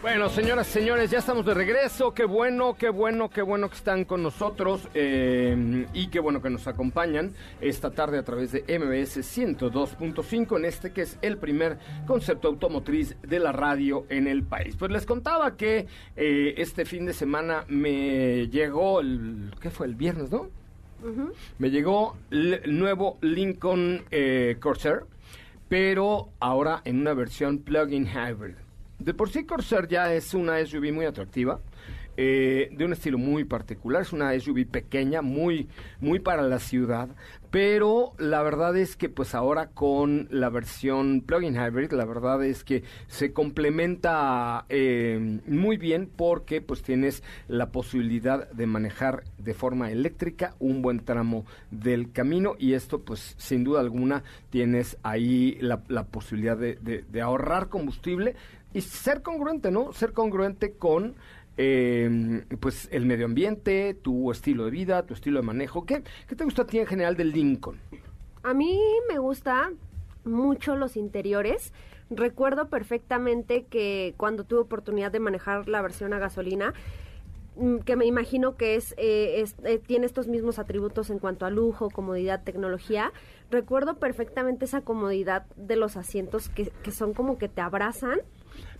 Bueno, 0.00 0.28
señoras, 0.28 0.68
señores, 0.68 1.10
ya 1.10 1.18
estamos 1.18 1.44
de 1.44 1.54
regreso. 1.54 2.14
Qué 2.14 2.24
bueno, 2.24 2.76
qué 2.78 2.88
bueno, 2.88 3.28
qué 3.30 3.42
bueno 3.42 3.68
que 3.68 3.74
están 3.74 4.04
con 4.04 4.22
nosotros 4.22 4.88
eh, 4.94 5.86
y 5.92 6.06
qué 6.06 6.20
bueno 6.20 6.40
que 6.40 6.50
nos 6.50 6.68
acompañan 6.68 7.34
esta 7.60 7.90
tarde 7.90 8.16
a 8.16 8.22
través 8.22 8.52
de 8.52 8.60
MBS 8.60 9.18
102.5 9.18 10.56
en 10.56 10.64
este 10.66 10.92
que 10.92 11.02
es 11.02 11.18
el 11.20 11.36
primer 11.36 11.78
concepto 12.06 12.46
automotriz 12.46 13.16
de 13.22 13.40
la 13.40 13.50
radio 13.50 14.06
en 14.08 14.28
el 14.28 14.44
país. 14.44 14.76
Pues 14.78 14.92
les 14.92 15.04
contaba 15.04 15.56
que 15.56 15.88
eh, 16.14 16.54
este 16.58 16.84
fin 16.84 17.04
de 17.04 17.12
semana 17.12 17.64
me 17.66 18.46
llegó 18.46 19.00
el, 19.00 19.52
¿qué 19.60 19.70
fue? 19.70 19.88
El 19.88 19.96
viernes, 19.96 20.30
¿no? 20.30 20.48
Me 21.58 21.70
llegó 21.70 22.16
el 22.30 22.78
nuevo 22.78 23.18
Lincoln 23.20 24.04
eh, 24.12 24.58
Corsair, 24.60 25.00
pero 25.68 26.28
ahora 26.38 26.82
en 26.84 27.00
una 27.00 27.14
versión 27.14 27.58
plug-in 27.58 28.06
hybrid. 28.06 28.67
De 28.98 29.14
por 29.14 29.30
sí 29.30 29.44
Corsair 29.44 29.86
ya 29.86 30.12
es 30.12 30.34
una 30.34 30.64
SUV 30.64 30.92
muy 30.92 31.06
atractiva, 31.06 31.60
eh, 32.20 32.70
de 32.72 32.84
un 32.84 32.92
estilo 32.92 33.16
muy 33.16 33.44
particular, 33.44 34.02
es 34.02 34.12
una 34.12 34.36
SUV 34.36 34.66
pequeña, 34.66 35.22
muy, 35.22 35.68
muy 36.00 36.18
para 36.18 36.42
la 36.42 36.58
ciudad, 36.58 37.10
pero 37.52 38.12
la 38.18 38.42
verdad 38.42 38.76
es 38.76 38.96
que 38.96 39.08
pues 39.08 39.36
ahora 39.36 39.68
con 39.68 40.26
la 40.32 40.48
versión 40.48 41.20
plug-in 41.20 41.54
hybrid, 41.54 41.92
la 41.92 42.04
verdad 42.04 42.44
es 42.44 42.64
que 42.64 42.82
se 43.06 43.32
complementa 43.32 44.66
eh, 44.68 45.38
muy 45.46 45.76
bien 45.76 46.10
porque 46.14 46.60
pues 46.60 46.82
tienes 46.82 47.22
la 47.46 47.70
posibilidad 47.70 48.50
de 48.50 48.66
manejar 48.66 49.22
de 49.38 49.54
forma 49.54 49.92
eléctrica 49.92 50.56
un 50.58 50.82
buen 50.82 51.04
tramo 51.04 51.46
del 51.70 52.10
camino 52.10 52.56
y 52.58 52.72
esto 52.72 53.04
pues 53.04 53.36
sin 53.38 53.62
duda 53.62 53.78
alguna 53.78 54.24
tienes 54.50 54.98
ahí 55.04 55.56
la, 55.60 55.78
posibilidad 56.10 56.58
de 56.58 57.20
ahorrar 57.22 57.68
combustible 57.68 58.34
y 58.74 58.80
ser 58.80 59.22
congruente, 59.22 59.70
¿no? 59.70 59.92
Ser 59.92 60.12
congruente 60.12 60.72
con 60.72 61.16
eh, 61.56 62.44
pues 62.60 62.88
el 62.92 63.04
medio 63.06 63.24
ambiente, 63.26 63.94
tu 63.94 64.30
estilo 64.30 64.64
de 64.66 64.70
vida, 64.70 65.04
tu 65.06 65.14
estilo 65.14 65.40
de 65.40 65.46
manejo. 65.46 65.84
¿Qué, 65.86 66.02
qué 66.28 66.36
te 66.36 66.44
gusta 66.44 66.62
a 66.62 66.66
ti 66.66 66.78
en 66.78 66.86
general 66.86 67.16
del 67.16 67.32
Lincoln? 67.32 67.78
A 68.42 68.54
mí 68.54 68.78
me 69.08 69.18
gusta 69.18 69.70
mucho 70.24 70.76
los 70.76 70.96
interiores. 70.96 71.72
Recuerdo 72.10 72.68
perfectamente 72.68 73.64
que 73.68 74.14
cuando 74.16 74.44
tuve 74.44 74.60
oportunidad 74.60 75.10
de 75.10 75.20
manejar 75.20 75.68
la 75.68 75.82
versión 75.82 76.12
a 76.12 76.18
gasolina, 76.18 76.74
mm, 77.56 77.78
que 77.78 77.96
me 77.96 78.06
imagino 78.06 78.56
que 78.56 78.76
es, 78.76 78.94
eh, 78.96 79.40
es- 79.40 79.56
eh, 79.64 79.78
tiene 79.84 80.06
estos 80.06 80.28
mismos 80.28 80.58
atributos 80.58 81.10
en 81.10 81.18
cuanto 81.18 81.44
a 81.44 81.50
lujo, 81.50 81.90
comodidad, 81.90 82.44
tecnología. 82.44 83.12
Recuerdo 83.50 83.98
perfectamente 83.98 84.64
esa 84.66 84.82
comodidad 84.82 85.46
de 85.56 85.76
los 85.76 85.96
asientos 85.96 86.48
que, 86.50 86.70
que 86.82 86.92
son 86.92 87.14
como 87.14 87.36
que 87.36 87.48
te 87.48 87.60
abrazan. 87.60 88.20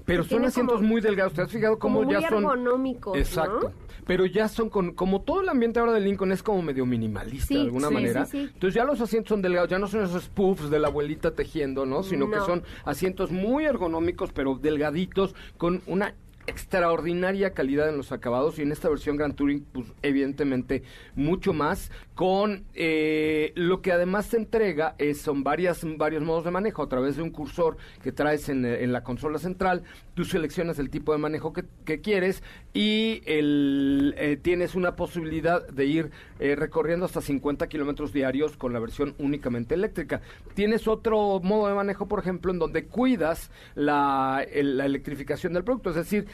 Pero 0.08 0.24
son 0.24 0.44
asientos 0.44 0.82
muy 0.82 1.00
delgados. 1.00 1.34
¿Te 1.34 1.42
has 1.42 1.52
fijado 1.52 1.78
cómo 1.78 2.00
como 2.00 2.10
ya 2.10 2.18
muy 2.18 2.28
son? 2.28 2.42
ergonómicos, 2.44 3.14
¿no? 3.14 3.20
Exacto. 3.20 3.72
Pero 4.06 4.24
ya 4.24 4.48
son 4.48 4.70
con, 4.70 4.94
como 4.94 5.20
todo 5.20 5.42
el 5.42 5.48
ambiente 5.50 5.78
ahora 5.80 5.92
de 5.92 6.00
Lincoln 6.00 6.32
es 6.32 6.42
como 6.42 6.62
medio 6.62 6.86
minimalista 6.86 7.46
Sí, 7.46 7.54
de 7.56 7.60
alguna 7.60 7.88
sí, 7.88 7.94
exagerada. 7.94 8.26
sí, 8.26 8.38
sí. 8.46 8.50
Entonces 8.54 8.74
ya 8.74 8.84
los 8.84 9.00
asientos 9.02 9.28
son 9.28 9.42
delgados, 9.42 9.68
ya 9.68 9.78
no 9.78 9.86
son 9.86 10.02
esos 10.02 10.28
puffs 10.30 10.70
de 10.70 10.78
la 10.78 10.88
abuelita 10.88 11.32
tejiendo, 11.32 11.84
¿no? 11.84 12.02
Sino 12.02 12.30
que 12.30 12.38
son 12.40 12.62
asientos 12.86 13.30
muy 13.30 13.66
ergonómicos, 13.66 14.32
pero 14.32 14.54
delgaditos, 14.54 15.34
con 15.58 15.82
una 15.86 16.14
extraordinaria 16.46 17.52
calidad 17.52 17.90
en 17.90 17.98
los 17.98 18.10
acabados 18.10 18.58
y 18.58 18.62
en 18.62 18.72
esta 18.72 18.88
versión 18.88 19.18
Grand 19.18 19.34
Touring, 19.34 19.64
pues 19.72 19.86
evidentemente 20.02 20.82
mucho 21.14 21.52
más, 21.52 21.90
con 22.18 22.64
eh, 22.74 23.52
lo 23.54 23.80
que 23.80 23.92
además 23.92 24.28
te 24.28 24.38
entrega 24.38 24.96
son 25.14 25.44
varias, 25.44 25.86
varios 25.96 26.24
modos 26.24 26.42
de 26.42 26.50
manejo 26.50 26.82
a 26.82 26.88
través 26.88 27.14
de 27.14 27.22
un 27.22 27.30
cursor 27.30 27.76
que 28.02 28.10
traes 28.10 28.48
en, 28.48 28.64
eh, 28.64 28.82
en 28.82 28.92
la 28.92 29.04
consola 29.04 29.38
central, 29.38 29.84
tú 30.14 30.24
seleccionas 30.24 30.80
el 30.80 30.90
tipo 30.90 31.12
de 31.12 31.18
manejo 31.18 31.52
que, 31.52 31.62
que 31.84 32.00
quieres 32.00 32.42
y 32.74 33.22
el, 33.24 34.16
eh, 34.18 34.36
tienes 34.36 34.74
una 34.74 34.96
posibilidad 34.96 35.64
de 35.68 35.84
ir 35.86 36.10
eh, 36.40 36.56
recorriendo 36.56 37.06
hasta 37.06 37.20
50 37.20 37.68
kilómetros 37.68 38.12
diarios 38.12 38.56
con 38.56 38.72
la 38.72 38.80
versión 38.80 39.14
únicamente 39.20 39.76
eléctrica. 39.76 40.20
Tienes 40.54 40.88
otro 40.88 41.38
modo 41.38 41.68
de 41.68 41.74
manejo, 41.74 42.08
por 42.08 42.18
ejemplo, 42.18 42.50
en 42.50 42.58
donde 42.58 42.86
cuidas 42.86 43.52
la, 43.76 44.44
la 44.52 44.86
electrificación 44.86 45.52
del 45.52 45.62
producto, 45.62 45.90
es 45.90 45.96
decir, 45.96 46.26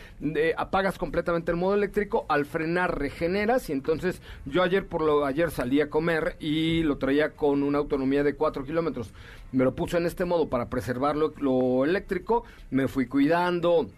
apagas 0.56 0.96
completamente 0.96 1.50
el 1.50 1.58
modo 1.58 1.74
eléctrico, 1.74 2.24
al 2.30 2.46
frenar 2.46 2.98
regeneras 2.98 3.68
y 3.68 3.72
entonces 3.72 4.22
yo 4.46 4.62
ayer 4.62 4.86
por 4.86 5.02
lo 5.02 5.26
ayer 5.26 5.50
salí 5.50 5.73
a 5.80 5.90
comer 5.90 6.37
y 6.40 6.82
lo 6.82 6.98
traía 6.98 7.30
con 7.30 7.62
una 7.62 7.78
autonomía 7.78 8.22
de 8.22 8.34
4 8.34 8.64
kilómetros. 8.64 9.12
Me 9.52 9.64
lo 9.64 9.74
puse 9.74 9.96
en 9.96 10.06
este 10.06 10.24
modo 10.24 10.48
para 10.48 10.68
preservar 10.68 11.16
lo, 11.16 11.32
lo 11.38 11.84
eléctrico, 11.84 12.44
me 12.70 12.88
fui 12.88 13.06
cuidando, 13.06 13.88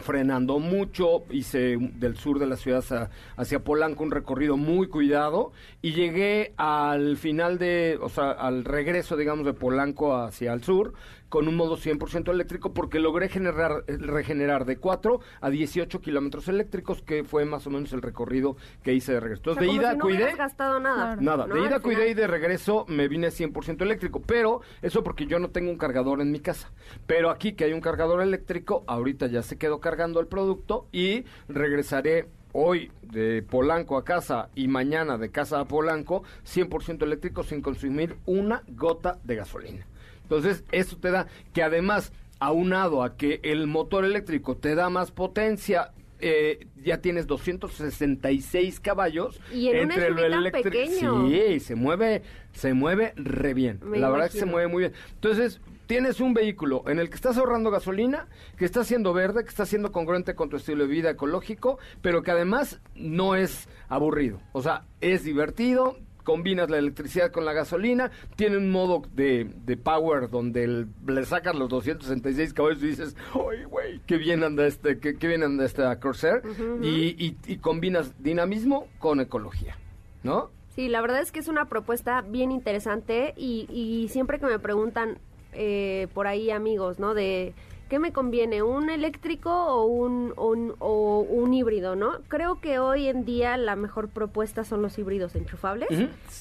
frenando 0.00 0.58
mucho, 0.58 1.24
hice 1.30 1.76
del 1.78 2.16
sur 2.16 2.38
de 2.38 2.46
la 2.46 2.56
ciudad 2.56 2.80
hacia, 2.80 3.10
hacia 3.36 3.60
Polanco 3.60 4.02
un 4.02 4.10
recorrido 4.10 4.56
muy 4.56 4.88
cuidado 4.88 5.52
y 5.82 5.92
llegué 5.92 6.52
al 6.56 7.16
final 7.16 7.58
de, 7.58 7.98
o 8.00 8.08
sea, 8.08 8.30
al 8.30 8.64
regreso, 8.64 9.16
digamos, 9.16 9.46
de 9.46 9.52
Polanco 9.52 10.16
hacia 10.16 10.52
el 10.52 10.62
sur 10.62 10.94
con 11.30 11.48
un 11.48 11.56
modo 11.56 11.78
100% 11.78 12.30
eléctrico 12.30 12.74
porque 12.74 12.98
logré 12.98 13.30
generar, 13.30 13.84
eh, 13.86 13.96
regenerar 13.96 14.66
de 14.66 14.76
4 14.76 15.20
a 15.40 15.48
18 15.48 16.00
kilómetros 16.02 16.48
eléctricos, 16.48 17.00
que 17.00 17.24
fue 17.24 17.46
más 17.46 17.66
o 17.66 17.70
menos 17.70 17.94
el 17.94 18.02
recorrido 18.02 18.56
que 18.82 18.92
hice 18.92 19.14
de 19.14 19.20
regreso. 19.20 19.52
O 19.52 19.54
sea, 19.54 19.62
Entonces, 19.62 19.72
de 19.72 19.80
ida 19.80 19.92
si 19.92 19.96
no 19.98 20.04
cuidé... 20.04 20.36
gastado 20.36 20.80
nada. 20.80 21.16
Claro. 21.16 21.22
Nada, 21.22 21.46
¿no? 21.46 21.54
de 21.54 21.60
ida 21.68 21.80
cuidé 21.80 21.96
final. 21.98 22.10
y 22.10 22.14
de 22.14 22.26
regreso 22.26 22.84
me 22.88 23.08
vine 23.08 23.28
100% 23.28 23.80
eléctrico, 23.82 24.20
pero 24.20 24.60
eso 24.82 25.02
porque 25.02 25.26
yo 25.26 25.38
no 25.38 25.50
tengo 25.50 25.70
un 25.70 25.78
cargador 25.78 26.20
en 26.20 26.30
mi 26.30 26.40
casa. 26.40 26.72
Pero 27.06 27.30
aquí 27.30 27.52
que 27.52 27.64
hay 27.64 27.72
un 27.72 27.80
cargador 27.80 28.20
eléctrico, 28.20 28.84
ahorita 28.88 29.28
ya 29.28 29.42
se 29.42 29.56
quedó 29.56 29.80
cargando 29.80 30.20
el 30.20 30.26
producto 30.26 30.88
y 30.90 31.24
regresaré 31.48 32.28
hoy 32.52 32.90
de 33.02 33.42
Polanco 33.42 33.96
a 33.96 34.04
casa 34.04 34.50
y 34.54 34.68
mañana 34.68 35.18
de 35.18 35.30
casa 35.30 35.60
a 35.60 35.66
Polanco 35.66 36.24
100% 36.44 37.02
eléctrico 37.02 37.44
sin 37.44 37.62
consumir 37.62 38.16
una 38.26 38.62
gota 38.68 39.18
de 39.22 39.36
gasolina. 39.36 39.86
Entonces, 40.30 40.62
eso 40.70 40.96
te 40.96 41.10
da 41.10 41.26
que 41.52 41.64
además, 41.64 42.12
aunado 42.38 43.02
a 43.02 43.16
que 43.16 43.40
el 43.42 43.66
motor 43.66 44.04
eléctrico 44.04 44.56
te 44.56 44.76
da 44.76 44.88
más 44.88 45.10
potencia, 45.10 45.90
eh, 46.20 46.68
ya 46.76 47.00
tienes 47.00 47.26
266 47.26 48.78
caballos 48.78 49.40
Y 49.52 49.68
en 49.68 49.90
entre 49.90 50.10
lo 50.10 50.24
eléctrico. 50.24 51.26
Sí, 51.26 51.58
se 51.58 51.74
mueve, 51.74 52.22
se 52.52 52.74
mueve 52.74 53.12
re 53.16 53.54
bien. 53.54 53.80
Me 53.82 53.98
La 53.98 54.08
verdad 54.08 54.26
es 54.26 54.34
que 54.34 54.38
se 54.38 54.46
mueve 54.46 54.68
muy 54.68 54.82
bien. 54.84 54.92
Entonces, 55.14 55.60
tienes 55.86 56.20
un 56.20 56.32
vehículo 56.32 56.84
en 56.86 57.00
el 57.00 57.08
que 57.08 57.16
estás 57.16 57.36
ahorrando 57.36 57.72
gasolina, 57.72 58.28
que 58.56 58.66
está 58.66 58.84
siendo 58.84 59.12
verde, 59.12 59.42
que 59.42 59.48
está 59.48 59.66
siendo 59.66 59.90
congruente 59.90 60.36
con 60.36 60.48
tu 60.48 60.58
estilo 60.58 60.84
de 60.84 60.90
vida 60.90 61.10
ecológico, 61.10 61.80
pero 62.02 62.22
que 62.22 62.30
además 62.30 62.80
no 62.94 63.34
es 63.34 63.68
aburrido. 63.88 64.40
O 64.52 64.62
sea, 64.62 64.84
es 65.00 65.24
divertido, 65.24 65.96
combinas 66.24 66.70
la 66.70 66.78
electricidad 66.78 67.30
con 67.32 67.44
la 67.44 67.52
gasolina, 67.52 68.10
tiene 68.36 68.56
un 68.56 68.70
modo 68.70 69.02
de, 69.14 69.50
de 69.64 69.76
power 69.76 70.30
donde 70.30 70.64
el- 70.64 70.86
le 71.06 71.24
sacas 71.24 71.54
los 71.54 71.68
266 71.68 72.52
caballos 72.54 72.82
y 72.82 72.86
dices, 72.88 73.16
¡ay, 73.34 73.64
güey! 73.64 74.00
¡Qué 74.06 74.16
bien 74.18 74.42
anda 74.44 74.66
este, 74.66 74.98
qué, 74.98 75.16
qué 75.16 75.26
bien 75.28 75.42
anda 75.42 75.64
este 75.64 75.82
Corsair! 76.00 76.42
y, 76.82 77.14
y- 77.24 77.36
y 77.46 77.56
combinas 77.58 78.12
dinamismo 78.22 78.86
con 78.98 79.20
ecología, 79.20 79.76
¿no? 80.22 80.50
Sí, 80.74 80.88
la 80.88 81.00
verdad 81.00 81.20
es 81.20 81.32
que 81.32 81.40
es 81.40 81.48
una 81.48 81.64
propuesta 81.68 82.22
bien 82.22 82.52
interesante 82.52 83.34
y, 83.36 83.66
y 83.70 84.08
siempre 84.08 84.38
que 84.38 84.46
me 84.46 84.58
preguntan 84.58 85.18
eh, 85.52 86.06
por 86.14 86.26
ahí 86.28 86.50
amigos, 86.50 86.98
¿no? 87.00 87.12
De 87.12 87.54
qué 87.90 87.98
me 87.98 88.12
conviene, 88.12 88.62
un 88.62 88.88
eléctrico 88.88 89.50
o 89.50 89.84
un, 89.84 90.32
o 90.36 90.46
un, 90.46 90.74
o 90.78 91.20
un 91.28 91.52
híbrido, 91.52 91.96
¿no? 91.96 92.20
Creo 92.28 92.60
que 92.60 92.78
hoy 92.78 93.08
en 93.08 93.24
día 93.24 93.56
la 93.56 93.74
mejor 93.74 94.08
propuesta 94.08 94.64
son 94.64 94.80
los 94.80 94.96
híbridos 94.96 95.34
enchufables 95.34 95.88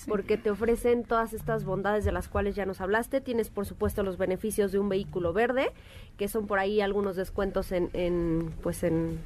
porque 0.07 0.38
te 0.38 0.51
ofrecen 0.51 1.03
todas 1.03 1.33
estas 1.33 1.65
bondades 1.65 2.05
de 2.05 2.12
las 2.12 2.29
cuales 2.29 2.55
ya 2.55 2.67
nos 2.67 2.81
hablaste. 2.81 3.19
Tienes, 3.19 3.49
por 3.49 3.65
supuesto, 3.65 4.03
los 4.03 4.17
beneficios 4.17 4.71
de 4.71 4.77
un 4.77 4.89
vehículo 4.89 5.33
verde, 5.33 5.71
que 6.17 6.27
son 6.27 6.45
por 6.45 6.59
ahí 6.59 6.81
algunos 6.81 7.15
descuentos 7.15 7.71
en, 7.71 7.89
en 7.93 8.53
pues 8.62 8.83
en 8.83 9.19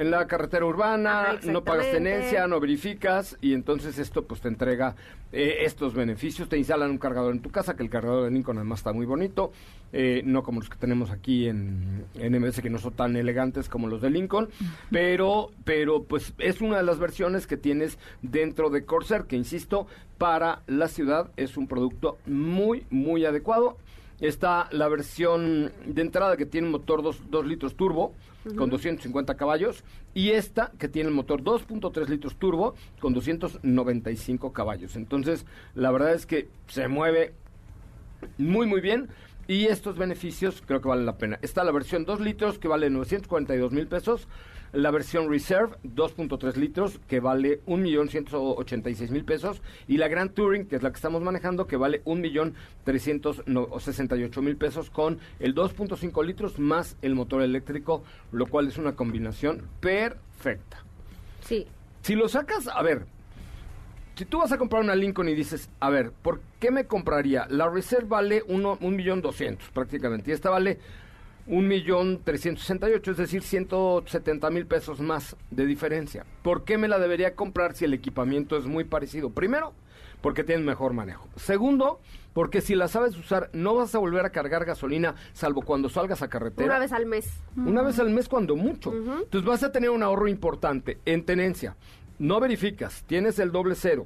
En 0.00 0.10
la 0.10 0.26
carretera 0.26 0.64
urbana, 0.64 1.32
Ajá, 1.32 1.38
no 1.44 1.62
pagas 1.62 1.90
tenencia, 1.90 2.46
no 2.46 2.58
verificas 2.58 3.36
y 3.42 3.52
entonces 3.52 3.98
esto 3.98 4.24
pues 4.24 4.40
te 4.40 4.48
entrega 4.48 4.96
eh, 5.30 5.58
estos 5.66 5.92
beneficios. 5.92 6.48
Te 6.48 6.56
instalan 6.56 6.90
un 6.90 6.96
cargador 6.96 7.34
en 7.34 7.42
tu 7.42 7.50
casa, 7.50 7.76
que 7.76 7.82
el 7.82 7.90
cargador 7.90 8.24
de 8.24 8.30
Lincoln 8.30 8.56
además 8.56 8.78
está 8.78 8.94
muy 8.94 9.04
bonito, 9.04 9.52
eh, 9.92 10.22
no 10.24 10.42
como 10.42 10.60
los 10.60 10.70
que 10.70 10.78
tenemos 10.78 11.10
aquí 11.10 11.48
en, 11.48 12.06
en 12.14 12.32
MS 12.32 12.62
que 12.62 12.70
no 12.70 12.78
son 12.78 12.94
tan 12.94 13.14
elegantes 13.14 13.68
como 13.68 13.88
los 13.88 14.00
de 14.00 14.08
Lincoln, 14.08 14.48
pero, 14.90 15.50
pero 15.64 16.02
pues 16.04 16.32
es 16.38 16.62
una 16.62 16.78
de 16.78 16.82
las 16.82 16.98
versiones 16.98 17.46
que 17.46 17.58
tienes 17.58 17.98
dentro 18.22 18.70
de 18.70 18.86
Corsair, 18.86 19.24
que 19.24 19.36
insisto, 19.36 19.86
para 20.16 20.62
la 20.66 20.88
ciudad 20.88 21.30
es 21.36 21.58
un 21.58 21.68
producto 21.68 22.16
muy, 22.24 22.86
muy 22.88 23.26
adecuado. 23.26 23.76
Está 24.18 24.66
la 24.70 24.88
versión 24.88 25.72
de 25.84 26.00
entrada 26.00 26.38
que 26.38 26.46
tiene 26.46 26.68
un 26.68 26.72
motor 26.72 27.02
2 27.02 27.46
litros 27.46 27.74
turbo 27.74 28.14
con 28.56 28.70
250 28.70 29.36
caballos 29.36 29.84
y 30.14 30.30
esta 30.30 30.72
que 30.78 30.88
tiene 30.88 31.08
el 31.08 31.14
motor 31.14 31.42
2.3 31.42 32.08
litros 32.08 32.36
turbo 32.36 32.74
con 33.00 33.12
295 33.12 34.52
caballos. 34.52 34.96
Entonces, 34.96 35.46
la 35.74 35.90
verdad 35.90 36.14
es 36.14 36.26
que 36.26 36.48
se 36.66 36.88
mueve 36.88 37.34
muy 38.38 38.66
muy 38.66 38.80
bien 38.80 39.08
y 39.50 39.66
estos 39.66 39.98
beneficios 39.98 40.62
creo 40.64 40.80
que 40.80 40.86
valen 40.86 41.06
la 41.06 41.18
pena. 41.18 41.40
Está 41.42 41.64
la 41.64 41.72
versión 41.72 42.04
2 42.04 42.20
litros 42.20 42.60
que 42.60 42.68
vale 42.68 42.88
942 42.88 43.72
mil 43.72 43.88
pesos, 43.88 44.28
la 44.72 44.92
versión 44.92 45.28
Reserve 45.28 45.74
2.3 45.82 46.54
litros 46.54 47.00
que 47.08 47.18
vale 47.18 47.60
1.186.000 47.64 49.24
pesos 49.24 49.60
y 49.88 49.96
la 49.96 50.06
Grand 50.06 50.34
Touring 50.34 50.66
que 50.66 50.76
es 50.76 50.84
la 50.84 50.90
que 50.90 50.96
estamos 50.96 51.22
manejando 51.22 51.66
que 51.66 51.76
vale 51.76 52.04
1.368.000 52.04 54.56
pesos 54.56 54.88
con 54.88 55.18
el 55.40 55.56
2.5 55.56 56.24
litros 56.24 56.60
más 56.60 56.96
el 57.02 57.16
motor 57.16 57.42
eléctrico, 57.42 58.04
lo 58.30 58.46
cual 58.46 58.68
es 58.68 58.78
una 58.78 58.94
combinación 58.94 59.66
perfecta. 59.80 60.84
sí, 61.44 61.66
Si 62.02 62.14
lo 62.14 62.28
sacas, 62.28 62.68
a 62.68 62.80
ver, 62.82 63.04
si 64.20 64.26
tú 64.26 64.36
vas 64.36 64.52
a 64.52 64.58
comprar 64.58 64.82
una 64.82 64.94
Lincoln 64.94 65.30
y 65.30 65.34
dices, 65.34 65.70
a 65.80 65.88
ver, 65.88 66.12
¿por 66.12 66.42
qué 66.58 66.70
me 66.70 66.84
compraría? 66.84 67.46
La 67.48 67.70
Reserve 67.70 68.06
vale 68.06 68.44
uno, 68.48 68.76
un 68.82 68.94
millón 68.94 69.22
doscientos 69.22 69.70
prácticamente 69.70 70.30
y 70.30 70.34
esta 70.34 70.50
vale 70.50 70.78
un 71.46 71.66
millón 71.66 72.20
trescientos 72.22 72.64
sesenta 72.64 72.90
y 72.90 72.92
ocho, 72.92 73.12
es 73.12 73.16
decir, 73.16 73.42
170 73.42 74.50
mil 74.50 74.66
pesos 74.66 75.00
más 75.00 75.36
de 75.50 75.64
diferencia. 75.64 76.26
¿Por 76.42 76.64
qué 76.64 76.76
me 76.76 76.86
la 76.86 76.98
debería 76.98 77.34
comprar 77.34 77.74
si 77.74 77.86
el 77.86 77.94
equipamiento 77.94 78.58
es 78.58 78.66
muy 78.66 78.84
parecido? 78.84 79.30
Primero, 79.30 79.72
porque 80.20 80.44
tiene 80.44 80.62
mejor 80.64 80.92
manejo. 80.92 81.26
Segundo, 81.36 81.98
porque 82.34 82.60
si 82.60 82.74
la 82.74 82.88
sabes 82.88 83.16
usar, 83.16 83.48
no 83.52 83.74
vas 83.74 83.94
a 83.94 83.98
volver 83.98 84.24
a 84.24 84.30
cargar 84.30 84.64
gasolina, 84.66 85.14
salvo 85.32 85.62
cuando 85.62 85.88
salgas 85.88 86.20
a 86.20 86.28
carretera. 86.28 86.66
una 86.66 86.78
vez 86.78 86.92
al 86.92 87.06
mes. 87.06 87.40
Una 87.56 87.82
vez 87.82 87.98
al 87.98 88.10
mes 88.10 88.28
cuando 88.28 88.54
mucho. 88.54 88.92
Entonces 88.92 89.44
vas 89.44 89.62
a 89.62 89.72
tener 89.72 89.90
un 89.90 90.02
ahorro 90.02 90.28
importante 90.28 90.98
en 91.06 91.24
tenencia. 91.24 91.74
No 92.20 92.38
verificas, 92.38 93.02
tienes 93.06 93.38
el 93.38 93.50
doble 93.50 93.74
cero, 93.74 94.04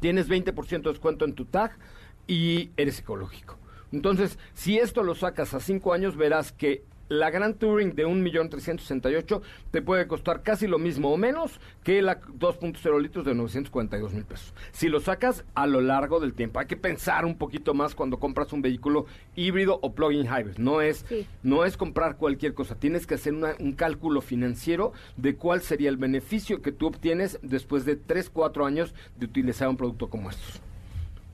tienes 0.00 0.28
20% 0.28 0.82
de 0.82 0.90
descuento 0.90 1.24
en 1.24 1.32
tu 1.32 1.46
tag 1.46 1.78
y 2.26 2.72
eres 2.76 2.98
ecológico. 2.98 3.56
Entonces, 3.90 4.38
si 4.52 4.78
esto 4.78 5.02
lo 5.02 5.14
sacas 5.14 5.54
a 5.54 5.60
5 5.60 5.94
años, 5.94 6.14
verás 6.14 6.52
que 6.52 6.84
la 7.12 7.30
Grand 7.30 7.56
Touring 7.56 7.94
de 7.94 8.06
1.368.000 8.06 9.42
te 9.70 9.82
puede 9.82 10.06
costar 10.06 10.42
casi 10.42 10.66
lo 10.66 10.78
mismo 10.78 11.12
o 11.12 11.16
menos 11.16 11.60
que 11.84 12.00
la 12.02 12.20
2.0 12.20 13.00
litros 13.00 13.24
de 13.24 13.34
942 13.34 14.12
mil 14.14 14.24
pesos. 14.24 14.54
Si 14.72 14.88
lo 14.88 15.00
sacas 15.00 15.44
a 15.54 15.66
lo 15.66 15.80
largo 15.80 16.20
del 16.20 16.32
tiempo, 16.34 16.58
hay 16.60 16.66
que 16.66 16.76
pensar 16.76 17.24
un 17.24 17.36
poquito 17.36 17.74
más 17.74 17.94
cuando 17.94 18.18
compras 18.18 18.52
un 18.52 18.62
vehículo 18.62 19.06
híbrido 19.36 19.78
o 19.82 19.92
plug-in 19.94 20.26
hybrid. 20.26 20.56
No 20.58 20.80
es, 20.80 21.04
Sí. 21.08 21.26
no 21.42 21.64
es 21.64 21.76
comprar 21.76 22.16
cualquier 22.16 22.54
cosa, 22.54 22.74
tienes 22.76 23.06
que 23.06 23.14
hacer 23.14 23.34
una- 23.34 23.56
un 23.58 23.72
cálculo 23.72 24.20
financiero 24.20 24.92
de 25.16 25.36
cuál 25.36 25.60
sería 25.62 25.90
el 25.90 25.96
beneficio 25.96 26.62
que 26.62 26.72
tú 26.72 26.86
obtienes 26.86 27.38
después 27.42 27.84
de 27.84 27.96
3, 27.96 28.30
4 28.30 28.64
años 28.64 28.94
de 29.16 29.26
utilizar 29.26 29.68
un 29.68 29.76
producto 29.76 30.08
como 30.08 30.30
estos. 30.30 30.60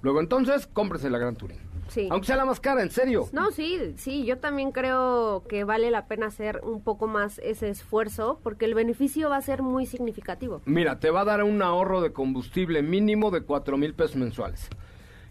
Luego 0.03 0.21
entonces, 0.21 0.67
cómprese 0.67 1.11
la 1.11 1.19
Gran 1.19 1.37
Touring. 1.37 1.59
Sí. 1.89 2.07
Aunque 2.11 2.27
sea 2.27 2.37
la 2.37 2.45
más 2.45 2.61
cara, 2.61 2.83
en 2.83 2.91
serio. 2.91 3.29
No, 3.33 3.51
sí, 3.51 3.95
sí, 3.97 4.25
yo 4.27 4.39
también 4.39 4.73
creo 4.73 5.45
que 5.49 5.65
vale 5.65 5.91
la 5.91 6.07
pena 6.07 6.27
hacer 6.27 6.61
un 6.63 6.83
poco 6.83 7.07
más 7.07 7.39
ese 7.39 7.71
esfuerzo 7.71 8.41
porque 8.43 8.67
el 8.67 8.75
beneficio 8.75 9.31
va 9.31 9.39
a 9.39 9.43
ser 9.43 9.63
muy 9.63 9.87
significativo. 9.87 10.61
Mira, 10.67 11.01
te 11.01 11.11
va 11.11 11.23
a 11.23 11.25
dar 11.25 11.43
un 11.43 11.63
ahorro 11.63 12.03
de 12.03 12.13
combustible 12.13 12.83
mínimo 12.83 13.31
de 13.31 13.41
4 13.41 13.79
mil 13.79 13.95
pesos 13.95 14.17
mensuales, 14.17 14.69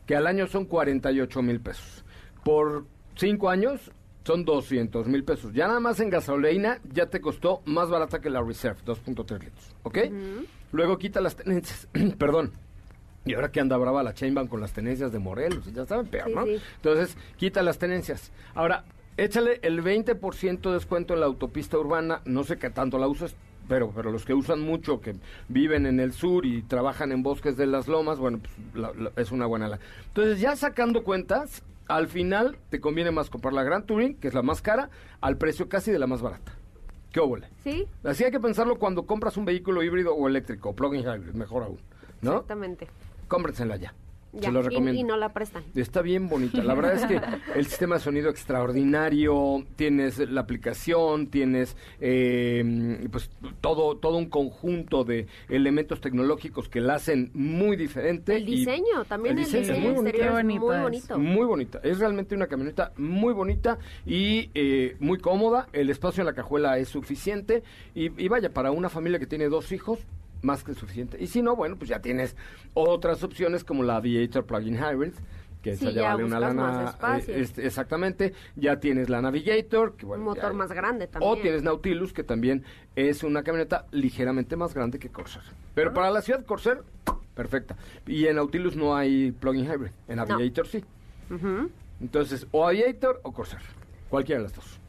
que 0.07 0.15
al 0.15 0.25
año 0.25 0.47
son 0.47 0.65
48 0.65 1.41
mil 1.43 1.61
pesos. 1.61 2.03
Por 2.43 2.85
5 3.15 3.49
años 3.49 3.91
son 4.25 4.43
200 4.43 5.07
mil 5.07 5.23
pesos. 5.23 5.53
Ya 5.53 5.67
nada 5.67 5.79
más 5.79 5.99
en 5.99 6.09
gasolina 6.09 6.81
ya 6.91 7.05
te 7.05 7.21
costó 7.21 7.61
más 7.65 7.89
barata 7.89 8.19
que 8.19 8.29
la 8.29 8.41
Reserve, 8.41 8.79
2.3 8.83 9.39
litros, 9.43 9.75
¿ok? 9.83 9.97
Luego 10.71 10.97
quita 10.97 11.21
las 11.21 11.35
tenencias, 11.35 11.87
perdón. 12.17 12.51
Y 13.29 13.33
ahora 13.33 13.51
que 13.51 13.59
anda 13.59 13.77
brava 13.77 14.03
la 14.03 14.13
Chainbank 14.13 14.49
con 14.49 14.61
las 14.61 14.73
tenencias 14.73 15.11
de 15.11 15.19
Morelos, 15.19 15.71
ya 15.73 15.85
saben, 15.85 16.07
peor, 16.07 16.27
Sí, 16.27 16.33
¿no? 16.35 16.45
sí. 16.45 16.57
Entonces, 16.77 17.17
quita 17.37 17.61
las 17.63 17.77
tenencias. 17.77 18.31
Ahora, 18.55 18.83
Échale 19.19 19.59
el 19.63 19.81
20% 19.83 20.61
de 20.69 20.73
descuento 20.75 21.15
en 21.15 21.21
la 21.21 21.25
autopista 21.25 21.75
urbana, 21.79 22.21
no 22.25 22.43
sé 22.43 22.57
qué 22.59 22.69
tanto 22.69 22.99
la 22.99 23.07
usas, 23.07 23.35
pero, 23.67 23.89
pero 23.89 24.11
los 24.11 24.23
que 24.25 24.35
usan 24.35 24.61
mucho, 24.61 25.01
que 25.01 25.15
viven 25.49 25.87
en 25.87 25.99
el 25.99 26.13
sur 26.13 26.45
y 26.45 26.61
trabajan 26.61 27.11
en 27.11 27.23
bosques 27.23 27.57
de 27.57 27.65
las 27.65 27.87
lomas, 27.87 28.19
bueno, 28.19 28.37
pues 28.37 28.51
la- 28.75 28.93
la- 28.93 29.11
es 29.19 29.31
una 29.31 29.47
buena 29.47 29.69
la. 29.69 29.79
Entonces, 30.09 30.39
ya 30.39 30.55
sacando 30.55 31.03
cuentas, 31.03 31.63
al 31.87 32.05
final 32.09 32.57
te 32.69 32.79
conviene 32.79 33.09
más 33.09 33.31
comprar 33.31 33.55
la 33.55 33.63
Grand 33.63 33.87
Touring, 33.87 34.13
que 34.17 34.27
es 34.27 34.35
la 34.35 34.43
más 34.43 34.61
cara, 34.61 34.91
al 35.19 35.35
precio 35.37 35.67
casi 35.67 35.89
de 35.91 35.97
la 35.97 36.05
más 36.05 36.21
barata. 36.21 36.53
¿Qué 37.11 37.19
óvole? 37.19 37.47
Sí, 37.63 37.87
Así 38.03 38.23
hay 38.23 38.29
que 38.29 38.39
pensarlo 38.39 38.75
cuando 38.77 39.07
compras 39.07 39.35
un 39.35 39.45
vehículo 39.45 39.81
híbrido 39.81 40.13
o 40.13 40.27
eléctrico, 40.27 40.75
plug-in 40.75 41.01
hybrid, 41.01 41.33
mejor 41.33 41.63
aún, 41.63 41.79
¿no? 42.21 42.33
exactamente. 42.33 42.87
Cómprensela 43.27 43.75
ya. 43.77 43.93
Ya, 44.33 44.49
Se 44.49 44.51
lo 44.51 44.61
recomiendo. 44.61 44.99
Y, 44.99 45.03
no 45.03 45.15
la 45.17 45.33
prestan. 45.33 45.63
Está 45.73 46.01
bien 46.01 46.27
bonita. 46.27 46.61
La 46.61 46.75
verdad 46.75 46.93
es 46.93 47.05
que 47.05 47.19
el 47.55 47.65
sistema 47.65 47.95
de 47.95 48.01
sonido 48.01 48.29
extraordinario, 48.29 49.65
tienes 49.77 50.19
la 50.29 50.41
aplicación, 50.41 51.27
tienes 51.27 51.75
eh, 51.99 53.07
pues 53.11 53.31
todo 53.61 53.97
todo 53.97 54.17
un 54.17 54.29
conjunto 54.29 55.03
de 55.05 55.27
elementos 55.49 56.01
tecnológicos 56.01 56.69
que 56.69 56.81
la 56.81 56.95
hacen 56.95 57.31
muy 57.33 57.77
diferente. 57.77 58.35
El 58.35 58.47
y- 58.49 58.57
diseño, 58.57 59.05
también 59.07 59.37
el 59.39 59.45
diseño 59.45 59.73
muy 59.79 59.93
bonito. 59.93 60.07
exterior 60.07 60.39
es 60.39 60.45
muy 60.45 60.55
es. 60.55 60.81
bonito. 60.83 61.17
Muy 61.19 61.45
bonita, 61.45 61.79
es 61.83 61.99
realmente 61.99 62.35
una 62.35 62.47
camioneta 62.47 62.91
muy 62.97 63.33
bonita 63.33 63.79
y 64.05 64.51
eh, 64.53 64.97
muy 64.99 65.17
cómoda, 65.19 65.67
el 65.73 65.89
espacio 65.89 66.21
en 66.21 66.27
la 66.27 66.33
cajuela 66.33 66.77
es 66.77 66.89
suficiente 66.89 67.63
y, 67.95 68.23
y 68.23 68.27
vaya, 68.27 68.51
para 68.53 68.71
una 68.71 68.89
familia 68.89 69.19
que 69.19 69.25
tiene 69.25 69.47
dos 69.49 69.71
hijos, 69.71 69.99
más 70.47 70.63
que 70.63 70.73
suficiente. 70.73 71.17
Y 71.21 71.27
si 71.27 71.41
no, 71.41 71.55
bueno, 71.55 71.75
pues 71.77 71.89
ya 71.89 71.99
tienes 72.01 72.35
otras 72.73 73.21
opciones 73.23 73.63
como 73.65 73.83
la 73.83 73.97
Aviator 73.97 74.45
Plug-in 74.45 74.75
Hybrid, 74.77 75.13
que 75.61 75.75
Sí, 75.75 75.85
esa 75.85 75.93
ya, 75.93 76.01
ya 76.03 76.11
vale 76.13 76.23
una 76.23 76.39
lana. 76.39 76.95
más 77.01 77.27
eh, 77.27 77.41
este, 77.41 77.65
exactamente, 77.67 78.33
ya 78.55 78.79
tienes 78.79 79.09
la 79.09 79.21
Navigator, 79.21 79.95
que 79.97 80.05
bueno, 80.05 80.23
Un 80.23 80.29
motor 80.29 80.51
ya- 80.51 80.57
más 80.57 80.71
grande 80.71 81.07
también. 81.07 81.31
O 81.31 81.35
tienes 81.37 81.61
Nautilus, 81.63 82.13
que 82.13 82.23
también 82.23 82.63
es 82.95 83.23
una 83.23 83.43
camioneta 83.43 83.85
ligeramente 83.91 84.55
más 84.55 84.73
grande 84.73 84.97
que 84.97 85.09
Corsair. 85.09 85.43
Ah. 85.49 85.53
Pero 85.75 85.93
para 85.93 86.09
la 86.09 86.21
ciudad, 86.21 86.45
Corsair, 86.45 86.79
perfecta. 87.35 87.75
Y 88.05 88.25
en 88.27 88.37
Nautilus 88.37 88.75
no 88.77 88.95
hay 88.95 89.31
plug-in 89.33 89.65
hybrid, 89.65 89.91
en 90.07 90.19
Aviator 90.19 90.67
sí. 90.67 90.83
Entonces, 91.99 92.47
o 92.51 92.65
Aviator 92.65 93.19
o 93.23 93.33
Corsair. 93.33 93.61
Cualquiera 94.09 94.39
de 94.41 94.43
las 94.47 94.55
dos. 94.55 94.79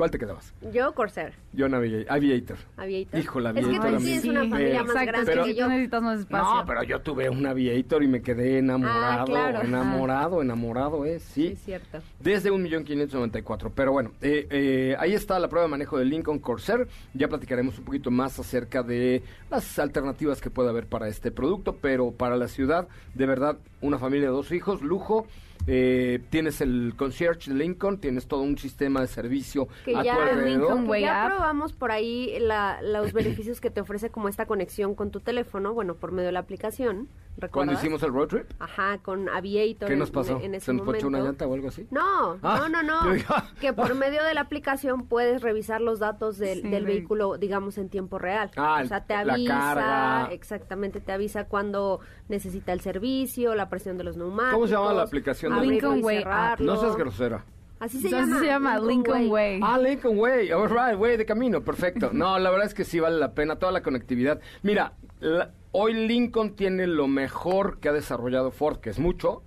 ¿Cuál 0.00 0.10
te 0.10 0.18
quedabas? 0.18 0.54
Yo, 0.72 0.94
Corsair. 0.94 1.34
Yo 1.52 1.66
Aviator. 1.66 2.56
Aviator. 2.78 3.20
Hijo, 3.20 3.38
la 3.38 3.50
Es 3.50 3.56
que 3.56 3.60
Aviator 3.66 3.90
tú 3.90 3.98
tienes 3.98 4.22
sí 4.22 4.30
una 4.30 4.40
familia 4.48 4.80
más 4.82 4.88
Exacto, 4.92 5.06
grande 5.12 5.26
pero- 5.30 5.44
que 5.44 5.54
yo. 5.54 5.68
necesitas 5.68 6.02
más 6.02 6.20
espacio. 6.20 6.54
No, 6.54 6.64
pero 6.64 6.82
yo 6.84 7.00
tuve 7.02 7.28
un 7.28 7.44
Aviator 7.46 8.02
y 8.02 8.08
me 8.08 8.22
quedé 8.22 8.56
enamorado. 8.60 9.20
Ah, 9.20 9.24
claro. 9.26 9.60
Enamorado, 9.60 10.40
enamorado, 10.40 11.04
¿eh? 11.04 11.18
Sí, 11.20 11.42
Sí. 11.42 11.46
es 11.48 11.58
cierto. 11.64 11.98
Desde 12.18 12.50
un 12.50 12.62
millón 12.62 12.84
quinientos 12.84 13.14
noventa 13.14 13.38
y 13.38 13.42
cuatro. 13.42 13.72
Pero 13.74 13.92
bueno, 13.92 14.12
eh, 14.22 14.46
eh, 14.48 14.96
ahí 14.98 15.12
está 15.12 15.38
la 15.38 15.48
prueba 15.48 15.66
de 15.66 15.70
manejo 15.70 15.98
del 15.98 16.08
Lincoln 16.08 16.38
Corsair. 16.38 16.88
Ya 17.12 17.28
platicaremos 17.28 17.78
un 17.78 17.84
poquito 17.84 18.10
más 18.10 18.38
acerca 18.38 18.82
de 18.82 19.22
las 19.50 19.78
alternativas 19.78 20.40
que 20.40 20.48
puede 20.48 20.70
haber 20.70 20.86
para 20.86 21.08
este 21.08 21.30
producto. 21.30 21.76
Pero 21.78 22.10
para 22.12 22.38
la 22.38 22.48
ciudad, 22.48 22.88
de 23.12 23.26
verdad, 23.26 23.58
una 23.82 23.98
familia 23.98 24.28
de 24.28 24.32
dos 24.32 24.50
hijos, 24.50 24.80
lujo. 24.80 25.26
Eh, 25.66 26.20
tienes 26.30 26.60
el 26.62 26.94
concierge 26.96 27.50
de 27.50 27.56
Lincoln, 27.56 27.98
tienes 27.98 28.26
todo 28.26 28.40
un 28.42 28.56
sistema 28.58 29.00
de 29.02 29.06
servicio 29.06 29.68
Que 29.84 29.94
a 29.96 30.02
ya, 30.02 30.14
tu 30.14 30.20
alrededor. 30.22 30.48
Lincoln 30.48 30.82
que 30.84 30.90
Way 30.90 31.02
ya 31.02 31.26
probamos 31.26 31.72
por 31.74 31.92
ahí 31.92 32.34
la- 32.40 32.80
los 32.82 33.12
beneficios 33.12 33.60
que 33.60 33.70
te 33.70 33.80
ofrece 33.80 34.10
como 34.10 34.28
esta 34.28 34.46
conexión 34.46 34.94
con 34.94 35.10
tu 35.10 35.20
teléfono, 35.20 35.74
bueno, 35.74 35.94
por 35.94 36.12
medio 36.12 36.26
de 36.26 36.32
la 36.32 36.40
aplicación. 36.40 37.08
Cuando 37.52 37.72
¿recuerdas? 37.72 37.78
hicimos 37.84 38.02
el 38.02 38.12
road 38.12 38.26
trip, 38.28 38.46
Ajá, 38.58 38.98
con 38.98 39.28
Aviator. 39.28 39.88
¿qué 39.88 39.96
nos 39.96 40.10
pasó? 40.10 40.40
En, 40.42 40.54
ese 40.56 40.66
¿Se 40.66 40.72
nos 40.74 40.84
ponchó 40.84 41.06
una 41.06 41.18
momento. 41.18 41.44
llanta 41.44 41.46
o 41.46 41.54
algo 41.54 41.68
así? 41.68 41.86
No, 41.90 42.38
Ah, 42.42 42.66
no, 42.68 42.82
no, 42.82 42.82
no. 42.82 43.22
ah. 43.28 43.48
que 43.60 43.72
por 43.72 43.94
medio 43.94 44.22
de 44.24 44.34
la 44.34 44.42
aplicación 44.42 45.06
puedes 45.06 45.40
revisar 45.40 45.80
los 45.80 46.00
datos 46.00 46.36
del, 46.38 46.60
Sí, 46.62 46.68
del 46.68 46.82
lo- 46.82 46.88
vehículo, 46.88 47.38
digamos, 47.38 47.78
en 47.78 47.88
tiempo 47.88 48.18
real. 48.18 48.50
Ah, 48.56 48.80
o 48.84 48.86
sea, 48.88 49.04
te 49.04 49.14
la 49.24 49.34
avisa, 49.34 49.54
carga. 49.58 50.28
exactamente, 50.32 51.00
te 51.00 51.12
avisa 51.12 51.44
cuando 51.46 52.00
necesita 52.28 52.72
el 52.72 52.80
servicio, 52.80 53.54
la 53.54 53.70
presión 53.70 53.96
de 53.96 54.04
los 54.04 54.16
neumáticos. 54.18 54.54
¿Cómo 54.54 54.66
se 54.66 54.74
llama 54.74 54.92
la 54.92 55.02
aplicación 55.04 55.49
y 55.64 55.68
Lincoln 55.70 56.04
Way 56.04 56.16
App? 56.18 56.22
cerrarlo. 56.24 56.74
No 56.74 56.80
seas 56.80 56.96
grosera. 56.96 57.44
Así 57.78 57.98
se 58.00 58.08
Entonces 58.08 58.28
llama. 58.28 58.40
se 58.40 58.46
llama 58.46 58.78
Lincoln 58.78 59.30
Way. 59.30 59.60
Ah, 59.62 59.78
Lincoln 59.78 60.18
Way, 60.18 60.52
all 60.52 60.68
right, 60.68 60.98
Way 60.98 61.16
de 61.16 61.24
camino, 61.24 61.62
perfecto. 61.62 62.10
No, 62.12 62.38
la 62.38 62.50
verdad 62.50 62.66
es 62.66 62.74
que 62.74 62.84
sí 62.84 63.00
vale 63.00 63.18
la 63.18 63.32
pena 63.32 63.56
toda 63.56 63.72
la 63.72 63.82
conectividad. 63.82 64.38
Mira, 64.62 64.92
la- 65.20 65.50
hoy 65.72 65.94
Lincoln 65.94 66.54
tiene 66.56 66.86
lo 66.86 67.06
mejor 67.08 67.78
que 67.80 67.88
ha 67.88 67.92
desarrollado 67.92 68.50
Ford, 68.50 68.80
que 68.80 68.90
es 68.90 68.98
mucho, 68.98 69.42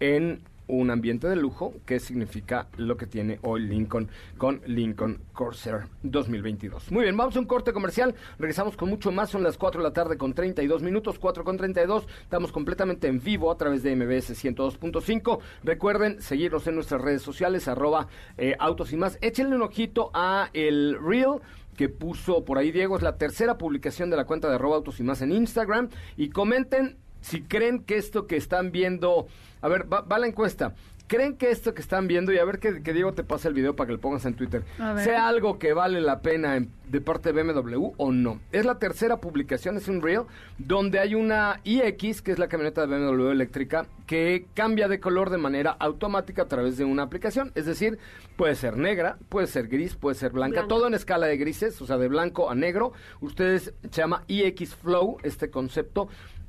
en 0.00 0.40
un 0.68 0.90
ambiente 0.90 1.28
de 1.28 1.36
lujo, 1.36 1.74
que 1.84 2.00
significa 2.00 2.68
lo 2.76 2.96
que 2.96 3.06
tiene 3.06 3.38
hoy 3.42 3.62
Lincoln 3.62 4.08
con 4.36 4.60
Lincoln 4.66 5.20
Corsair 5.32 5.84
2022. 6.02 6.90
Muy 6.90 7.04
bien, 7.04 7.16
vamos 7.16 7.36
a 7.36 7.40
un 7.40 7.46
corte 7.46 7.72
comercial, 7.72 8.14
regresamos 8.38 8.76
con 8.76 8.88
mucho 8.88 9.12
más, 9.12 9.30
son 9.30 9.42
las 9.42 9.56
4 9.56 9.80
de 9.80 9.88
la 9.88 9.92
tarde 9.92 10.16
con 10.16 10.34
32 10.34 10.82
minutos, 10.82 11.18
4 11.18 11.44
con 11.44 11.56
32, 11.56 12.06
estamos 12.22 12.52
completamente 12.52 13.08
en 13.08 13.20
vivo 13.20 13.50
a 13.50 13.56
través 13.56 13.82
de 13.82 13.94
MBS 13.94 14.32
102.5. 14.44 15.38
Recuerden 15.62 16.20
seguirnos 16.20 16.66
en 16.66 16.74
nuestras 16.74 17.00
redes 17.00 17.22
sociales, 17.22 17.68
arroba 17.68 18.08
eh, 18.36 18.56
autos 18.58 18.92
y 18.92 18.96
más. 18.96 19.18
Échenle 19.20 19.56
un 19.56 19.62
ojito 19.62 20.10
a 20.14 20.50
el 20.52 20.98
Reel 21.00 21.40
que 21.76 21.88
puso 21.88 22.44
por 22.44 22.58
ahí 22.58 22.72
Diego, 22.72 22.96
es 22.96 23.02
la 23.02 23.18
tercera 23.18 23.58
publicación 23.58 24.10
de 24.10 24.16
la 24.16 24.24
cuenta 24.24 24.48
de 24.48 24.54
arroba 24.54 24.76
autos 24.76 24.98
y 24.98 25.02
más 25.02 25.20
en 25.22 25.32
Instagram, 25.32 25.90
y 26.16 26.30
comenten 26.30 26.96
si 27.20 27.42
creen 27.42 27.80
que 27.82 27.96
esto 27.96 28.26
que 28.26 28.36
están 28.36 28.70
viendo, 28.72 29.26
a 29.62 29.68
ver, 29.68 29.92
va, 29.92 30.00
va 30.02 30.18
la 30.18 30.26
encuesta. 30.26 30.74
¿Creen 31.08 31.36
que 31.36 31.52
esto 31.52 31.72
que 31.72 31.82
están 31.82 32.08
viendo, 32.08 32.32
y 32.32 32.38
a 32.38 32.44
ver 32.44 32.58
que, 32.58 32.82
que 32.82 32.92
Diego 32.92 33.12
te 33.12 33.22
pase 33.22 33.46
el 33.46 33.54
video 33.54 33.76
para 33.76 33.86
que 33.86 33.92
lo 33.92 34.00
pongas 34.00 34.24
en 34.24 34.34
Twitter, 34.34 34.64
sea 35.04 35.28
algo 35.28 35.56
que 35.56 35.72
vale 35.72 36.00
la 36.00 36.20
pena 36.20 36.56
en- 36.56 36.72
de 36.88 37.00
parte 37.00 37.32
de 37.32 37.42
BMW 37.44 37.92
o 37.96 38.10
no? 38.10 38.40
Es 38.50 38.64
la 38.66 38.80
tercera 38.80 39.20
publicación, 39.20 39.76
es 39.76 39.86
un 39.86 40.02
reel, 40.02 40.22
donde 40.58 40.98
hay 40.98 41.14
una 41.14 41.60
iX, 41.62 42.22
que 42.22 42.32
es 42.32 42.40
la 42.40 42.48
camioneta 42.48 42.84
de 42.84 42.88
BMW 42.98 43.30
eléctrica, 43.30 43.86
que 44.08 44.46
cambia 44.54 44.88
de 44.88 44.98
color 44.98 45.30
de 45.30 45.38
manera 45.38 45.76
automática 45.78 46.42
a 46.42 46.48
través 46.48 46.76
de 46.76 46.84
una 46.84 47.04
aplicación. 47.04 47.52
Es 47.54 47.66
decir, 47.66 47.98
puede 48.36 48.56
ser 48.56 48.76
negra, 48.76 49.16
puede 49.28 49.46
ser 49.46 49.68
gris, 49.68 49.94
puede 49.94 50.16
ser 50.16 50.32
blanca, 50.32 50.54
Blanca. 50.62 50.66
todo 50.68 50.88
en 50.88 50.94
escala 50.94 51.28
de 51.28 51.36
grises, 51.36 51.80
o 51.80 51.86
sea, 51.86 51.98
de 51.98 52.08
blanco 52.08 52.50
a 52.50 52.56
negro. 52.56 52.92
Ustedes 53.20 53.72
se 53.82 53.90
llama 54.00 54.24
iX 54.26 54.74
Flow, 54.74 55.18
este 55.22 55.50
concepto. 55.50 56.08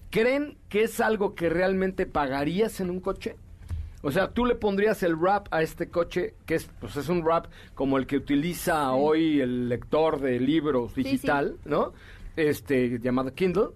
¿Creen 0.09 0.57
que 0.69 0.83
es 0.83 0.99
algo 0.99 1.35
que 1.35 1.49
realmente 1.49 2.05
pagarías 2.05 2.79
en 2.79 2.89
un 2.89 2.99
coche? 2.99 3.35
O 4.03 4.11
sea, 4.11 4.29
tú 4.29 4.45
le 4.45 4.55
pondrías 4.55 5.03
el 5.03 5.15
wrap 5.15 5.47
a 5.51 5.61
este 5.61 5.89
coche, 5.89 6.35
que 6.45 6.55
es, 6.55 6.69
pues 6.79 6.95
es 6.95 7.09
un 7.09 7.23
wrap 7.23 7.47
como 7.73 7.97
el 7.97 8.05
que 8.05 8.15
utiliza 8.15 8.91
hoy 8.93 9.41
el 9.41 9.69
lector 9.69 10.21
de 10.21 10.39
libros 10.39 10.93
sí. 10.93 11.03
digital, 11.03 11.57
¿no? 11.65 11.93
Este, 12.35 12.99
llamado 12.99 13.33
Kindle. 13.33 13.69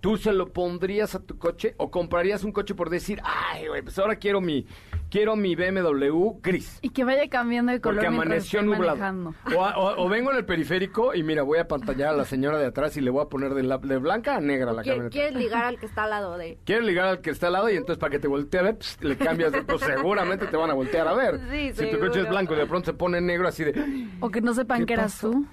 ¿Tú 0.00 0.16
se 0.16 0.32
lo 0.32 0.52
pondrías 0.52 1.14
a 1.14 1.20
tu 1.20 1.38
coche 1.38 1.74
o 1.76 1.90
comprarías 1.90 2.44
un 2.44 2.52
coche 2.52 2.74
por 2.74 2.90
decir, 2.90 3.20
ay, 3.24 3.66
güey, 3.68 3.82
pues 3.82 3.98
ahora 3.98 4.16
quiero 4.16 4.40
mi, 4.40 4.66
quiero 5.10 5.36
mi 5.36 5.54
BMW 5.56 6.38
gris? 6.42 6.78
Y 6.82 6.90
que 6.90 7.04
vaya 7.04 7.28
cambiando 7.28 7.72
de 7.72 7.80
color 7.80 7.96
Porque 7.96 8.06
amaneció 8.08 8.62
nublado. 8.62 9.34
O, 9.56 9.64
a- 9.64 9.76
o- 9.78 10.04
o 10.04 10.08
vengo 10.08 10.30
en 10.30 10.36
el 10.38 10.44
periférico 10.44 11.14
y 11.14 11.22
mira, 11.22 11.42
voy 11.42 11.58
a 11.58 11.68
pantallar 11.68 12.10
a 12.14 12.16
la 12.16 12.24
señora 12.24 12.58
de 12.58 12.66
atrás 12.66 12.96
y 12.96 13.00
le 13.00 13.10
voy 13.10 13.22
a 13.24 13.28
poner 13.28 13.54
de, 13.54 13.62
la- 13.62 13.78
de 13.78 13.96
blanca 13.98 14.36
a 14.36 14.40
negra 14.40 14.72
la 14.72 14.82
¿Quie- 14.82 14.88
camioneta. 14.90 15.10
¿Quieres 15.12 15.34
ligar 15.34 15.64
al 15.64 15.78
que 15.78 15.86
está 15.86 16.04
al 16.04 16.10
lado 16.10 16.36
de...? 16.38 16.58
Quieres 16.64 16.84
ligar 16.84 17.06
al 17.08 17.20
que 17.20 17.30
está 17.30 17.46
al 17.48 17.52
lado 17.54 17.70
y 17.70 17.76
entonces 17.76 17.98
para 17.98 18.10
que 18.10 18.18
te 18.18 18.28
voltee 18.28 18.60
a 18.60 18.62
ver, 18.64 18.76
pss, 18.78 19.02
le 19.02 19.16
cambias 19.16 19.52
de 19.52 19.62
pues 19.62 19.80
seguramente 19.82 20.46
te 20.46 20.56
van 20.56 20.70
a 20.70 20.74
voltear 20.74 21.08
a 21.08 21.14
ver. 21.14 21.40
Sí, 21.50 21.72
si 21.74 21.90
tu 21.90 21.98
coche 21.98 22.20
es 22.20 22.28
blanco 22.28 22.54
y 22.54 22.58
de 22.58 22.66
pronto 22.66 22.86
se 22.86 22.92
pone 22.94 23.20
negro 23.20 23.48
así 23.48 23.64
de... 23.64 24.08
O 24.20 24.30
que 24.30 24.40
no 24.40 24.54
sepan 24.54 24.80
¿Qué 24.80 24.86
que 24.86 24.92
eras 24.94 25.18
tú. 25.20 25.46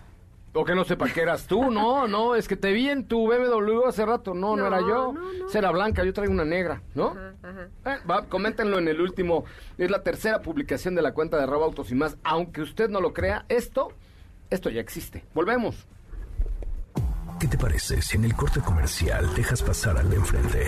O 0.58 0.64
que 0.64 0.74
no 0.74 0.86
sepa 0.86 1.10
que 1.10 1.22
eras 1.22 1.48
tú, 1.48 1.70
no, 1.70 2.08
no, 2.08 2.34
es 2.34 2.48
que 2.48 2.56
te 2.56 2.72
vi 2.72 2.90
en 2.90 3.10
tu 3.10 3.28
BMW 3.28 3.86
hace 3.86 4.06
rato, 4.06 4.34
no, 4.34 4.56
no, 4.56 4.64
No, 4.64 4.68
era 4.68 4.80
yo, 4.80 5.12
no, 5.12 5.50
era 5.54 5.70
blanca, 5.70 6.06
yo 6.06 6.14
traigo 6.14 6.32
una 6.32 6.46
negra, 6.46 6.82
¿no? 6.94 7.08
Ajá, 7.08 7.34
ajá. 7.44 7.94
Eh, 7.94 8.00
va, 8.10 8.26
coméntenlo 8.28 8.80
en 8.80 8.88
el 8.88 9.02
último, 9.02 9.44
es 9.78 9.92
la 9.92 10.02
tercera 10.02 10.42
publicación 10.42 10.96
de 10.96 11.02
la 11.02 11.14
cuenta 11.14 11.36
de 11.36 11.44
arroba 11.44 11.66
autos 11.66 11.92
y 11.92 11.96
más, 11.96 12.16
aunque 12.24 12.62
usted 12.62 12.90
no 12.90 13.02
lo 13.02 13.14
crea, 13.14 13.46
esto, 13.50 13.90
esto 14.50 14.70
ya 14.70 14.80
existe. 14.80 15.26
Volvemos. 15.34 15.86
¿Qué 17.38 17.48
te 17.48 17.58
parece 17.58 18.02
si 18.02 18.16
en 18.16 18.24
el 18.24 18.34
corte 18.34 18.62
comercial 18.62 19.36
dejas 19.36 19.62
pasar 19.62 19.98
al 19.98 20.10
de 20.10 20.16
enfrente? 20.16 20.68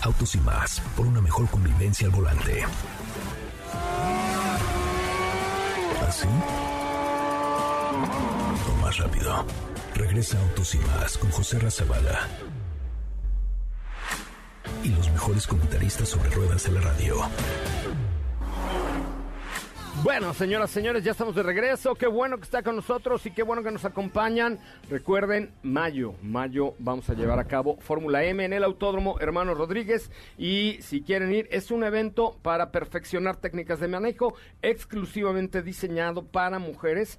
Autos 0.00 0.34
y 0.34 0.40
más, 0.40 0.80
por 0.96 1.06
una 1.06 1.20
mejor 1.20 1.46
convivencia 1.50 2.06
al 2.06 2.14
volante. 2.14 2.64
¿Así? 6.08 6.28
Más 8.82 8.98
rápido. 8.98 9.44
Regresa 9.94 10.38
Autos 10.40 10.74
y 10.74 10.78
más 10.78 11.18
con 11.18 11.30
José 11.30 11.58
Razabala. 11.58 12.28
Y 14.84 14.90
los 14.90 15.10
mejores 15.10 15.46
comentaristas 15.46 16.08
sobre 16.08 16.30
ruedas 16.30 16.64
de 16.64 16.72
la 16.72 16.80
radio. 16.80 17.16
Bueno, 20.02 20.34
señoras, 20.34 20.70
señores, 20.70 21.02
ya 21.02 21.12
estamos 21.12 21.34
de 21.34 21.42
regreso. 21.42 21.94
Qué 21.94 22.06
bueno 22.06 22.36
que 22.36 22.44
está 22.44 22.62
con 22.62 22.76
nosotros 22.76 23.24
y 23.26 23.30
qué 23.30 23.42
bueno 23.42 23.62
que 23.62 23.70
nos 23.72 23.84
acompañan. 23.84 24.60
Recuerden, 24.88 25.52
mayo, 25.62 26.14
mayo 26.22 26.74
vamos 26.78 27.08
a 27.08 27.14
llevar 27.14 27.40
a 27.40 27.46
cabo 27.46 27.78
Fórmula 27.80 28.22
M 28.22 28.44
en 28.44 28.52
el 28.52 28.62
Autódromo 28.62 29.18
Hermano 29.18 29.54
Rodríguez. 29.54 30.12
Y 30.38 30.78
si 30.80 31.02
quieren 31.02 31.32
ir, 31.32 31.48
es 31.50 31.70
un 31.70 31.82
evento 31.82 32.36
para 32.42 32.70
perfeccionar 32.70 33.36
técnicas 33.36 33.80
de 33.80 33.88
manejo 33.88 34.34
exclusivamente 34.62 35.62
diseñado 35.62 36.24
para 36.24 36.58
mujeres. 36.58 37.18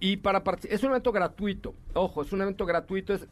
Y 0.00 0.18
para 0.18 0.42
es 0.68 0.82
un 0.82 0.90
evento 0.90 1.12
gratuito. 1.12 1.74
Ojo, 1.94 2.22
es 2.22 2.32
un 2.32 2.42
evento 2.42 2.64
gratuito, 2.66 3.14
es 3.14 3.26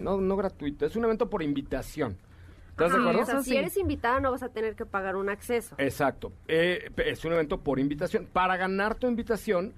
no, 0.00 0.20
no 0.20 0.36
gratuito, 0.36 0.86
es 0.86 0.96
un 0.96 1.04
evento 1.04 1.30
por 1.30 1.42
invitación. 1.42 2.16
¿Estás 2.70 2.90
de 2.90 2.96
Sí, 2.96 3.00
acuerdo? 3.00 3.22
O 3.22 3.26
sea, 3.26 3.34
Eso 3.34 3.44
si 3.44 3.56
eres 3.56 3.76
invitada 3.76 4.18
no 4.20 4.30
vas 4.30 4.42
a 4.42 4.48
tener 4.48 4.74
que 4.74 4.86
pagar 4.86 5.16
un 5.16 5.28
acceso. 5.28 5.74
Exacto. 5.78 6.32
Eh, 6.48 6.90
es 7.04 7.24
un 7.24 7.32
evento 7.32 7.60
por 7.60 7.78
invitación. 7.78 8.26
Para 8.32 8.56
ganar 8.56 8.94
tu 8.96 9.06
invitación 9.06 9.74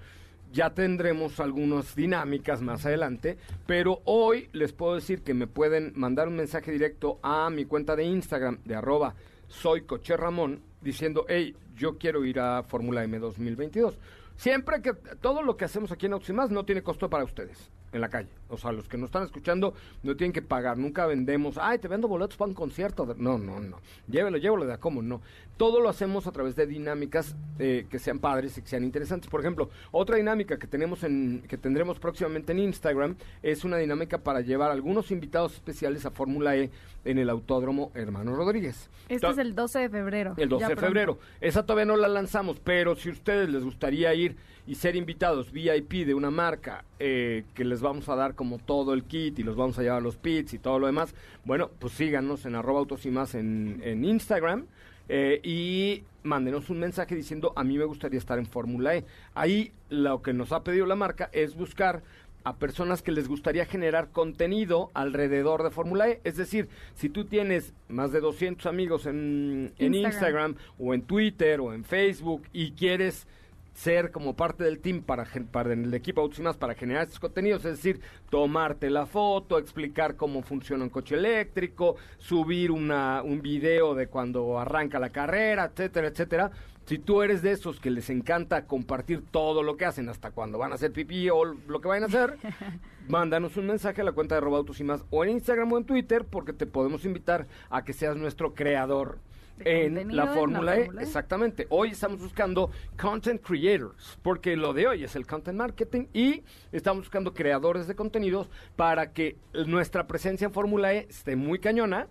ya 0.53 0.71
tendremos 0.71 1.41
algunas 1.41 1.97
dinámicas 1.97 2.63
más 2.63 2.87
adelante, 2.87 3.37
pero 3.67 4.01
hoy 4.05 4.49
les 4.53 4.73
puedo 4.73 4.95
decir 4.95 5.23
que 5.23 5.35
me 5.35 5.49
pueden 5.49 5.93
mandar 5.97 6.29
un 6.29 6.37
mensaje 6.37 6.71
directo 6.71 7.19
a 7.23 7.51
mi 7.51 7.65
cuenta 7.65 7.97
de 7.97 8.05
Instagram 8.05 8.61
de 8.65 8.77
arroba 8.77 9.15
soy 9.49 9.83
Coche 9.83 10.17
Ramón 10.17 10.61
diciendo, 10.81 11.27
hey, 11.29 11.57
yo 11.77 11.99
quiero 11.99 12.25
ir 12.25 12.39
a 12.39 12.63
Fórmula 12.63 13.03
M 13.03 13.19
2022. 13.19 13.99
Siempre 14.37 14.83
que 14.83 14.95
todo 14.95 15.43
lo 15.43 15.57
que 15.57 15.65
hacemos 15.65 15.93
aquí 15.93 16.07
en 16.07 16.15
Auximas 16.15 16.51
no 16.51 16.65
tiene 16.65 16.83
costo 16.83 17.09
para 17.09 17.25
ustedes 17.25 17.71
en 17.93 18.01
la 18.01 18.09
calle. 18.09 18.29
O 18.55 18.59
sea, 18.59 18.73
los 18.73 18.89
que 18.89 18.97
nos 18.97 19.09
están 19.09 19.25
escuchando 19.25 19.75
no 20.03 20.17
tienen 20.17 20.33
que 20.33 20.43
pagar. 20.43 20.79
Nunca 20.79 21.07
vendemos, 21.07 21.59
ay, 21.61 21.79
te 21.79 21.89
vendo 21.89 22.09
boletos 22.09 22.37
para 22.37 22.49
un 22.49 22.55
concierto. 22.55 23.15
No, 23.19 23.39
no, 23.39 23.61
no. 23.61 23.79
Llévelo, 24.09 24.39
llévelo 24.39 24.67
de 24.67 24.73
a 24.73 24.79
cómo 24.79 25.03
no. 25.03 25.21
Todo 25.57 25.81
lo 25.81 25.89
hacemos 25.89 26.27
a 26.27 26.33
través 26.33 26.57
de 26.57 26.67
dinámicas 26.67 27.37
eh, 27.59 27.87
que 27.89 27.99
sean 27.99 28.19
padres 28.19 28.59
y 28.59 28.63
que 28.63 28.69
sean 28.69 28.85
interesantes. 28.85 29.31
Por 29.31 29.41
ejemplo, 29.41 29.71
otra 29.93 30.17
dinámica 30.17 30.59
que 30.59 30.67
tenemos 30.67 31.05
en, 31.05 31.43
que 31.49 31.57
tendremos 31.57 31.99
próximamente 31.99 32.53
en 32.53 32.59
Instagram 32.59 33.17
es 33.43 33.65
una 33.65 33.77
dinámica 33.77 34.19
para 34.19 34.41
llevar 34.41 34.71
algunos 34.71 35.11
invitados 35.11 35.55
especiales 35.55 36.07
a 36.07 36.11
Fórmula 36.11 36.57
E 36.57 36.71
en 37.05 37.19
el 37.19 37.31
Autódromo 37.31 37.93
Hermano 37.95 38.35
Rodríguez. 38.35 38.91
Este 39.09 39.29
es 39.29 39.39
el 39.39 39.55
12 39.55 39.79
de 39.79 39.89
febrero. 39.89 40.35
el 40.37 40.49
12 40.49 40.61
ya 40.61 40.69
de 40.69 40.77
febrero. 40.77 41.19
Esa 41.41 41.65
todavía 41.65 41.85
no 41.85 41.97
la 41.97 42.09
lanzamos, 42.09 42.59
pero 42.61 42.97
si 42.97 43.11
a 43.11 43.13
ustedes 43.13 43.49
les 43.49 43.63
gustaría 43.65 44.15
ir 44.15 44.37
y 44.67 44.77
ser 44.77 44.97
invitados 44.97 45.53
VIP 45.53 46.07
de 46.07 46.15
una 46.15 46.31
marca 46.31 46.85
eh, 46.99 47.45
que 47.55 47.65
les 47.65 47.83
vamos 47.83 48.09
a 48.09 48.17
dar 48.17 48.35
como 48.35 48.44
todo 48.65 48.95
el 48.95 49.05
kit 49.05 49.39
y 49.39 49.43
los 49.43 49.57
vamos 49.57 49.79
a 49.79 49.83
llevar 49.83 49.99
a 49.99 50.01
los 50.03 50.17
pits 50.17 50.55
y 50.55 50.59
todo 50.59 50.79
lo 50.79 50.87
demás, 50.87 51.15
bueno, 51.45 51.71
pues 51.79 51.93
síganos 51.95 52.47
en 52.47 52.55
arroba 52.55 52.81
autos 52.81 53.05
y 53.07 53.11
más 53.11 53.35
en, 53.35 53.81
en 53.85 54.05
Instagram. 54.05 54.67
eh, 55.09 55.41
y 55.43 56.03
mándenos 56.23 56.71
un 56.71 56.79
mensaje 56.81 57.15
diciendo 57.15 57.53
a 57.57 57.65
mí 57.65 57.77
me 57.77 57.85
gustaría 57.85 58.19
estar 58.19 58.39
en 58.39 58.47
Fórmula 58.47 58.97
E. 58.97 59.05
Ahí 59.35 59.73
lo 59.91 60.23
que 60.23 60.33
nos 60.33 60.53
ha 60.53 60.65
pedido 60.65 60.87
la 60.87 60.97
marca 60.97 61.29
es 61.33 61.55
buscar 61.55 62.03
a 62.45 62.57
personas 62.57 63.01
que 63.03 63.13
les 63.13 63.27
gustaría 63.29 63.65
generar 63.67 64.11
contenido 64.11 64.91
alrededor 64.95 65.63
de 65.63 65.71
Fórmula 65.71 66.09
E. 66.09 66.21
Es 66.25 66.37
decir, 66.37 66.69
si 66.95 67.09
tú 67.09 67.25
tienes 67.25 67.73
más 67.89 68.13
de 68.13 68.21
200 68.21 68.67
amigos 68.67 69.07
en, 69.07 69.73
en 69.79 69.95
Instagram. 69.95 70.51
Instagram 70.53 70.57
o 70.79 70.95
en 70.95 71.03
Twitter 71.03 71.61
o 71.61 71.73
en 71.75 71.85
Facebook 71.85 72.43
y 72.53 72.73
quieres 72.73 73.27
ser 73.75 74.13
como 74.13 74.35
parte 74.35 74.65
del 74.65 74.79
team 74.79 75.03
para, 75.03 75.27
para 75.51 75.73
el 75.73 75.93
equipo 75.93 76.21
Autos 76.21 76.39
y 76.39 76.43
Más 76.43 76.57
para 76.57 76.75
generar 76.75 77.03
estos 77.03 77.21
contenidos, 77.21 77.65
es 77.65 77.77
decir, 77.77 78.01
tomarte 78.31 78.89
la 78.89 79.05
foto, 79.05 79.59
explicar 79.59 80.17
cómo 80.17 80.43
funciona 80.43 80.85
un 80.85 80.91
coche 80.91 81.17
eléctrico, 81.17 81.97
subir 82.19 82.71
una, 82.71 83.23
un 83.23 83.43
video 83.43 83.95
de 83.95 84.07
cuando 84.07 84.59
arranca 84.59 84.99
la 84.99 85.11
carrera, 85.11 85.65
etcétera, 85.65 86.09
etcétera. 86.09 86.51
Si 86.87 86.99
tú 86.99 87.23
eres 87.23 87.41
de 87.41 87.53
esos 87.53 87.81
que 87.81 87.91
les 87.91 88.11
encanta 88.11 88.67
compartir 88.67 89.25
todo 89.31 89.63
lo 89.63 89.77
que 89.77 89.87
hacen, 89.87 90.09
hasta 90.11 90.33
cuando 90.33 90.59
van 90.59 90.71
a 90.71 90.75
hacer 90.75 90.93
pipí 90.93 91.31
o 91.31 91.45
lo 91.45 91.81
que 91.81 91.89
vayan 91.89 92.05
a 92.05 92.07
hacer, 92.07 92.37
mándanos 93.09 93.57
un 93.57 93.67
mensaje 93.67 94.03
a 94.03 94.05
la 94.05 94.13
cuenta 94.13 94.35
de 94.35 94.43
Robautos 94.43 94.81
y 94.81 94.85
más, 94.85 95.03
o 95.11 95.25
en 95.25 95.31
Instagram 95.31 95.73
o 95.73 95.79
en 95.79 95.85
Twitter, 95.85 96.25
porque 96.25 96.53
te 96.53 96.67
podemos 96.67 97.05
invitar 97.07 97.47
a 97.71 97.85
que 97.85 97.95
seas 97.95 98.17
nuestro 98.17 98.55
creador 98.55 99.19
en 99.61 99.95
la 99.95 100.01
en 100.01 100.17
la 100.17 100.27
Fórmula 100.29 100.77
E. 100.77 100.85
Fórmula 100.85 101.03
E. 101.03 101.05
Exactamente. 101.05 101.67
Hoy 101.71 101.91
estamos 101.91 102.21
buscando 102.21 102.71
content 103.01 103.41
creators, 103.41 104.19
porque 104.23 104.57
lo 104.57 104.73
de 104.73 104.87
hoy 104.87 105.05
es 105.05 105.17
el 105.17 105.27
content 105.27 105.57
marketing 105.59 106.07
y 106.13 106.43
estamos 106.73 107.05
buscando 107.05 107.35
creadores 107.35 107.87
de 107.87 107.95
contenidos 107.95 108.49
para 108.77 109.13
que 109.13 109.37
nuestra 109.67 110.07
presencia 110.07 110.47
en 110.47 110.53
Fórmula 110.53 110.95
E 110.95 111.07
esté 111.09 111.37
muy 111.37 111.59
cañona 111.59 112.09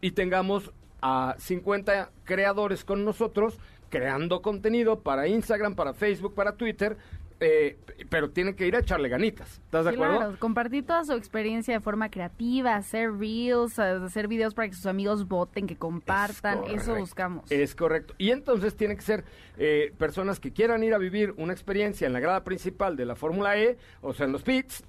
y 0.00 0.12
tengamos 0.12 0.72
a 1.00 1.34
50 1.38 2.10
creadores 2.24 2.84
con 2.84 3.04
nosotros 3.04 3.58
creando 3.94 4.42
contenido 4.42 5.00
para 5.00 5.28
Instagram, 5.28 5.76
para 5.76 5.94
Facebook, 5.94 6.34
para 6.34 6.56
Twitter, 6.56 6.96
eh, 7.44 7.78
pero 8.08 8.30
tienen 8.30 8.54
que 8.54 8.66
ir 8.66 8.74
a 8.74 8.80
echarle 8.80 9.08
ganitas. 9.08 9.60
¿Estás 9.64 9.84
de 9.84 9.90
acuerdo? 9.92 10.16
Claro, 10.16 10.38
compartir 10.38 10.86
toda 10.86 11.04
su 11.04 11.12
experiencia 11.12 11.74
de 11.74 11.80
forma 11.80 12.08
creativa, 12.10 12.74
hacer 12.74 13.12
reels, 13.12 13.78
hacer 13.78 14.28
videos 14.28 14.54
para 14.54 14.68
que 14.68 14.74
sus 14.74 14.86
amigos 14.86 15.28
voten, 15.28 15.66
que 15.66 15.76
compartan, 15.76 16.64
Es 16.64 16.82
eso 16.82 16.96
buscamos. 16.96 17.50
Es 17.50 17.74
correcto. 17.74 18.14
Y 18.18 18.30
entonces 18.30 18.76
tienen 18.76 18.96
que 18.96 19.02
ser 19.02 19.24
eh, 19.58 19.92
personas 19.98 20.40
que 20.40 20.52
quieran 20.52 20.82
ir 20.82 20.94
a 20.94 20.98
vivir 20.98 21.34
una 21.36 21.52
experiencia 21.52 22.06
en 22.06 22.12
la 22.12 22.20
grada 22.20 22.44
principal 22.44 22.96
de 22.96 23.04
la 23.04 23.14
Fórmula 23.14 23.58
E, 23.58 23.76
o 24.00 24.14
sea, 24.14 24.26
en 24.26 24.32
los 24.32 24.42
pits, 24.42 24.84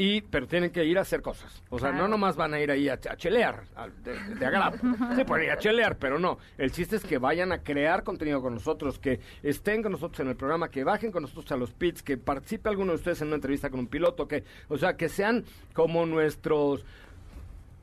y, 0.00 0.20
pero 0.20 0.46
tienen 0.46 0.70
que 0.70 0.84
ir 0.84 0.96
a 0.96 1.00
hacer 1.00 1.20
cosas. 1.22 1.62
O 1.70 1.78
sea, 1.78 1.90
Claro. 1.90 2.04
no 2.04 2.08
nomás 2.12 2.36
van 2.36 2.54
a 2.54 2.60
ir 2.60 2.70
ahí 2.70 2.88
a, 2.88 2.94
a 2.94 3.16
chelear, 3.16 3.64
a- 3.76 3.88
de, 3.88 4.18
de 4.36 4.46
agrado. 4.46 4.78
Sí, 5.16 5.24
pueden 5.24 5.46
ir 5.46 5.50
a 5.50 5.58
chelear, 5.58 5.96
pero 5.98 6.18
no. 6.18 6.38
El 6.56 6.70
chiste 6.70 6.96
es 6.96 7.04
que 7.04 7.18
vayan 7.18 7.50
a 7.52 7.58
crear 7.62 8.04
contenido 8.04 8.40
con 8.40 8.54
nosotros, 8.54 8.98
que 8.98 9.18
estén 9.42 9.82
con 9.82 9.92
nosotros 9.92 10.20
en 10.20 10.28
el 10.28 10.36
programa, 10.36 10.70
que 10.70 10.84
bajen 10.84 11.10
con 11.10 11.22
nosotros 11.22 11.50
a 11.52 11.56
los 11.56 11.72
pits, 11.72 12.02
que 12.02 12.16
participe 12.16 12.68
alguno 12.68 12.92
de 12.92 12.96
ustedes 12.96 13.20
en 13.22 13.26
una 13.28 13.36
entrevista 13.36 13.70
con 13.70 13.80
un 13.80 13.88
piloto, 13.88 14.28
que, 14.28 14.44
o 14.68 14.78
sea, 14.78 14.96
que 14.96 15.08
sean 15.08 15.44
como 15.74 16.06
nuestros 16.06 16.84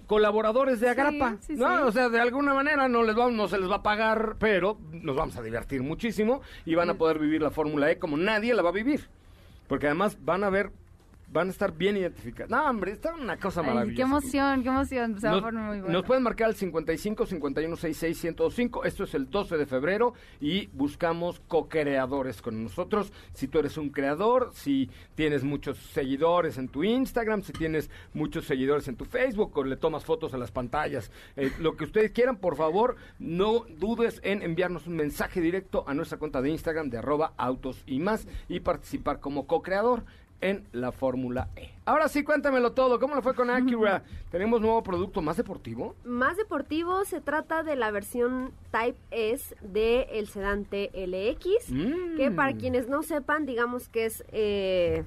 colaboradores 0.07 0.79
de 0.79 0.89
Agrapa, 0.89 1.37
sí, 1.41 1.55
¿no? 1.55 1.67
sí. 1.77 1.83
O 1.83 1.91
sea, 1.91 2.09
de 2.09 2.19
alguna 2.19 2.53
manera 2.53 2.87
no 2.87 3.01
les 3.03 3.17
va, 3.17 3.29
no 3.31 3.47
se 3.47 3.57
les 3.57 3.69
va 3.69 3.77
a 3.77 3.83
pagar, 3.83 4.35
pero 4.39 4.77
nos 4.91 5.15
vamos 5.15 5.35
a 5.35 5.41
divertir 5.41 5.81
muchísimo 5.81 6.41
y 6.65 6.75
van 6.75 6.89
a 6.91 6.93
poder 6.93 7.17
vivir 7.19 7.41
la 7.41 7.49
Fórmula 7.49 7.89
E 7.91 7.97
como 7.97 8.15
nadie 8.15 8.53
la 8.53 8.61
va 8.61 8.69
a 8.69 8.73
vivir. 8.73 9.07
Porque 9.67 9.87
además 9.87 10.15
van 10.23 10.43
a 10.43 10.51
ver, 10.51 10.69
van 11.35 11.49
a 11.49 11.51
estar 11.51 11.73
bien 11.73 11.97
identificados. 11.97 12.49
No, 12.49 12.65
hombre, 12.69 12.93
está 12.93 13.13
una 13.13 13.35
cosa 13.37 13.59
Ay, 13.59 13.67
maravillosa. 13.67 13.95
qué 13.97 14.01
emoción, 14.01 14.63
qué 14.63 14.69
emoción. 14.69 15.19
Se 15.19 15.27
va 15.27 15.33
a 15.33 15.35
Nos, 15.35 15.43
poner 15.43 15.63
muy 15.63 15.79
bueno. 15.81 15.93
nos 15.93 16.05
pueden 16.05 16.23
marcar 16.23 16.47
al 16.47 16.55
55 16.55 17.25
51 17.25 17.75
66 17.75 18.17
105. 18.17 18.85
Esto 18.85 19.03
es 19.03 19.13
el 19.13 19.29
12 19.29 19.57
de 19.57 19.65
febrero 19.65 20.13
y 20.39 20.67
buscamos 20.67 21.41
co-creadores 21.47 22.41
con 22.41 22.63
nosotros. 22.63 23.11
Si 23.33 23.47
tú 23.49 23.59
eres 23.59 23.77
un 23.77 23.89
creador, 23.89 24.51
si 24.53 24.89
tienes 25.15 25.43
muchos 25.43 25.77
seguidores 25.77 26.57
en 26.57 26.69
tu 26.69 26.83
Instagram, 26.85 27.41
si 27.43 27.51
tienes 27.51 27.89
muchos 28.13 28.45
seguidores 28.45 28.87
en 28.87 28.95
tu 28.95 29.03
Facebook 29.03 29.51
o 29.57 29.63
le 29.65 29.75
tomas 29.75 30.05
fotos 30.05 30.33
a 30.33 30.37
las 30.37 30.51
pantallas, 30.51 31.11
eh, 31.35 31.51
lo 31.59 31.75
que 31.75 31.83
ustedes 31.83 32.11
quieran, 32.11 32.37
por 32.37 32.55
favor, 32.55 32.95
no 33.19 33.65
dudes 33.77 34.21
en 34.23 34.41
enviarnos 34.41 34.87
un 34.87 34.95
mensaje 34.95 35.41
directo 35.41 35.83
a 35.85 35.93
nuestra 35.93 36.17
cuenta 36.17 36.41
de 36.41 36.49
Instagram 36.49 36.89
de 36.89 36.99
arroba 36.99 37.33
autos 37.35 37.83
y 37.85 37.99
más 37.99 38.25
y 38.47 38.61
participar 38.61 39.19
como 39.19 39.47
co-creador 39.47 40.05
en 40.41 40.63
la 40.73 40.91
Fórmula 40.91 41.49
E. 41.55 41.69
Ahora 41.85 42.07
sí, 42.07 42.23
cuéntamelo 42.23 42.73
todo. 42.73 42.99
¿Cómo 42.99 43.15
le 43.15 43.21
fue 43.21 43.33
con 43.35 43.49
Acura? 43.49 44.03
¿Tenemos 44.31 44.61
nuevo 44.61 44.83
producto 44.83 45.21
más 45.21 45.37
deportivo? 45.37 45.95
Más 46.03 46.37
deportivo, 46.37 47.03
se 47.05 47.21
trata 47.21 47.63
de 47.63 47.75
la 47.75 47.91
versión 47.91 48.51
Type 48.71 48.97
S 49.11 49.55
del 49.61 50.05
el 50.11 50.27
sedán 50.27 50.65
TLX, 50.65 51.71
Mm. 51.71 52.17
que 52.17 52.31
para 52.31 52.53
quienes 52.53 52.87
no 52.87 53.01
sepan, 53.03 53.45
digamos 53.45 53.87
que 53.89 54.05
es 54.05 54.23
eh, 54.31 55.03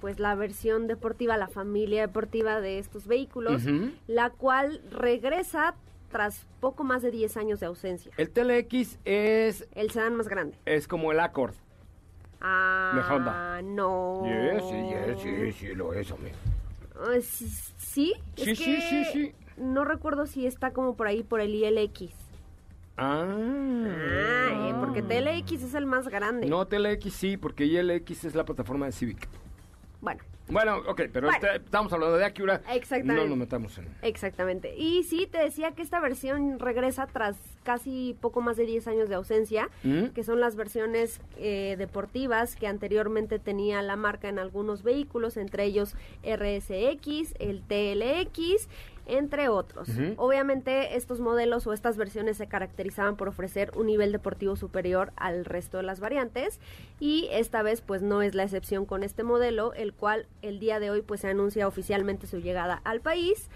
pues 0.00 0.18
la 0.18 0.34
versión 0.34 0.88
deportiva, 0.88 1.36
la 1.36 1.48
familia 1.48 2.02
deportiva 2.02 2.60
de 2.60 2.78
estos 2.78 3.06
vehículos, 3.06 3.62
la 4.08 4.30
cual 4.30 4.80
regresa 4.90 5.74
tras 6.10 6.44
poco 6.60 6.82
más 6.84 7.02
de 7.02 7.10
10 7.10 7.36
años 7.36 7.60
de 7.60 7.66
ausencia. 7.66 8.12
El 8.18 8.28
TLX 8.30 8.98
es, 9.04 9.66
El 9.74 9.90
sedán 9.92 10.16
más 10.16 10.28
grande. 10.28 10.56
es 10.66 10.86
como 10.88 11.12
el 11.12 11.20
Accord. 11.20 11.54
Ah, 12.44 13.06
Honda. 13.10 13.62
no. 13.62 14.22
Yes, 14.24 14.64
sí, 14.68 14.76
yes, 14.88 15.20
sí, 15.22 15.52
sí, 15.52 15.74
lo 15.74 15.92
es, 15.94 16.10
hombre. 16.10 16.32
Ah, 16.96 17.20
sí, 17.20 17.48
sí, 17.48 18.14
Sí, 18.36 18.50
es 18.50 18.58
sí, 18.58 18.64
que 18.64 18.80
sí, 18.80 19.04
sí. 19.12 19.34
No 19.56 19.84
recuerdo 19.84 20.26
si 20.26 20.46
está 20.46 20.72
como 20.72 20.96
por 20.96 21.06
ahí 21.06 21.22
por 21.22 21.40
el 21.40 21.54
ILX. 21.54 22.12
Ah. 22.96 23.24
Ah, 23.26 24.68
eh, 24.68 24.74
porque 24.80 25.02
TLX 25.02 25.62
es 25.62 25.74
el 25.74 25.86
más 25.86 26.08
grande. 26.08 26.46
No, 26.46 26.66
TLX 26.66 27.12
sí, 27.12 27.36
porque 27.36 27.64
ILX 27.64 28.24
es 28.24 28.34
la 28.34 28.44
plataforma 28.44 28.86
de 28.86 28.92
Civic. 28.92 29.28
Bueno, 30.00 30.22
Bueno, 30.48 30.78
ok, 30.86 31.02
pero 31.12 31.28
Bueno. 31.28 31.38
este- 31.46 31.56
estamos 31.64 31.92
hablando 31.92 32.16
de 32.18 32.24
Acura. 32.24 32.60
Exactamente. 32.72 33.22
No 33.22 33.28
nos 33.28 33.38
metamos 33.38 33.78
en... 33.78 33.86
exactamente. 34.02 34.74
Y 34.76 35.04
sí, 35.04 35.26
te 35.30 35.38
decía 35.38 35.70
que 35.72 35.82
esta 35.82 36.00
versión 36.00 36.58
regresa 36.58 37.06
tras 37.06 37.36
casi 37.62 38.16
poco 38.20 38.40
más 38.40 38.56
de 38.56 38.66
10 38.66 38.86
años 38.88 39.08
de 39.08 39.14
ausencia, 39.14 39.70
¿Mm? 39.84 40.06
que 40.08 40.24
son 40.24 40.40
las 40.40 40.56
versiones 40.56 41.20
eh, 41.38 41.76
deportivas 41.78 42.56
que 42.56 42.66
anteriormente 42.66 43.38
tenía 43.38 43.80
la 43.82 43.96
marca 43.96 44.28
en 44.28 44.38
algunos 44.40 44.82
vehículos, 44.82 45.36
entre 45.36 45.64
ellos 45.64 45.94
RSX, 46.24 47.34
el 47.38 47.62
TLX 47.62 48.68
entre 49.06 49.48
otros. 49.48 49.88
Obviamente 50.16 50.96
estos 50.96 51.20
modelos 51.20 51.66
o 51.66 51.72
estas 51.72 51.96
versiones 51.96 52.36
se 52.36 52.46
caracterizaban 52.46 53.16
por 53.16 53.28
ofrecer 53.28 53.72
un 53.76 53.86
nivel 53.86 54.12
deportivo 54.12 54.56
superior 54.56 55.12
al 55.16 55.44
resto 55.44 55.78
de 55.78 55.82
las 55.82 56.00
variantes 56.00 56.60
y 57.00 57.28
esta 57.32 57.62
vez 57.62 57.80
pues 57.80 58.02
no 58.02 58.22
es 58.22 58.34
la 58.34 58.44
excepción 58.44 58.86
con 58.86 59.02
este 59.02 59.22
modelo, 59.22 59.74
el 59.74 59.92
cual 59.92 60.26
el 60.42 60.58
día 60.60 60.80
de 60.80 60.90
hoy 60.90 61.02
pues 61.02 61.20
se 61.20 61.28
anuncia 61.28 61.66
oficialmente 61.66 62.26
su 62.26 62.38
llegada 62.38 62.80
al 62.84 63.00
país 63.00 63.48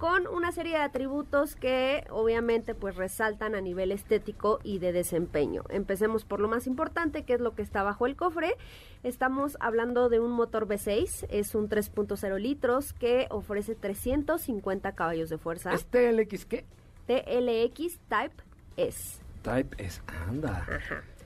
con 0.00 0.26
una 0.26 0.50
serie 0.50 0.72
de 0.72 0.82
atributos 0.82 1.56
que 1.56 2.04
obviamente 2.08 2.74
pues 2.74 2.96
resaltan 2.96 3.54
a 3.54 3.60
nivel 3.60 3.92
estético 3.92 4.58
y 4.62 4.78
de 4.78 4.92
desempeño. 4.92 5.64
Empecemos 5.68 6.24
por 6.24 6.40
lo 6.40 6.48
más 6.48 6.66
importante, 6.66 7.24
que 7.24 7.34
es 7.34 7.40
lo 7.40 7.54
que 7.54 7.60
está 7.60 7.82
bajo 7.82 8.06
el 8.06 8.16
cofre. 8.16 8.56
Estamos 9.02 9.58
hablando 9.60 10.08
de 10.08 10.18
un 10.18 10.32
motor 10.32 10.66
V6, 10.66 11.26
es 11.28 11.54
un 11.54 11.68
3.0 11.68 12.38
litros 12.38 12.94
que 12.94 13.26
ofrece 13.30 13.74
350 13.74 14.89
caballos 14.92 15.28
de 15.30 15.38
fuerza. 15.38 15.72
¿Es 15.72 15.86
TLX 15.86 16.46
qué? 16.46 16.64
TLX 17.06 17.98
Type 18.08 18.42
S. 18.76 19.20
Type 19.42 19.82
S, 19.82 20.02
anda. 20.28 20.66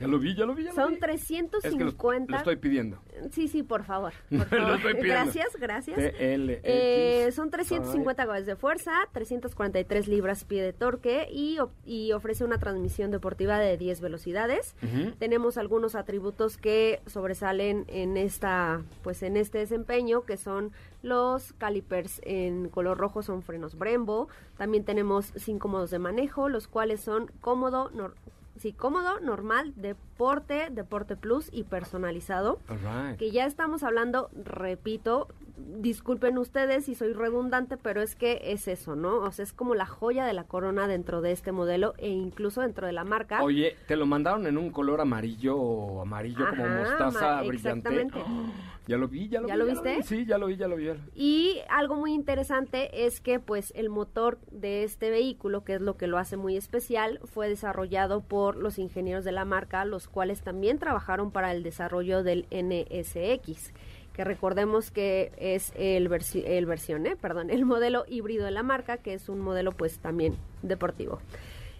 Ya 0.01 0.09
lo 0.09 0.19
vi, 0.19 0.35
ya 0.35 0.45
lo 0.45 0.55
vi, 0.55 0.65
ya 0.65 0.71
lo 0.71 0.75
Son 0.75 0.95
vi. 0.95 1.01
350. 1.01 1.69
Es 1.69 1.75
que 1.75 1.85
lo, 1.85 1.91
lo 2.33 2.37
estoy 2.39 2.57
pidiendo. 2.57 2.99
Sí, 3.31 3.49
sí, 3.49 3.62
por 3.62 3.85
favor. 3.85 4.12
por 4.29 4.39
Lo 4.39 4.45
favor. 4.45 4.77
estoy 4.77 4.95
pidiendo. 4.95 5.23
Gracias, 5.33 5.57
gracias. 5.59 5.97
TLX. 5.97 6.61
Eh, 6.62 7.31
son 7.33 7.51
350 7.51 8.25
caballos 8.25 8.47
de 8.47 8.57
fuerza, 8.57 8.93
343 9.12 10.09
libras 10.09 10.45
pie 10.45 10.62
de 10.62 10.73
torque 10.73 11.29
y, 11.31 11.59
ofrece 12.12 12.45
una 12.45 12.59
transmisión 12.59 13.11
deportiva 13.11 13.59
de 13.59 13.77
10 13.77 14.01
velocidades. 14.01 14.75
Tenemos 15.19 15.59
algunos 15.59 15.95
atributos 15.95 16.57
que 16.57 17.01
sobresalen 17.07 17.85
en 17.89 18.17
esta, 18.17 18.83
pues 19.03 19.23
en 19.23 19.37
este 19.37 19.59
desempeño, 19.59 20.23
que 20.23 20.37
son 20.37 20.73
los 21.05 21.53
calipers 21.53 22.21
en 22.25 22.69
color 22.71 22.99
rojo, 22.99 23.23
son 23.23 23.43
frenos 23.43 23.77
Brembo. 23.77 24.29
También 24.57 24.85
tenemos 24.85 25.33
cinco 25.37 25.69
modos 25.69 25.91
de 25.91 25.99
manejo, 26.01 26.49
los 26.49 26.67
cuales 26.67 27.01
son 27.01 27.31
cómodo, 27.41 27.91
nor- 27.93 28.15
sí, 28.59 28.73
cómodo, 28.73 29.21
normal, 29.21 29.73
deporte, 29.77 30.69
deporte 30.71 31.17
plus 31.17 31.49
y 31.53 31.65
personalizado 31.65 32.59
right. 32.69 33.17
que 33.19 33.31
ya 33.31 33.45
estamos 33.47 33.83
hablando, 33.83 34.31
repito, 34.45 35.29
disculpen 35.57 36.39
ustedes 36.39 36.85
si 36.87 36.95
soy 36.95 37.13
redundante, 37.13 37.77
pero 37.77 38.03
es 38.03 38.17
que 38.17 38.41
es 38.45 38.67
eso, 38.69 38.97
¿no? 38.97 39.19
O 39.19 39.31
sea, 39.31 39.45
es 39.45 39.53
como 39.53 39.75
la 39.75 39.87
joya 39.87 40.25
de 40.25 40.33
la 40.33 40.45
corona 40.45 40.89
dentro 40.89 41.21
de 41.21 41.33
este 41.33 41.53
modelo 41.53 41.95
e 41.99 42.09
incluso 42.09 42.61
dentro 42.61 42.87
de 42.87 42.93
la 42.93 43.05
marca. 43.05 43.43
Oye, 43.43 43.77
¿te 43.87 43.97
lo 43.97 44.07
mandaron 44.07 44.47
en 44.47 44.59
un 44.59 44.71
color 44.71 45.01
amarillo 45.01 45.57
o 45.57 46.03
amarillo 46.03 46.47
como 46.51 46.67
mostaza 46.69 47.43
brillante? 47.43 47.89
exactamente. 47.89 48.19
¡Oh! 48.19 48.53
Ya 48.87 48.99
lo 48.99 49.09
vi, 49.09 49.31
ya 49.31 49.41
lo 49.41 49.49
¿Ya 49.49 49.55
vi. 49.55 49.61
lo 49.61 49.67
viste? 49.67 50.03
Sí, 50.03 50.27
lo 50.27 50.47
vi, 50.47 50.57
ya 50.59 50.69
lo 50.69 50.77
vi. 50.77 50.85
ya 50.85 50.93
lo 50.93 51.01
vi. 51.01 51.11
Y 51.15 51.61
algo 51.71 51.95
muy 51.95 52.13
interesante 52.13 53.07
es 53.07 53.23
que 53.23 53.41
pues 53.41 53.73
el 53.75 53.89
motor 53.89 54.39
de 54.51 54.85
este 54.85 55.09
vehículo, 55.09 55.65
que 55.65 55.77
es 55.77 55.81
lo 55.81 55.97
que 55.97 56.07
lo 56.07 56.19
hace 56.19 56.37
muy 56.37 56.55
especial, 56.59 57.19
fue 57.25 57.49
desarrollado 57.49 58.21
por 58.21 58.57
los 58.57 58.79
ingenieros 58.79 59.25
de 59.25 59.33
la 59.33 59.47
marca, 59.47 59.87
los 59.87 60.07
cuales 60.07 60.43
también 60.43 60.79
trabajaron 60.79 61.31
para 61.31 61.53
el 61.53 61.63
desarrollo 61.63 62.23
del 62.23 62.47
NSX 62.51 63.73
que 64.15 64.25
recordemos 64.25 64.91
que 64.91 65.33
es 65.37 65.73
el, 65.77 66.09
versi- 66.09 66.45
el 66.47 66.67
versión, 66.67 67.05
¿eh? 67.07 67.17
perdón, 67.17 67.51
el 67.51 67.65
modelo 67.67 68.05
híbrido 68.09 68.45
de 68.45 68.53
la 68.53 68.62
marca, 68.62 68.97
que 68.97 69.12
es 69.12 69.29
un 69.29 69.41
modelo 69.41 69.73
pues 69.73 69.99
también 69.99 70.37
deportivo. 70.62 71.21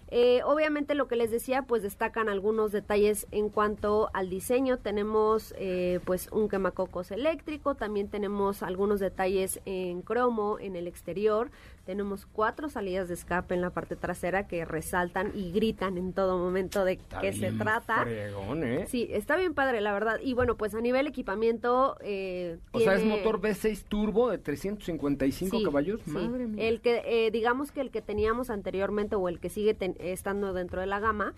Eh, 0.09 0.41
obviamente 0.45 0.93
lo 0.93 1.07
que 1.07 1.15
les 1.15 1.31
decía, 1.31 1.63
pues 1.63 1.81
destacan 1.81 2.29
algunos 2.29 2.71
detalles 2.71 3.25
en 3.31 3.49
cuanto 3.49 4.09
al 4.13 4.29
diseño. 4.29 4.77
Tenemos 4.77 5.55
eh, 5.57 5.99
pues 6.05 6.29
un 6.31 6.47
quemacocos 6.47 7.09
eléctrico, 7.09 7.73
también 7.73 8.09
tenemos 8.09 8.61
algunos 8.61 8.99
detalles 8.99 9.61
en 9.65 10.03
cromo 10.03 10.59
en 10.59 10.75
el 10.75 10.87
exterior. 10.87 11.49
Tenemos 11.85 12.25
cuatro 12.25 12.67
salidas 12.67 13.07
de 13.07 13.13
escape 13.13 13.53
en 13.53 13.61
la 13.61 13.69
parte 13.69 13.95
trasera 13.95 14.47
que 14.47 14.65
resaltan 14.65 15.31
y 15.35 15.51
gritan 15.51 15.99
en 15.99 16.13
todo 16.13 16.37
momento 16.39 16.83
de 16.83 16.93
Está 16.93 17.21
qué 17.21 17.31
se 17.31 17.51
trata. 17.51 18.01
fregón, 18.01 18.63
¿eh? 18.63 18.85
Sí, 18.87 19.07
está 19.11 19.37
bien 19.37 19.53
padre, 19.53 19.81
la 19.81 19.93
verdad. 19.93 20.19
Y 20.23 20.33
bueno, 20.33 20.55
pues 20.57 20.73
a 20.73 20.81
nivel 20.81 21.05
equipamiento... 21.05 21.95
Eh, 22.01 22.57
O 22.71 22.79
sea, 22.79 22.95
es 22.95 23.05
motor 23.05 23.39
V6 23.39 23.83
turbo 23.83 24.31
de 24.31 24.39
355 24.39 25.57
Sí, 25.59 25.63
caballos. 25.63 26.01
sí. 26.05 26.11
Madre 26.11 26.47
mía. 26.47 26.67
El 26.67 26.81
que, 26.81 27.03
eh, 27.05 27.29
digamos 27.29 27.71
que 27.71 27.81
el 27.81 27.91
que 27.91 28.01
teníamos 28.01 28.49
anteriormente 28.49 29.15
o 29.15 29.29
el 29.29 29.39
que 29.39 29.49
sigue 29.49 29.75
ten- 29.75 29.95
estando 29.99 30.53
dentro 30.53 30.81
de 30.81 30.87
la 30.87 30.99
gama, 30.99 31.33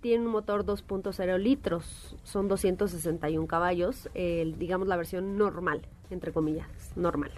tiene 0.00 0.24
un 0.24 0.30
motor 0.30 0.64
2.0 0.64 1.36
litros, 1.38 2.16
son 2.22 2.46
261 2.48 3.46
caballos, 3.48 4.08
el, 4.14 4.56
digamos 4.58 4.86
la 4.88 4.96
versión 4.96 5.36
normal, 5.36 5.82
entre 6.10 6.32
comillas, 6.32 6.68
normal. 6.96 7.32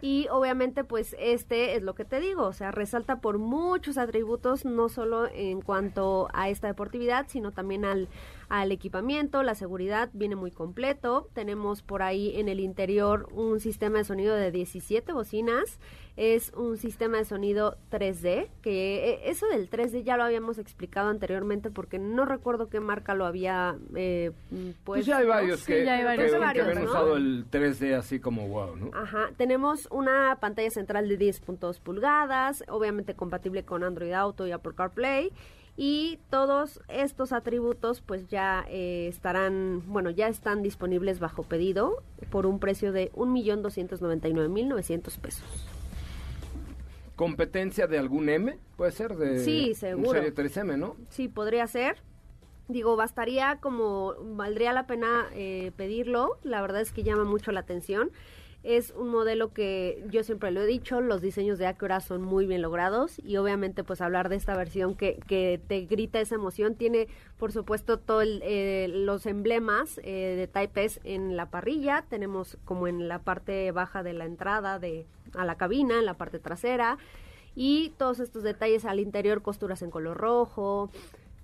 Y 0.00 0.28
obviamente 0.30 0.84
pues 0.84 1.16
este 1.18 1.74
es 1.74 1.82
lo 1.82 1.94
que 1.94 2.04
te 2.04 2.20
digo, 2.20 2.44
o 2.44 2.52
sea, 2.52 2.70
resalta 2.70 3.20
por 3.20 3.38
muchos 3.38 3.98
atributos, 3.98 4.64
no 4.64 4.88
solo 4.88 5.26
en 5.26 5.60
cuanto 5.60 6.28
a 6.32 6.48
esta 6.48 6.68
deportividad, 6.68 7.26
sino 7.28 7.50
también 7.52 7.84
al, 7.84 8.08
al 8.48 8.72
equipamiento, 8.72 9.42
la 9.42 9.54
seguridad 9.54 10.08
viene 10.12 10.34
muy 10.36 10.50
completo. 10.50 11.28
Tenemos 11.34 11.82
por 11.82 12.02
ahí 12.02 12.32
en 12.38 12.48
el 12.48 12.60
interior 12.60 13.28
un 13.32 13.60
sistema 13.60 13.98
de 13.98 14.04
sonido 14.04 14.34
de 14.34 14.50
17 14.50 15.12
bocinas, 15.12 15.78
es 16.16 16.52
un 16.56 16.78
sistema 16.78 17.18
de 17.18 17.24
sonido 17.26 17.76
3D, 17.90 18.48
que 18.62 19.10
eh, 19.10 19.20
eso 19.30 19.46
del 19.48 19.70
3D 19.70 20.02
ya 20.02 20.16
lo 20.16 20.24
habíamos 20.24 20.58
explicado 20.58 21.10
anteriormente 21.10 21.70
porque 21.70 21.98
no 21.98 22.24
recuerdo 22.24 22.68
qué 22.68 22.80
marca 22.80 23.14
lo 23.14 23.24
había 23.26 23.76
eh, 23.94 24.32
mm, 24.50 24.56
Pues 24.56 24.74
puesto. 24.84 25.10
ya 25.10 25.18
hay 25.18 25.26
varios 25.26 25.60
Sí, 25.60 25.66
que, 25.72 25.84
ya 25.84 25.92
hay 25.94 25.98
que- 26.00 26.04
varios. 26.06 26.32
que 26.32 26.38
Varios, 26.38 26.66
habían 26.66 26.84
¿no? 26.84 26.90
usado 26.90 27.16
el 27.16 27.44
3D 27.50 27.94
así 27.96 28.18
como 28.18 28.48
wow, 28.48 28.74
¿no? 28.76 28.90
Ajá, 28.94 29.30
tenemos 29.36 29.86
una 29.92 30.36
pantalla 30.40 30.70
central 30.70 31.08
de 31.08 31.18
10.2 31.18 31.78
pulgadas, 31.80 32.64
obviamente 32.68 33.14
compatible 33.14 33.64
con 33.64 33.84
Android 33.84 34.12
Auto 34.12 34.46
y 34.46 34.52
Apple 34.52 34.72
CarPlay. 34.74 35.30
Y 35.80 36.18
todos 36.28 36.80
estos 36.88 37.32
atributos 37.32 38.00
pues 38.00 38.26
ya 38.26 38.66
eh, 38.68 39.06
estarán, 39.06 39.84
bueno, 39.86 40.10
ya 40.10 40.26
están 40.26 40.60
disponibles 40.60 41.20
bajo 41.20 41.44
pedido 41.44 42.02
por 42.30 42.46
un 42.46 42.58
precio 42.58 42.90
de 42.90 43.12
1.299.900 43.12 45.18
pesos. 45.20 45.46
¿Competencia 47.14 47.86
de 47.86 47.96
algún 47.96 48.28
M? 48.28 48.58
Puede 48.76 48.90
ser 48.90 49.14
de 49.16 49.38
Sí, 49.44 49.68
un 49.70 49.74
seguro. 49.76 50.20
serie 50.20 50.34
3M, 50.34 50.76
¿no? 50.76 50.96
Sí, 51.10 51.28
podría 51.28 51.64
ser. 51.68 51.98
Digo, 52.66 52.96
bastaría 52.96 53.58
como, 53.60 54.14
valdría 54.34 54.72
la 54.72 54.88
pena 54.88 55.26
eh, 55.32 55.70
pedirlo. 55.76 56.38
La 56.42 56.60
verdad 56.60 56.80
es 56.80 56.90
que 56.92 57.04
llama 57.04 57.22
mucho 57.24 57.52
la 57.52 57.60
atención. 57.60 58.10
Es 58.64 58.90
un 58.90 59.08
modelo 59.08 59.52
que 59.52 60.04
yo 60.10 60.24
siempre 60.24 60.50
lo 60.50 60.60
he 60.60 60.66
dicho, 60.66 61.00
los 61.00 61.22
diseños 61.22 61.58
de 61.58 61.66
Acura 61.66 62.00
son 62.00 62.22
muy 62.22 62.44
bien 62.44 62.60
logrados 62.60 63.18
y 63.20 63.36
obviamente 63.36 63.84
pues 63.84 64.00
hablar 64.00 64.28
de 64.28 64.36
esta 64.36 64.56
versión 64.56 64.96
que, 64.96 65.20
que 65.28 65.60
te 65.68 65.82
grita 65.82 66.20
esa 66.20 66.34
emoción 66.34 66.74
tiene 66.74 67.06
por 67.38 67.52
supuesto 67.52 67.98
todos 67.98 68.26
los 68.26 69.26
emblemas 69.26 70.00
eh, 70.02 70.34
de 70.36 70.48
Type 70.48 70.84
S 70.84 71.00
en 71.04 71.36
la 71.36 71.50
parrilla, 71.50 72.04
tenemos 72.08 72.58
como 72.64 72.88
en 72.88 73.06
la 73.06 73.20
parte 73.20 73.70
baja 73.70 74.02
de 74.02 74.12
la 74.12 74.24
entrada 74.24 74.80
de 74.80 75.06
a 75.34 75.44
la 75.44 75.56
cabina, 75.56 76.00
en 76.00 76.06
la 76.06 76.14
parte 76.14 76.40
trasera 76.40 76.98
y 77.54 77.90
todos 77.96 78.20
estos 78.20 78.42
detalles 78.42 78.84
al 78.84 79.00
interior, 79.00 79.42
costuras 79.42 79.82
en 79.82 79.90
color 79.90 80.16
rojo. 80.16 80.90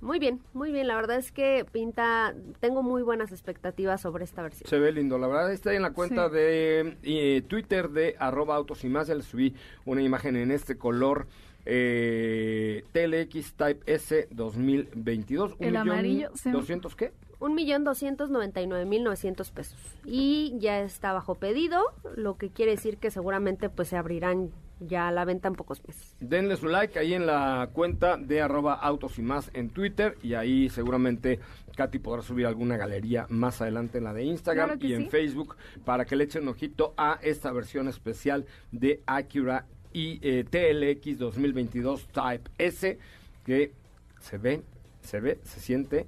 Muy 0.05 0.19
bien, 0.19 0.41
muy 0.53 0.71
bien. 0.71 0.87
La 0.87 0.95
verdad 0.97 1.17
es 1.17 1.33
que 1.33 1.65
pinta, 1.73 2.35
tengo 2.61 2.83
muy 2.83 3.03
buenas 3.03 3.33
expectativas 3.33 4.03
sobre 4.03 4.25
esta 4.25 4.43
versión. 4.43 4.69
Se 4.69 4.79
ve 4.79 4.93
lindo, 4.93 5.17
la 5.19 5.27
verdad 5.27 5.51
está 5.53 5.73
en 5.75 5.81
la 5.83 5.93
cuenta 5.95 6.29
Sí. 6.29 6.35
de 6.35 6.97
eh, 7.03 7.43
Twitter 7.49 7.89
de 7.89 8.15
arroba 8.19 8.55
autos 8.55 8.85
y 8.85 8.89
más, 8.89 9.07
ya 9.09 9.15
le 9.15 9.23
subí 9.23 9.55
una 9.87 10.03
imagen 10.03 10.37
en 10.37 10.51
este 10.51 10.77
color 10.77 11.27
eh, 11.67 12.85
TLX 12.93 13.55
Type 13.55 13.81
S 13.93 14.29
2022. 14.31 15.53
Un 15.53 15.57
El 15.65 15.71
millón 15.73 15.91
amarillo, 15.91 16.31
sí. 16.35 16.51
¿200 16.51 16.95
qué? 16.95 17.13
Un 17.41 17.55
millón 17.55 17.85
doscientos 17.85 18.31
noventa 18.31 18.61
y 18.61 18.67
nueve 18.67 18.85
mil 18.85 19.03
novecientos 19.03 19.51
pesos. 19.51 19.79
Y 20.05 20.55
ya 20.59 20.81
está 20.81 21.13
bajo 21.13 21.35
pedido, 21.35 21.81
lo 22.17 22.37
que 22.37 22.51
quiere 22.51 22.73
decir 22.73 22.99
que 22.99 23.11
seguramente 23.11 23.69
pues 23.71 23.89
se 23.89 23.97
abrirán 23.97 24.51
ya 24.81 25.09
a 25.09 25.13
la 25.13 25.25
venta 25.25 25.49
en 25.49 25.55
pocos 25.55 25.83
meses. 25.87 26.17
Denle 26.21 26.57
su 26.57 26.69
like 26.69 26.99
ahí 26.99 27.15
en 27.15 27.27
la 27.27 27.71
cuenta 27.73 28.17
de 28.17 28.41
arroba 28.41 28.75
autos 28.75 29.19
y 29.19 29.23
más 29.23 29.51
en 29.55 29.71
Twitter 29.71 30.17
y 30.23 30.35
ahí 30.35 30.69
seguramente 30.69 31.41
Katy 31.77 31.99
podrá 31.99 32.23
subir 32.23 32.47
alguna 32.47 32.77
galería 32.77 33.27
más 33.29 33.61
adelante 33.61 33.99
en 33.99 34.05
la 34.05 34.13
de 34.13 34.25
Instagram 34.25 34.79
Claro 34.79 34.87
y 34.87 34.95
en. 34.95 35.11
Facebook 35.11 35.57
para 35.85 36.05
que 36.05 36.17
le 36.17 36.25
echen 36.25 36.43
un 36.43 36.49
ojito 36.49 36.95
a 36.97 37.19
esta 37.23 37.53
versión 37.53 37.89
especial 37.89 38.47
de 38.73 39.03
Acura 39.07 39.67
y 39.93 40.19
eh, 40.23 40.45
TLX 40.45 41.19
2022 41.19 42.09
Type 42.09 42.51
S 42.59 42.99
que 43.45 43.73
se 44.21 44.39
ve, 44.39 44.63
se 45.03 45.21
ve, 45.21 45.39
se 45.45 45.61
siente. 45.61 46.07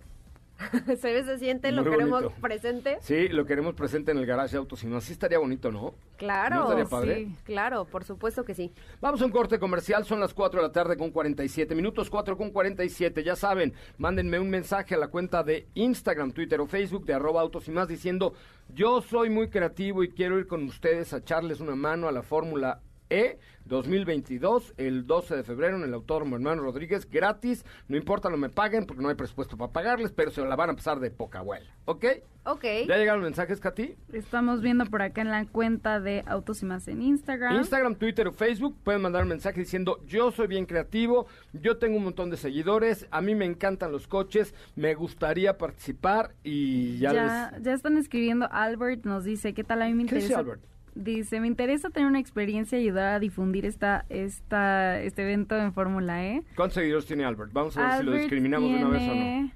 se 1.00 1.12
ve, 1.12 1.24
se 1.24 1.38
siente, 1.38 1.70
lo 1.72 1.84
queremos 1.84 2.22
bonito. 2.22 2.40
presente. 2.40 2.98
Sí, 3.00 3.28
lo 3.28 3.44
queremos 3.44 3.74
presente 3.74 4.12
en 4.12 4.18
el 4.18 4.26
garage 4.26 4.52
de 4.52 4.58
autos 4.58 4.82
y 4.84 4.86
más. 4.86 5.04
Sí 5.04 5.12
estaría 5.12 5.38
bonito, 5.38 5.70
¿no? 5.70 5.94
Claro, 6.16 6.56
¿No 6.56 6.62
estaría 6.64 6.84
padre? 6.86 7.14
sí. 7.16 7.36
claro, 7.44 7.84
por 7.84 8.04
supuesto 8.04 8.44
que 8.44 8.54
sí. 8.54 8.72
Vamos 9.00 9.20
a 9.20 9.26
un 9.26 9.30
corte 9.30 9.58
comercial, 9.58 10.04
son 10.04 10.20
las 10.20 10.32
4 10.32 10.60
de 10.60 10.66
la 10.66 10.72
tarde 10.72 10.96
con 10.96 11.10
47 11.10 11.74
minutos, 11.74 12.08
4 12.08 12.36
con 12.36 12.50
47. 12.50 13.22
Ya 13.22 13.36
saben, 13.36 13.74
mándenme 13.98 14.38
un 14.38 14.48
mensaje 14.48 14.94
a 14.94 14.98
la 14.98 15.08
cuenta 15.08 15.42
de 15.42 15.66
Instagram, 15.74 16.32
Twitter 16.32 16.60
o 16.60 16.66
Facebook 16.66 17.04
de 17.04 17.14
arroba 17.14 17.42
autos 17.42 17.68
y 17.68 17.70
más 17.70 17.88
diciendo 17.88 18.34
yo 18.74 19.00
soy 19.00 19.30
muy 19.30 19.48
creativo 19.48 20.02
y 20.02 20.08
quiero 20.10 20.38
ir 20.38 20.46
con 20.46 20.64
ustedes 20.64 21.12
a 21.12 21.18
echarles 21.18 21.60
una 21.60 21.76
mano 21.76 22.08
a 22.08 22.12
la 22.12 22.22
Fórmula 22.22 22.80
E 23.10 23.38
2022, 23.66 24.74
el 24.76 25.06
12 25.06 25.36
de 25.36 25.42
febrero 25.42 25.76
en 25.76 25.82
el 25.82 25.94
Autódromo 25.94 26.36
Hermano 26.36 26.62
Rodríguez, 26.62 27.08
gratis, 27.10 27.64
no 27.88 27.96
importa, 27.96 28.30
no 28.30 28.36
me 28.36 28.48
paguen 28.48 28.86
porque 28.86 29.02
no 29.02 29.08
hay 29.08 29.16
presupuesto 29.16 29.56
para 29.56 29.72
pagarles, 29.72 30.12
pero 30.12 30.30
se 30.30 30.44
la 30.44 30.54
van 30.56 30.70
a 30.70 30.76
pasar 30.76 31.00
de 31.00 31.10
poca 31.10 31.40
abuela, 31.40 31.66
¿ok? 31.84 32.04
Ok. 32.44 32.64
¿Ya 32.86 32.96
llegaron 32.96 33.22
mensajes, 33.22 33.58
Katy? 33.58 33.96
Estamos 34.12 34.60
viendo 34.62 34.86
por 34.86 35.02
acá 35.02 35.20
en 35.20 35.30
la 35.30 35.44
cuenta 35.46 35.98
de 35.98 36.22
Autos 36.26 36.62
y 36.62 36.66
Más 36.66 36.86
en 36.86 37.02
Instagram. 37.02 37.56
Instagram, 37.56 37.96
Twitter 37.96 38.28
o 38.28 38.32
Facebook 38.32 38.76
pueden 38.84 39.02
mandar 39.02 39.24
un 39.24 39.28
mensaje 39.30 39.58
diciendo 39.58 39.98
yo 40.06 40.30
soy 40.30 40.46
bien 40.46 40.64
creativo, 40.64 41.26
yo 41.52 41.76
tengo 41.76 41.96
un 41.96 42.04
montón 42.04 42.30
de 42.30 42.36
seguidores, 42.36 43.08
a 43.10 43.20
mí 43.20 43.34
me 43.34 43.46
encantan 43.46 43.90
los 43.90 44.06
coches, 44.06 44.54
me 44.76 44.94
gustaría 44.94 45.58
participar 45.58 46.34
y 46.44 46.98
ya, 46.98 47.12
ya, 47.12 47.50
les... 47.52 47.62
ya 47.64 47.72
están 47.72 47.96
escribiendo. 47.98 48.48
Albert 48.52 49.04
nos 49.04 49.24
dice, 49.24 49.52
¿qué 49.52 49.64
tal? 49.64 49.82
A 49.82 49.86
mí 49.86 49.94
me 49.94 50.06
¿Qué 50.06 50.14
dice 50.14 50.26
interesa. 50.28 50.38
Albert? 50.40 50.75
Dice, 50.96 51.40
me 51.40 51.46
interesa 51.46 51.90
tener 51.90 52.08
una 52.08 52.18
experiencia 52.18 52.78
y 52.78 52.84
ayudar 52.84 53.16
a 53.16 53.18
difundir 53.18 53.66
esta, 53.66 54.06
esta, 54.08 54.98
este 55.02 55.24
evento 55.24 55.54
en 55.54 55.74
Fórmula 55.74 56.24
E. 56.24 56.42
¿Cuántos 56.56 56.76
seguidores 56.76 57.04
tiene 57.04 57.26
Albert? 57.26 57.52
Vamos 57.52 57.76
a 57.76 57.82
ver 57.82 57.98
si 57.98 58.06
lo 58.06 58.12
discriminamos 58.12 58.70
de 58.70 58.76
una 58.76 58.88
vez 58.88 59.02
o 59.02 59.06
no. 59.06 59.12
tiene 59.12 59.52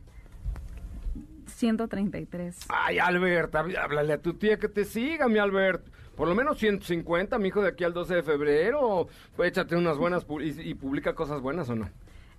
133. 1.47 2.67
Ay, 2.69 2.99
Albert, 2.99 3.55
háblale 3.55 4.13
a 4.13 4.19
tu 4.21 4.35
tía 4.35 4.59
que 4.59 4.69
te 4.69 4.85
siga, 4.85 5.29
mi 5.29 5.39
Albert. 5.39 5.87
Por 6.15 6.29
lo 6.29 6.35
menos 6.35 6.59
150, 6.59 7.39
mi 7.39 7.49
hijo, 7.49 7.63
de 7.63 7.69
aquí 7.69 7.85
al 7.85 7.95
12 7.95 8.17
de 8.17 8.23
febrero. 8.23 9.09
Pues 9.35 9.49
échate 9.49 9.77
unas 9.77 9.97
buenas 9.97 10.27
y, 10.43 10.61
y 10.61 10.75
publica 10.75 11.15
cosas 11.15 11.41
buenas 11.41 11.71
o 11.71 11.75
no. 11.75 11.89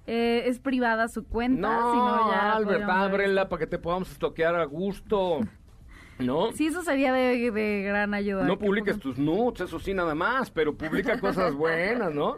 Eh, 0.06 0.44
es 0.46 0.60
privada 0.60 1.08
su 1.08 1.26
cuenta, 1.26 1.62
No, 1.70 1.92
si 1.92 1.98
no 1.98 2.32
ya 2.32 2.54
Albert, 2.54 2.84
ábrela 2.90 3.50
para 3.50 3.60
que 3.62 3.68
te 3.68 3.80
podamos 3.80 4.12
estoquear 4.12 4.56
a 4.56 4.66
gusto. 4.66 5.40
¿No? 6.26 6.52
Sí, 6.54 6.68
eso 6.68 6.82
sería 6.84 7.14
de, 7.14 7.52
de 7.52 7.84
gran 7.84 8.14
ayuda. 8.14 8.44
No 8.44 8.58
que 8.58 8.66
publiques 8.66 9.00
tus 9.00 9.18
nudes, 9.18 9.62
eso 9.62 9.80
sí, 9.80 9.94
nada 9.94 10.16
más, 10.16 10.50
pero 10.52 10.74
publica 10.74 11.20
cosas 11.20 11.54
buenas, 11.54 12.14
¿no? 12.14 12.38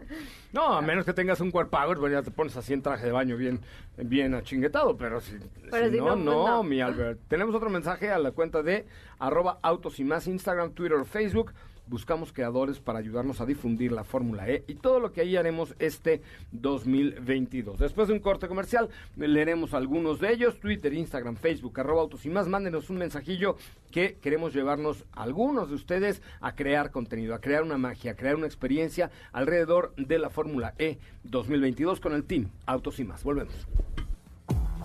No, 0.53 0.73
a 0.75 0.81
menos 0.81 1.03
que 1.03 1.13
tengas 1.13 1.41
un 1.41 1.49
cuerpo 1.49 1.77
pues 1.99 2.13
ya 2.13 2.21
te 2.21 2.29
pones 2.29 2.55
así 2.55 2.73
en 2.73 2.81
traje 2.83 3.07
de 3.07 3.11
baño 3.11 3.35
bien, 3.35 3.59
bien 3.97 4.35
achinguetado, 4.35 4.95
pero 4.95 5.19
si, 5.19 5.37
Pero 5.71 5.87
si 5.87 5.93
si 5.93 5.97
no, 5.97 6.05
no, 6.05 6.13
pues 6.13 6.25
no, 6.25 6.47
no. 6.47 6.63
mi 6.63 6.79
Albert. 6.79 7.19
Tenemos 7.27 7.55
otro 7.55 7.69
mensaje 7.71 8.11
a 8.11 8.19
la 8.19 8.31
cuenta 8.31 8.61
de 8.61 8.85
arroba 9.17 9.57
autos 9.63 9.99
y 9.99 10.03
más 10.03 10.27
Instagram, 10.27 10.73
Twitter, 10.73 11.03
Facebook. 11.05 11.53
Buscamos 11.87 12.31
creadores 12.31 12.79
para 12.79 12.99
ayudarnos 12.99 13.41
a 13.41 13.45
difundir 13.45 13.91
la 13.91 14.03
Fórmula 14.03 14.49
E 14.49 14.63
y 14.67 14.75
todo 14.75 14.99
lo 14.99 15.11
que 15.11 15.21
ahí 15.21 15.35
haremos 15.35 15.75
este 15.79 16.21
2022. 16.51 17.79
Después 17.79 18.07
de 18.07 18.13
un 18.13 18.19
corte 18.19 18.47
comercial, 18.47 18.89
leeremos 19.15 19.73
algunos 19.73 20.19
de 20.19 20.31
ellos, 20.31 20.59
Twitter, 20.59 20.93
Instagram, 20.93 21.35
Facebook, 21.35 21.79
arroba 21.79 22.01
autos 22.01 22.25
y 22.25 22.29
más. 22.29 22.47
Mándenos 22.47 22.89
un 22.89 22.97
mensajillo 22.97 23.57
que 23.91 24.17
queremos 24.21 24.53
llevarnos 24.53 25.05
a 25.11 25.23
algunos 25.23 25.69
de 25.69 25.75
ustedes 25.75 26.21
a 26.41 26.55
crear 26.55 26.91
contenido, 26.91 27.35
a 27.35 27.41
crear 27.41 27.63
una 27.63 27.77
magia, 27.77 28.11
a 28.11 28.15
crear 28.15 28.35
una 28.35 28.47
experiencia 28.47 29.11
alrededor 29.31 29.93
de 29.97 30.19
la 30.19 30.29
Fórmula 30.29 30.73
E 30.77 30.99
2022 31.23 31.99
con 31.99 32.13
el 32.13 32.23
team 32.23 32.49
Autos 32.65 32.99
y 32.99 33.03
más. 33.03 33.23
Volvemos. 33.23 33.67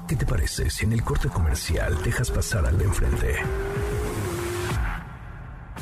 ¿Qué 0.09 0.17
te 0.17 0.25
parece 0.25 0.71
si 0.71 0.87
en 0.87 0.95
el 0.95 1.03
corte 1.03 1.29
comercial 1.29 2.03
dejas 2.03 2.31
pasar 2.31 2.65
al 2.65 2.79
de 2.79 2.85
enfrente? 2.85 3.37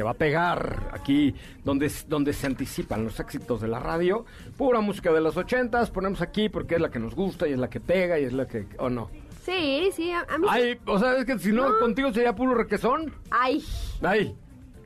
que 0.00 0.04
va 0.04 0.12
a 0.12 0.14
pegar 0.14 0.88
aquí 0.94 1.34
donde, 1.62 1.92
donde 2.08 2.32
se 2.32 2.46
anticipan 2.46 3.04
los 3.04 3.20
éxitos 3.20 3.60
de 3.60 3.68
la 3.68 3.78
radio. 3.80 4.24
Pura 4.56 4.80
música 4.80 5.12
de 5.12 5.20
los 5.20 5.36
ochentas, 5.36 5.90
ponemos 5.90 6.22
aquí 6.22 6.48
porque 6.48 6.76
es 6.76 6.80
la 6.80 6.90
que 6.90 6.98
nos 6.98 7.14
gusta 7.14 7.46
y 7.46 7.52
es 7.52 7.58
la 7.58 7.68
que 7.68 7.80
pega 7.80 8.18
y 8.18 8.24
es 8.24 8.32
la 8.32 8.46
que... 8.48 8.66
¿O 8.78 8.88
no? 8.88 9.10
Sí, 9.44 9.90
sí, 9.94 10.10
a, 10.10 10.20
a 10.20 10.38
mí... 10.38 10.46
sí. 10.48 10.54
Ay, 10.54 10.80
o 10.86 10.98
sea, 10.98 11.18
es 11.18 11.26
que 11.26 11.38
si 11.38 11.52
no, 11.52 11.68
No. 11.68 11.78
contigo 11.80 12.10
sería 12.14 12.34
puro 12.34 12.54
requesón. 12.54 13.12
Ay, 13.30 13.62
Ay, 14.00 14.34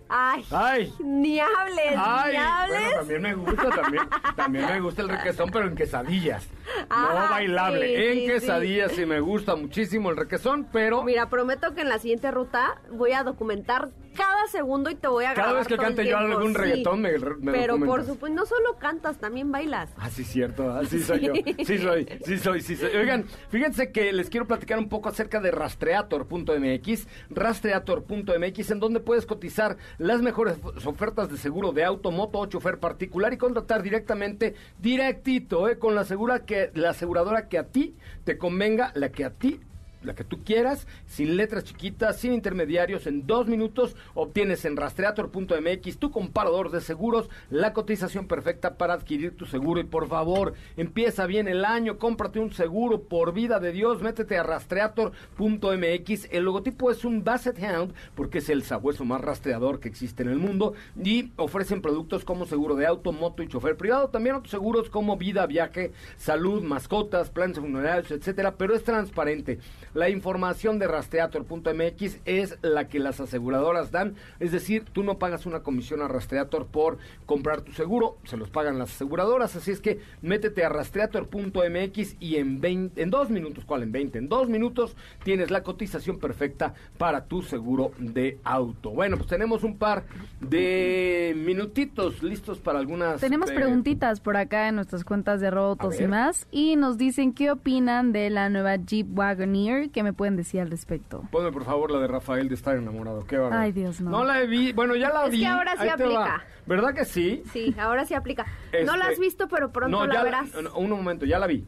ay, 0.08 0.44
ay. 0.50 0.92
ni 1.04 1.38
hables, 1.38 1.94
Ay, 1.96 2.32
ni 2.32 2.36
hables. 2.38 2.80
bueno, 2.80 2.96
también 2.98 3.22
me 3.22 3.34
gusta, 3.34 3.70
también, 3.70 4.02
también 4.34 4.66
me 4.66 4.80
gusta 4.80 5.02
el 5.02 5.08
requesón, 5.10 5.50
pero 5.52 5.68
en 5.68 5.76
quesadillas. 5.76 6.48
No 6.88 6.96
Ajá, 6.96 7.30
bailable. 7.30 7.86
sí, 7.86 8.04
en 8.04 8.14
sí, 8.14 8.26
quesadillas 8.26 8.92
sí. 8.92 9.06
me 9.06 9.20
gusta 9.20 9.56
muchísimo 9.56 10.10
el 10.10 10.16
requesón, 10.16 10.68
pero 10.72 11.02
Mira, 11.04 11.28
prometo 11.28 11.74
que 11.74 11.82
en 11.82 11.88
la 11.88 11.98
siguiente 11.98 12.30
ruta 12.30 12.80
voy 12.90 13.12
a 13.12 13.22
documentar 13.22 13.90
cada 14.14 14.46
segundo 14.46 14.90
y 14.90 14.94
te 14.94 15.08
voy 15.08 15.24
a 15.24 15.34
Cada 15.34 15.48
grabar 15.48 15.56
vez 15.56 15.68
que 15.68 15.76
todo 15.76 15.86
cante 15.86 16.06
yo 16.06 16.16
algún 16.16 16.54
reggaetón 16.54 17.00
me, 17.02 17.18
me 17.18 17.52
Pero 17.52 17.78
por 17.78 18.04
supuesto, 18.04 18.34
no 18.34 18.46
solo 18.46 18.78
cantas, 18.78 19.18
también 19.18 19.50
bailas. 19.50 19.90
Ah, 19.96 20.08
sí, 20.08 20.24
cierto, 20.24 20.70
así 20.70 21.00
soy 21.00 21.20
yo. 21.20 21.32
Sí 21.64 21.78
soy, 21.78 22.06
sí 22.24 22.38
soy, 22.38 22.60
sí 22.60 22.76
soy. 22.76 22.94
Oigan, 22.96 23.24
fíjense 23.48 23.90
que 23.90 24.12
les 24.12 24.30
quiero 24.30 24.46
platicar 24.46 24.78
un 24.78 24.88
poco 24.88 25.08
acerca 25.08 25.40
de 25.40 25.50
rastreator.mx, 25.50 27.08
rastreator.mx, 27.30 28.70
en 28.70 28.80
donde 28.80 29.00
puedes 29.00 29.26
cotizar 29.26 29.76
las 29.98 30.22
mejores 30.22 30.58
ofertas 30.84 31.30
de 31.30 31.36
seguro 31.36 31.72
de 31.72 31.84
auto, 31.84 32.10
moto 32.10 32.38
o 32.38 32.46
chofer 32.46 32.78
particular 32.78 33.32
y 33.32 33.38
contratar 33.38 33.82
directamente, 33.82 34.54
directito, 34.78 35.68
eh, 35.68 35.78
con 35.78 35.94
la, 35.94 36.04
segura 36.04 36.44
que, 36.44 36.53
la 36.74 36.90
aseguradora 36.90 37.48
que 37.48 37.58
a 37.58 37.68
ti 37.68 37.96
te 38.24 38.38
convenga, 38.38 38.92
la 38.94 39.10
que 39.10 39.24
a 39.24 39.30
ti 39.30 39.60
la 40.04 40.14
que 40.14 40.24
tú 40.24 40.44
quieras, 40.44 40.86
sin 41.06 41.36
letras 41.36 41.64
chiquitas, 41.64 42.18
sin 42.18 42.32
intermediarios, 42.32 43.06
en 43.06 43.26
dos 43.26 43.46
minutos 43.46 43.96
obtienes 44.14 44.64
en 44.64 44.76
rastreator.mx 44.76 45.98
tu 45.98 46.10
comparador 46.10 46.70
de 46.70 46.80
seguros, 46.80 47.28
la 47.50 47.72
cotización 47.72 48.26
perfecta 48.26 48.76
para 48.76 48.94
adquirir 48.94 49.36
tu 49.36 49.46
seguro. 49.46 49.80
Y 49.80 49.84
por 49.84 50.08
favor, 50.08 50.54
empieza 50.76 51.26
bien 51.26 51.48
el 51.48 51.64
año, 51.64 51.98
cómprate 51.98 52.38
un 52.38 52.52
seguro 52.52 53.02
por 53.02 53.32
vida 53.32 53.60
de 53.60 53.72
Dios, 53.72 54.02
métete 54.02 54.38
a 54.38 54.42
rastreator.mx. 54.42 56.28
El 56.30 56.44
logotipo 56.44 56.90
es 56.90 57.04
un 57.04 57.24
Basset 57.24 57.58
Hound 57.62 57.94
porque 58.14 58.38
es 58.38 58.48
el 58.48 58.62
sabueso 58.62 59.04
más 59.04 59.20
rastreador 59.20 59.80
que 59.80 59.88
existe 59.88 60.22
en 60.22 60.28
el 60.30 60.38
mundo 60.38 60.74
y 61.02 61.32
ofrecen 61.36 61.82
productos 61.82 62.24
como 62.24 62.46
seguro 62.46 62.74
de 62.76 62.86
auto, 62.86 63.12
moto 63.12 63.42
y 63.42 63.48
chofer 63.48 63.76
privado, 63.76 64.08
también 64.08 64.36
otros 64.36 64.50
seguros 64.50 64.90
como 64.90 65.16
vida, 65.16 65.46
viaje, 65.46 65.92
salud, 66.16 66.62
mascotas, 66.62 67.30
planes 67.30 67.58
funerarios, 67.58 68.10
etcétera, 68.10 68.56
pero 68.56 68.74
es 68.74 68.84
transparente. 68.84 69.58
La 69.94 70.10
información 70.10 70.78
de 70.78 70.88
rastreator.mx 70.88 72.18
es 72.24 72.58
la 72.62 72.88
que 72.88 72.98
las 72.98 73.20
aseguradoras 73.20 73.92
dan, 73.92 74.16
es 74.40 74.52
decir, 74.52 74.84
tú 74.92 75.04
no 75.04 75.18
pagas 75.18 75.46
una 75.46 75.60
comisión 75.60 76.02
a 76.02 76.08
Rastreator 76.08 76.66
por 76.66 76.98
comprar 77.26 77.62
tu 77.62 77.72
seguro, 77.72 78.18
se 78.24 78.36
los 78.36 78.50
pagan 78.50 78.78
las 78.78 78.90
aseguradoras, 78.90 79.56
así 79.56 79.70
es 79.70 79.80
que 79.80 80.00
métete 80.20 80.64
a 80.64 80.68
rastreator.mx 80.68 82.16
y 82.20 82.36
en 82.36 82.60
20, 82.60 83.00
en 83.00 83.10
dos 83.10 83.30
minutos, 83.30 83.64
¿cuál 83.64 83.84
en 83.84 83.92
20? 83.92 84.18
En 84.18 84.28
dos 84.28 84.48
minutos 84.48 84.96
tienes 85.22 85.50
la 85.50 85.62
cotización 85.62 86.18
perfecta 86.18 86.74
para 86.98 87.26
tu 87.26 87.42
seguro 87.42 87.92
de 87.98 88.38
auto. 88.44 88.90
Bueno, 88.90 89.16
pues 89.16 89.28
tenemos 89.28 89.62
un 89.62 89.78
par 89.78 90.04
de 90.40 91.34
minutitos 91.36 92.22
listos 92.22 92.58
para 92.58 92.78
algunas... 92.78 93.20
Tenemos 93.20 93.50
eh, 93.50 93.54
preguntitas 93.54 94.20
por 94.20 94.36
acá 94.36 94.68
en 94.68 94.76
nuestras 94.76 95.04
cuentas 95.04 95.40
de 95.40 95.50
robots 95.50 96.00
y 96.00 96.06
más. 96.06 96.46
Y 96.50 96.76
nos 96.76 96.98
dicen 96.98 97.32
qué 97.32 97.50
opinan 97.50 98.12
de 98.12 98.30
la 98.30 98.48
nueva 98.48 98.76
Jeep 98.76 99.06
Wagoneer. 99.16 99.83
¿Qué 99.90 100.02
me 100.02 100.12
pueden 100.12 100.36
decir 100.36 100.60
al 100.60 100.70
respecto? 100.70 101.22
Ponme 101.30 101.50
por 101.52 101.64
favor 101.64 101.90
la 101.90 101.98
de 102.00 102.06
Rafael 102.06 102.48
de 102.48 102.54
estar 102.54 102.76
enamorado. 102.76 103.24
Qué 103.26 103.36
bárbaro. 103.38 103.60
Ay, 103.62 103.72
Dios, 103.72 104.00
no. 104.00 104.10
No 104.10 104.24
la 104.24 104.42
he 104.42 104.46
vi, 104.46 104.72
bueno, 104.72 104.94
ya 104.96 105.10
la 105.10 105.26
Es 105.26 105.32
vi. 105.32 105.40
que 105.40 105.46
ahora 105.46 105.72
sí 105.76 105.82
ahí 105.88 105.96
te 105.96 106.04
va. 106.04 106.24
aplica. 106.34 106.46
¿Verdad 106.66 106.94
que 106.94 107.04
sí? 107.04 107.42
Sí, 107.52 107.74
ahora 107.78 108.04
sí 108.04 108.14
aplica. 108.14 108.46
No 108.84 108.96
la 108.96 109.04
Este, 109.04 109.12
has 109.14 109.18
visto, 109.20 109.48
pero 109.48 109.70
pronto 109.70 109.96
no, 109.98 110.06
la 110.06 110.14
ya 110.14 110.22
verás. 110.22 110.54
no, 110.62 110.74
un 110.76 110.90
momento, 110.90 111.26
ya 111.26 111.38
la 111.38 111.46
vi. 111.46 111.64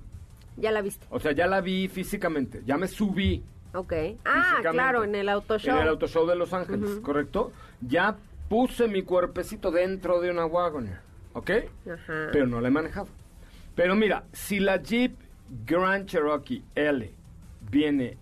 Ya 0.57 0.71
la 0.73 0.81
viste. 0.83 1.07
O 1.11 1.21
sea, 1.21 1.33
ya 1.33 1.47
la 1.47 1.61
vi 1.61 1.89
físicamente. 1.89 2.62
Ya 2.64 2.77
me 2.79 2.89
subí. 2.89 3.43
Ok. 3.75 3.93
Ah, 4.25 4.57
claro, 4.62 5.05
en 5.05 5.14
el 5.14 5.29
auto 5.29 5.59
show. 5.59 5.77
En 5.77 5.83
el 5.83 5.89
auto 5.89 6.07
show 6.07 6.27
de 6.27 6.35
Los 6.35 6.53
Ángeles, 6.55 6.99
¿correcto? 7.03 7.53
Ya 7.83 8.17
puse 8.49 8.89
mi 8.89 9.03
cuerpecito 9.03 9.71
dentro 9.71 10.21
de 10.21 10.31
una 10.31 10.47
Wagoner, 10.47 11.01
¿ok? 11.35 11.51
Ajá. 11.93 12.29
Pero 12.33 12.47
no 12.47 12.61
la 12.62 12.69
he 12.69 12.71
manejado. 12.71 13.09
Pero 13.75 13.95
mira, 13.97 14.25
si 14.33 14.61
la 14.61 14.79
Jeep 14.83 15.14
Grand 15.67 16.07
Cherokee 16.07 16.62
L 16.75 17.12
viene 17.71 18.17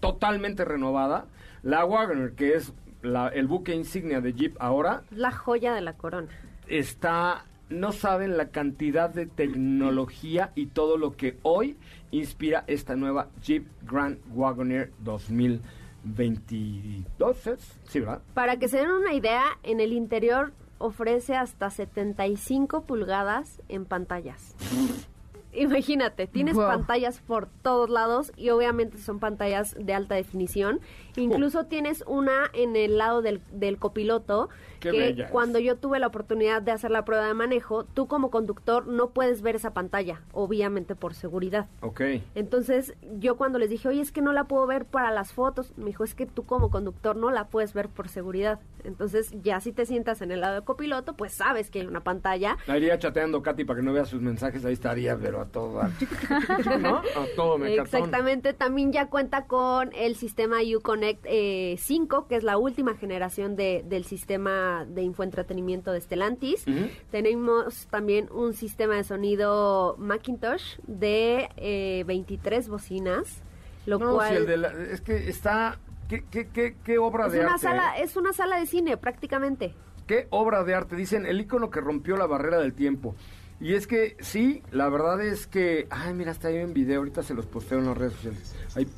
totalmente 0.00 0.64
renovada, 0.64 1.26
la 1.62 1.84
Wagoner, 1.84 2.32
que 2.32 2.54
es 2.54 2.72
la- 3.02 3.28
el 3.28 3.46
buque 3.46 3.74
insignia 3.74 4.20
de 4.20 4.32
Jeep 4.32 4.56
ahora, 4.60 5.02
La 5.10 5.30
joya 5.30 5.74
de 5.74 5.80
la 5.82 5.92
corona. 5.94 6.28
está, 6.68 7.44
no 7.68 7.92
saben 7.92 8.36
la 8.36 8.48
cantidad 8.48 9.10
de 9.10 9.26
tecnología 9.26 10.52
y 10.54 10.66
todo 10.66 10.96
lo 10.96 11.16
que 11.16 11.38
hoy 11.42 11.76
inspira 12.10 12.64
esta 12.66 12.96
nueva 12.96 13.28
Jeep 13.42 13.66
Grand 13.82 14.18
Wagoneer 14.34 14.90
2022. 15.00 17.46
¿es? 17.46 17.78
Sí, 17.88 18.00
¿verdad? 18.00 18.20
Para 18.34 18.58
que 18.58 18.68
se 18.68 18.78
den 18.78 18.90
una 18.90 19.12
idea, 19.14 19.44
en 19.62 19.80
el 19.80 19.92
interior 19.92 20.52
ofrece 20.78 21.36
hasta 21.36 21.70
75 21.70 22.82
pulgadas 22.84 23.60
en 23.68 23.84
pantallas. 23.84 24.54
Imagínate, 25.52 26.26
tienes 26.26 26.54
Wow. 26.54 26.66
pantallas 26.66 27.20
por 27.20 27.48
todos 27.62 27.90
lados 27.90 28.32
y 28.36 28.50
obviamente 28.50 28.98
son 28.98 29.18
pantallas 29.18 29.74
de 29.78 29.92
alta 29.94 30.14
definición. 30.14 30.80
Incluso 31.16 31.64
tienes 31.66 32.04
una 32.06 32.50
en 32.52 32.76
el 32.76 32.98
lado 32.98 33.22
del, 33.22 33.40
del 33.52 33.78
copiloto 33.78 34.48
Qué 34.80 34.90
que 34.90 35.26
cuando 35.30 35.58
yo 35.58 35.76
tuve 35.76 35.98
la 35.98 36.06
oportunidad 36.06 36.62
de 36.62 36.72
hacer 36.72 36.90
la 36.90 37.04
prueba 37.04 37.26
de 37.26 37.34
manejo, 37.34 37.84
tú 37.84 38.06
como 38.06 38.30
conductor 38.30 38.86
no 38.86 39.10
puedes 39.10 39.42
ver 39.42 39.56
esa 39.56 39.72
pantalla, 39.72 40.22
obviamente 40.32 40.94
por 40.94 41.14
seguridad. 41.14 41.68
Ok. 41.82 42.00
Entonces 42.34 42.94
yo 43.18 43.36
cuando 43.36 43.58
les 43.58 43.70
dije, 43.70 43.88
oye, 43.88 44.00
es 44.00 44.12
que 44.12 44.22
no 44.22 44.32
la 44.32 44.44
puedo 44.44 44.66
ver 44.66 44.86
para 44.86 45.10
las 45.10 45.32
fotos, 45.32 45.72
me 45.76 45.86
dijo, 45.86 46.04
es 46.04 46.14
que 46.14 46.26
tú 46.26 46.44
como 46.44 46.70
conductor 46.70 47.16
no 47.16 47.30
la 47.30 47.48
puedes 47.48 47.74
ver 47.74 47.88
por 47.88 48.08
seguridad. 48.08 48.60
Entonces 48.84 49.32
ya 49.42 49.60
si 49.60 49.72
te 49.72 49.84
sientas 49.84 50.22
en 50.22 50.30
el 50.32 50.40
lado 50.40 50.54
del 50.54 50.64
copiloto, 50.64 51.14
pues 51.14 51.32
sabes 51.32 51.70
que 51.70 51.80
hay 51.80 51.86
una 51.86 52.00
pantalla. 52.00 52.56
La 52.66 52.78
iría 52.78 52.98
chateando 52.98 53.42
Katy 53.42 53.64
para 53.64 53.80
que 53.80 53.84
no 53.84 53.92
vea 53.92 54.06
sus 54.06 54.22
mensajes, 54.22 54.64
ahí 54.64 54.72
estaría, 54.72 55.16
pero 55.18 55.40
a 55.40 55.46
todo. 55.46 55.82
¿No? 56.80 56.96
A 56.96 57.26
todo 57.36 57.58
me 57.58 57.74
Exactamente, 57.74 58.52
también 58.52 58.92
ya 58.92 59.08
cuenta 59.08 59.46
con 59.46 59.90
el 59.94 60.16
sistema 60.16 60.62
Uconnect 61.00 61.24
eh, 61.26 61.76
5, 61.78 62.26
que 62.28 62.36
es 62.36 62.42
la 62.44 62.58
última 62.58 62.94
generación 62.94 63.56
de, 63.56 63.82
del 63.86 64.04
sistema 64.04 64.84
de 64.86 65.02
infoentretenimiento 65.02 65.92
de 65.92 66.00
Stellantis. 66.00 66.64
Tenemos 67.10 67.86
también 67.86 68.28
un 68.30 68.52
sistema 68.52 68.96
de 68.96 69.04
sonido 69.04 69.96
Macintosh 69.98 70.76
de 70.86 71.48
eh, 71.56 72.04
23 72.06 72.68
bocinas, 72.68 73.42
lo 73.86 73.98
No, 73.98 74.14
cual 74.14 74.30
si 74.30 74.36
el 74.36 74.46
de 74.46 74.56
la- 74.58 74.72
es 74.92 75.00
que 75.00 75.28
está... 75.28 75.78
¿Qué, 76.08 76.24
qué, 76.28 76.48
qué, 76.48 76.76
qué 76.84 76.98
obra 76.98 77.26
es 77.26 77.32
de 77.32 77.38
una 77.40 77.52
arte? 77.52 77.62
sala, 77.62 77.96
eh? 77.98 78.02
es 78.02 78.16
una 78.16 78.32
sala 78.32 78.58
de 78.58 78.66
cine 78.66 78.96
prácticamente. 78.96 79.74
¿Qué 80.08 80.26
obra 80.30 80.64
de 80.64 80.74
arte? 80.74 80.96
Dicen, 80.96 81.24
el 81.24 81.40
icono 81.40 81.70
que 81.70 81.80
rompió 81.80 82.16
la 82.16 82.26
barrera 82.26 82.58
del 82.58 82.74
tiempo. 82.74 83.14
Y 83.60 83.74
es 83.74 83.86
que, 83.86 84.16
sí, 84.18 84.62
la 84.72 84.88
verdad 84.88 85.20
es 85.24 85.46
que... 85.46 85.86
Ay, 85.88 86.12
mira, 86.14 86.32
está 86.32 86.48
ahí 86.48 86.56
en 86.56 86.72
video, 86.74 86.98
ahorita 86.98 87.22
se 87.22 87.32
los 87.34 87.46
posteo 87.46 87.78
en 87.78 87.86
las 87.86 87.96
redes 87.96 88.14
sociales. 88.14 88.56
Ay, 88.74 88.88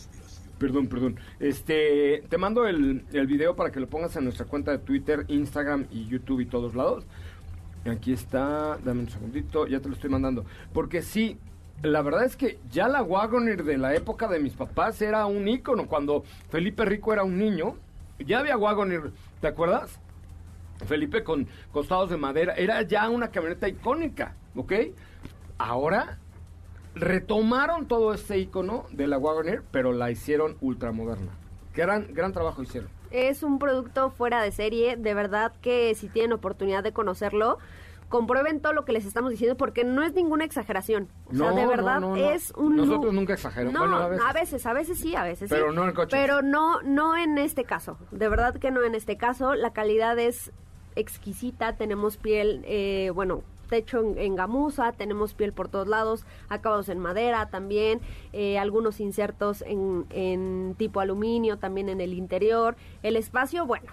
perdón, 0.62 0.86
perdón. 0.86 1.16
Este, 1.40 2.22
te 2.28 2.38
mando 2.38 2.68
el, 2.68 3.04
el 3.12 3.26
video 3.26 3.56
para 3.56 3.72
que 3.72 3.80
lo 3.80 3.88
pongas 3.88 4.14
en 4.14 4.22
nuestra 4.22 4.46
cuenta 4.46 4.70
de 4.70 4.78
Twitter, 4.78 5.24
Instagram 5.26 5.86
y 5.90 6.06
YouTube 6.06 6.40
y 6.40 6.46
todos 6.46 6.76
lados. 6.76 7.04
Aquí 7.84 8.12
está, 8.12 8.78
dame 8.84 9.00
un 9.00 9.10
segundito, 9.10 9.66
ya 9.66 9.80
te 9.80 9.88
lo 9.88 9.94
estoy 9.94 10.08
mandando. 10.08 10.44
Porque 10.72 11.02
sí, 11.02 11.36
la 11.82 12.00
verdad 12.02 12.24
es 12.24 12.36
que 12.36 12.60
ya 12.70 12.86
la 12.86 13.02
Wagoner 13.02 13.64
de 13.64 13.76
la 13.76 13.92
época 13.96 14.28
de 14.28 14.38
mis 14.38 14.52
papás 14.52 15.02
era 15.02 15.26
un 15.26 15.48
ícono. 15.48 15.88
Cuando 15.88 16.22
Felipe 16.48 16.84
Rico 16.84 17.12
era 17.12 17.24
un 17.24 17.38
niño, 17.38 17.74
ya 18.24 18.38
había 18.38 18.56
Wagoner, 18.56 19.10
¿te 19.40 19.48
acuerdas? 19.48 19.98
Felipe 20.86 21.24
con 21.24 21.48
costados 21.72 22.08
de 22.10 22.18
madera, 22.18 22.54
era 22.54 22.82
ya 22.82 23.08
una 23.08 23.32
camioneta 23.32 23.68
icónica, 23.68 24.36
¿ok? 24.54 24.72
Ahora 25.58 26.18
retomaron 26.94 27.86
todo 27.86 28.12
este 28.14 28.38
icono 28.38 28.84
de 28.90 29.06
la 29.06 29.18
Wagoner, 29.18 29.62
pero 29.70 29.92
la 29.92 30.10
hicieron 30.10 30.56
ultramoderna. 30.60 31.32
Gran, 31.74 32.12
gran 32.12 32.32
trabajo 32.32 32.62
hicieron. 32.62 32.90
Es 33.10 33.42
un 33.42 33.58
producto 33.58 34.10
fuera 34.10 34.42
de 34.42 34.52
serie, 34.52 34.96
de 34.96 35.14
verdad 35.14 35.52
que 35.60 35.94
si 35.94 36.08
tienen 36.08 36.32
oportunidad 36.32 36.82
de 36.82 36.92
conocerlo, 36.92 37.58
comprueben 38.08 38.60
todo 38.60 38.74
lo 38.74 38.84
que 38.84 38.92
les 38.92 39.06
estamos 39.06 39.30
diciendo 39.30 39.56
porque 39.56 39.84
no 39.84 40.02
es 40.02 40.12
ninguna 40.14 40.44
exageración. 40.44 41.08
O 41.26 41.34
sea, 41.34 41.48
No, 41.50 41.56
de 41.56 41.62
no, 41.62 41.68
verdad 41.68 42.00
no, 42.00 42.10
no. 42.10 42.16
es 42.16 42.52
un... 42.56 42.76
Nosotros 42.76 43.12
nunca 43.14 43.32
exageramos. 43.34 43.72
No, 43.72 43.80
Bueno, 43.80 43.96
a 43.96 44.04
a 44.04 44.08
veces. 44.08 44.52
veces. 44.52 44.66
a 44.66 44.72
veces, 44.74 44.98
sí, 44.98 45.16
a 45.16 45.24
veces 45.24 45.48
sí. 45.48 45.54
Pero 45.54 45.72
no 45.72 45.86
en 45.88 45.94
coches. 45.94 46.18
Pero 46.18 46.42
no, 46.42 46.82
no 46.82 47.16
en 47.16 47.38
este 47.38 47.64
caso. 47.64 47.96
De 48.10 48.28
verdad 48.28 48.54
que 48.56 48.70
no 48.70 48.82
en 48.82 48.94
este 48.94 49.16
caso. 49.16 49.54
La 49.54 49.72
calidad 49.72 50.18
es 50.18 50.52
exquisita. 50.94 51.76
Tenemos 51.76 52.18
piel, 52.18 52.62
eh, 52.66 53.10
bueno, 53.14 53.42
techo 53.72 54.02
en, 54.18 54.36
gamuza, 54.36 54.92
tenemos 54.92 55.32
piel 55.32 55.54
por 55.54 55.70
todos 55.70 55.88
lados, 55.88 56.26
acabados 56.50 56.90
en 56.90 56.98
madera 56.98 57.48
también, 57.48 58.02
eh, 58.34 58.58
algunos 58.58 59.00
insertos 59.00 59.64
en, 59.66 60.04
en 60.10 60.74
tipo 60.76 61.00
aluminio 61.00 61.56
también 61.56 61.88
en 61.88 62.02
el 62.02 62.12
interior. 62.12 62.76
El 63.02 63.16
espacio, 63.16 63.64
bueno, 63.64 63.90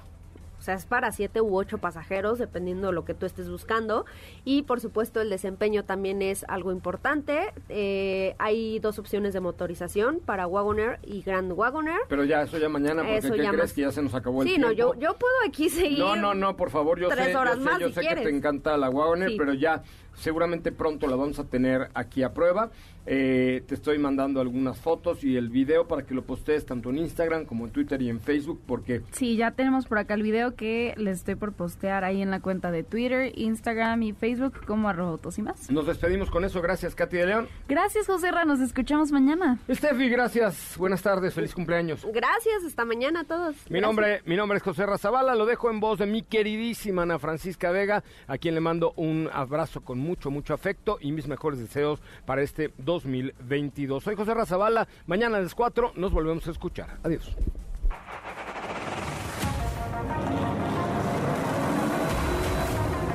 o 0.60 0.62
sea, 0.62 0.76
es 0.76 0.86
para 0.86 1.12
siete 1.14 1.40
u 1.42 1.56
ocho 1.58 1.78
pasajeros, 1.78 2.38
dependiendo 2.38 2.88
de 2.88 2.94
lo 2.94 3.06
que 3.06 3.14
tú 3.14 3.26
estés 3.26 3.50
buscando. 3.50 4.06
Y 4.44 4.64
por 4.64 4.82
supuesto, 4.82 5.22
el 5.22 5.30
desempeño 5.30 5.86
también 5.86 6.22
es 6.22 6.44
algo 6.50 6.72
importante. 6.72 7.54
Eh, 7.70 8.36
hay 8.40 8.80
dos 8.80 9.00
opciones 9.00 9.34
de 9.34 9.40
motorización 9.40 10.20
para 10.20 10.48
Wagoner 10.48 11.00
y 11.04 11.22
Grand 11.22 11.52
Wagoner. 11.54 12.00
Pero 12.10 12.24
ya, 12.26 12.42
eso 12.44 12.58
ya 12.58 12.68
mañana, 12.70 13.02
porque 13.04 13.18
Eso 13.18 13.34
¿qué 13.34 13.44
ya 13.44 13.50
crees 13.52 13.64
más- 13.64 13.74
que 13.74 13.82
ya 13.82 13.92
se 13.92 14.02
nos 14.02 14.14
acabó 14.14 14.42
el 14.42 14.48
Sí, 14.50 14.56
tiempo? 14.56 14.68
no, 14.68 14.74
yo, 14.74 14.94
yo 14.96 15.16
puedo 15.18 15.34
aquí 15.48 15.70
seguir. 15.70 16.00
No, 16.00 16.16
no, 16.16 16.34
no, 16.34 16.56
por 16.58 16.70
favor, 16.70 17.00
yo 17.00 17.08
tres 17.10 17.28
sé, 17.28 17.36
horas 17.38 17.56
yo 17.58 17.64
sé, 17.64 17.70
más 17.70 17.80
yo 17.80 17.88
si 17.88 17.94
sé 17.94 18.02
que 18.02 18.16
te 18.16 18.30
encanta 18.30 18.76
la 18.78 18.90
Wagoner, 18.90 19.30
Sí. 19.30 19.36
pero 19.38 19.54
ya 19.54 19.82
seguramente 20.20 20.72
pronto 20.72 21.08
la 21.08 21.16
vamos 21.16 21.40
a 21.40 21.44
tener 21.46 21.90
aquí 21.94 22.24
a 22.24 22.34
prueba. 22.34 22.70
Eh, 23.12 23.64
te 23.66 23.74
estoy 23.74 23.98
mandando 23.98 24.40
algunas 24.40 24.78
fotos 24.78 25.24
y 25.24 25.36
el 25.36 25.50
video 25.50 25.88
para 25.88 26.04
que 26.04 26.14
lo 26.14 26.22
postees 26.24 26.66
tanto 26.66 26.92
en 26.92 27.00
Instagram 27.00 27.46
como 27.46 27.66
en 27.66 27.72
Twitter 27.72 28.00
y 28.04 28.10
en 28.10 28.20
Facebook, 28.20 28.62
porque 28.68 29.02
Sí, 29.14 29.36
ya 29.36 29.50
tenemos 29.52 29.88
por 29.88 29.98
acá 29.98 30.14
el 30.14 30.22
video 30.22 30.54
que 30.56 30.94
les 30.98 31.20
estoy 31.20 31.34
por 31.36 31.54
postear 31.54 32.04
ahí 32.04 32.22
en 32.22 32.30
la 32.30 32.40
cuenta 32.40 32.70
de 32.70 32.84
Twitter, 32.84 33.32
Instagram 33.36 34.04
y 34.04 34.14
Facebook 34.14 34.64
como 34.68 34.90
arroba 34.90 35.12
autos 35.12 35.40
y 35.40 35.42
más. 35.42 35.72
nos 35.72 35.88
despedimos 35.88 36.30
con 36.30 36.46
eso. 36.46 36.62
Gracias, 36.62 36.94
Katy 36.94 37.18
de 37.18 37.26
León. 37.26 37.48
Gracias, 37.68 38.06
José 38.06 38.30
Ra, 38.32 38.46
nos 38.46 38.60
escuchamos 38.60 39.12
mañana. 39.12 39.58
Steffi, 39.72 40.08
gracias. 40.10 40.76
Buenas 40.78 41.02
tardes, 41.02 41.34
feliz 41.34 41.56
cumpleaños. 41.56 42.06
Gracias, 42.14 42.64
hasta 42.68 42.86
mañana 42.86 43.22
a 43.22 43.24
todos. 43.24 43.56
Mi 43.70 43.80
Gracias. 43.80 43.82
nombre, 43.82 44.22
mi 44.26 44.36
nombre 44.36 44.58
es 44.58 44.64
José 44.64 44.86
Razabala, 44.86 45.34
lo 45.34 45.48
dejo 45.48 45.72
en 45.72 45.80
voz 45.80 45.98
de 45.98 46.06
mi 46.06 46.22
queridísima 46.22 47.04
Ana 47.04 47.18
Francisca 47.18 47.72
Vega, 47.72 48.04
a 48.28 48.38
quien 48.38 48.54
le 48.54 48.62
mando 48.62 48.94
un 48.98 49.30
abrazo 49.34 49.82
con 49.82 49.98
mucho, 50.10 50.32
mucho 50.32 50.56
afecto 50.56 50.98
y 51.00 51.12
mis 51.12 51.28
mejores 51.28 51.60
deseos 51.60 52.00
para 52.26 52.42
este 52.42 52.74
2022. 52.80 54.04
Soy 54.04 54.16
José 54.16 54.34
Razabala, 54.34 54.88
mañana 55.06 55.38
a 55.38 55.42
las 55.42 55.54
4 55.54 55.94
nos 55.96 56.12
volvemos 56.12 56.48
a 56.48 56.52
escuchar. 56.52 56.98
Adiós. 57.04 57.36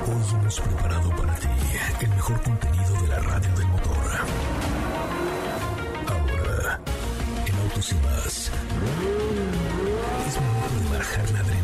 Hoy 0.07 0.41
hemos 0.41 0.61
preparado 0.61 1.11
para 1.17 1.35
ti 1.35 1.49
el 2.01 2.09
mejor 2.11 2.41
contenido 2.43 2.95
de 3.03 3.09
la 3.09 3.19
radio 3.19 3.53
del 3.57 3.67
motor. 3.69 4.07
Ahora, 6.07 6.81
en 7.47 7.55
Autos 7.57 7.93
y 7.93 7.95
más, 7.97 8.51
es 10.29 10.41
momento 10.41 10.91
de 10.91 10.99
bajar 10.99 11.31
la 11.33 11.41
adrenalina, 11.41 11.64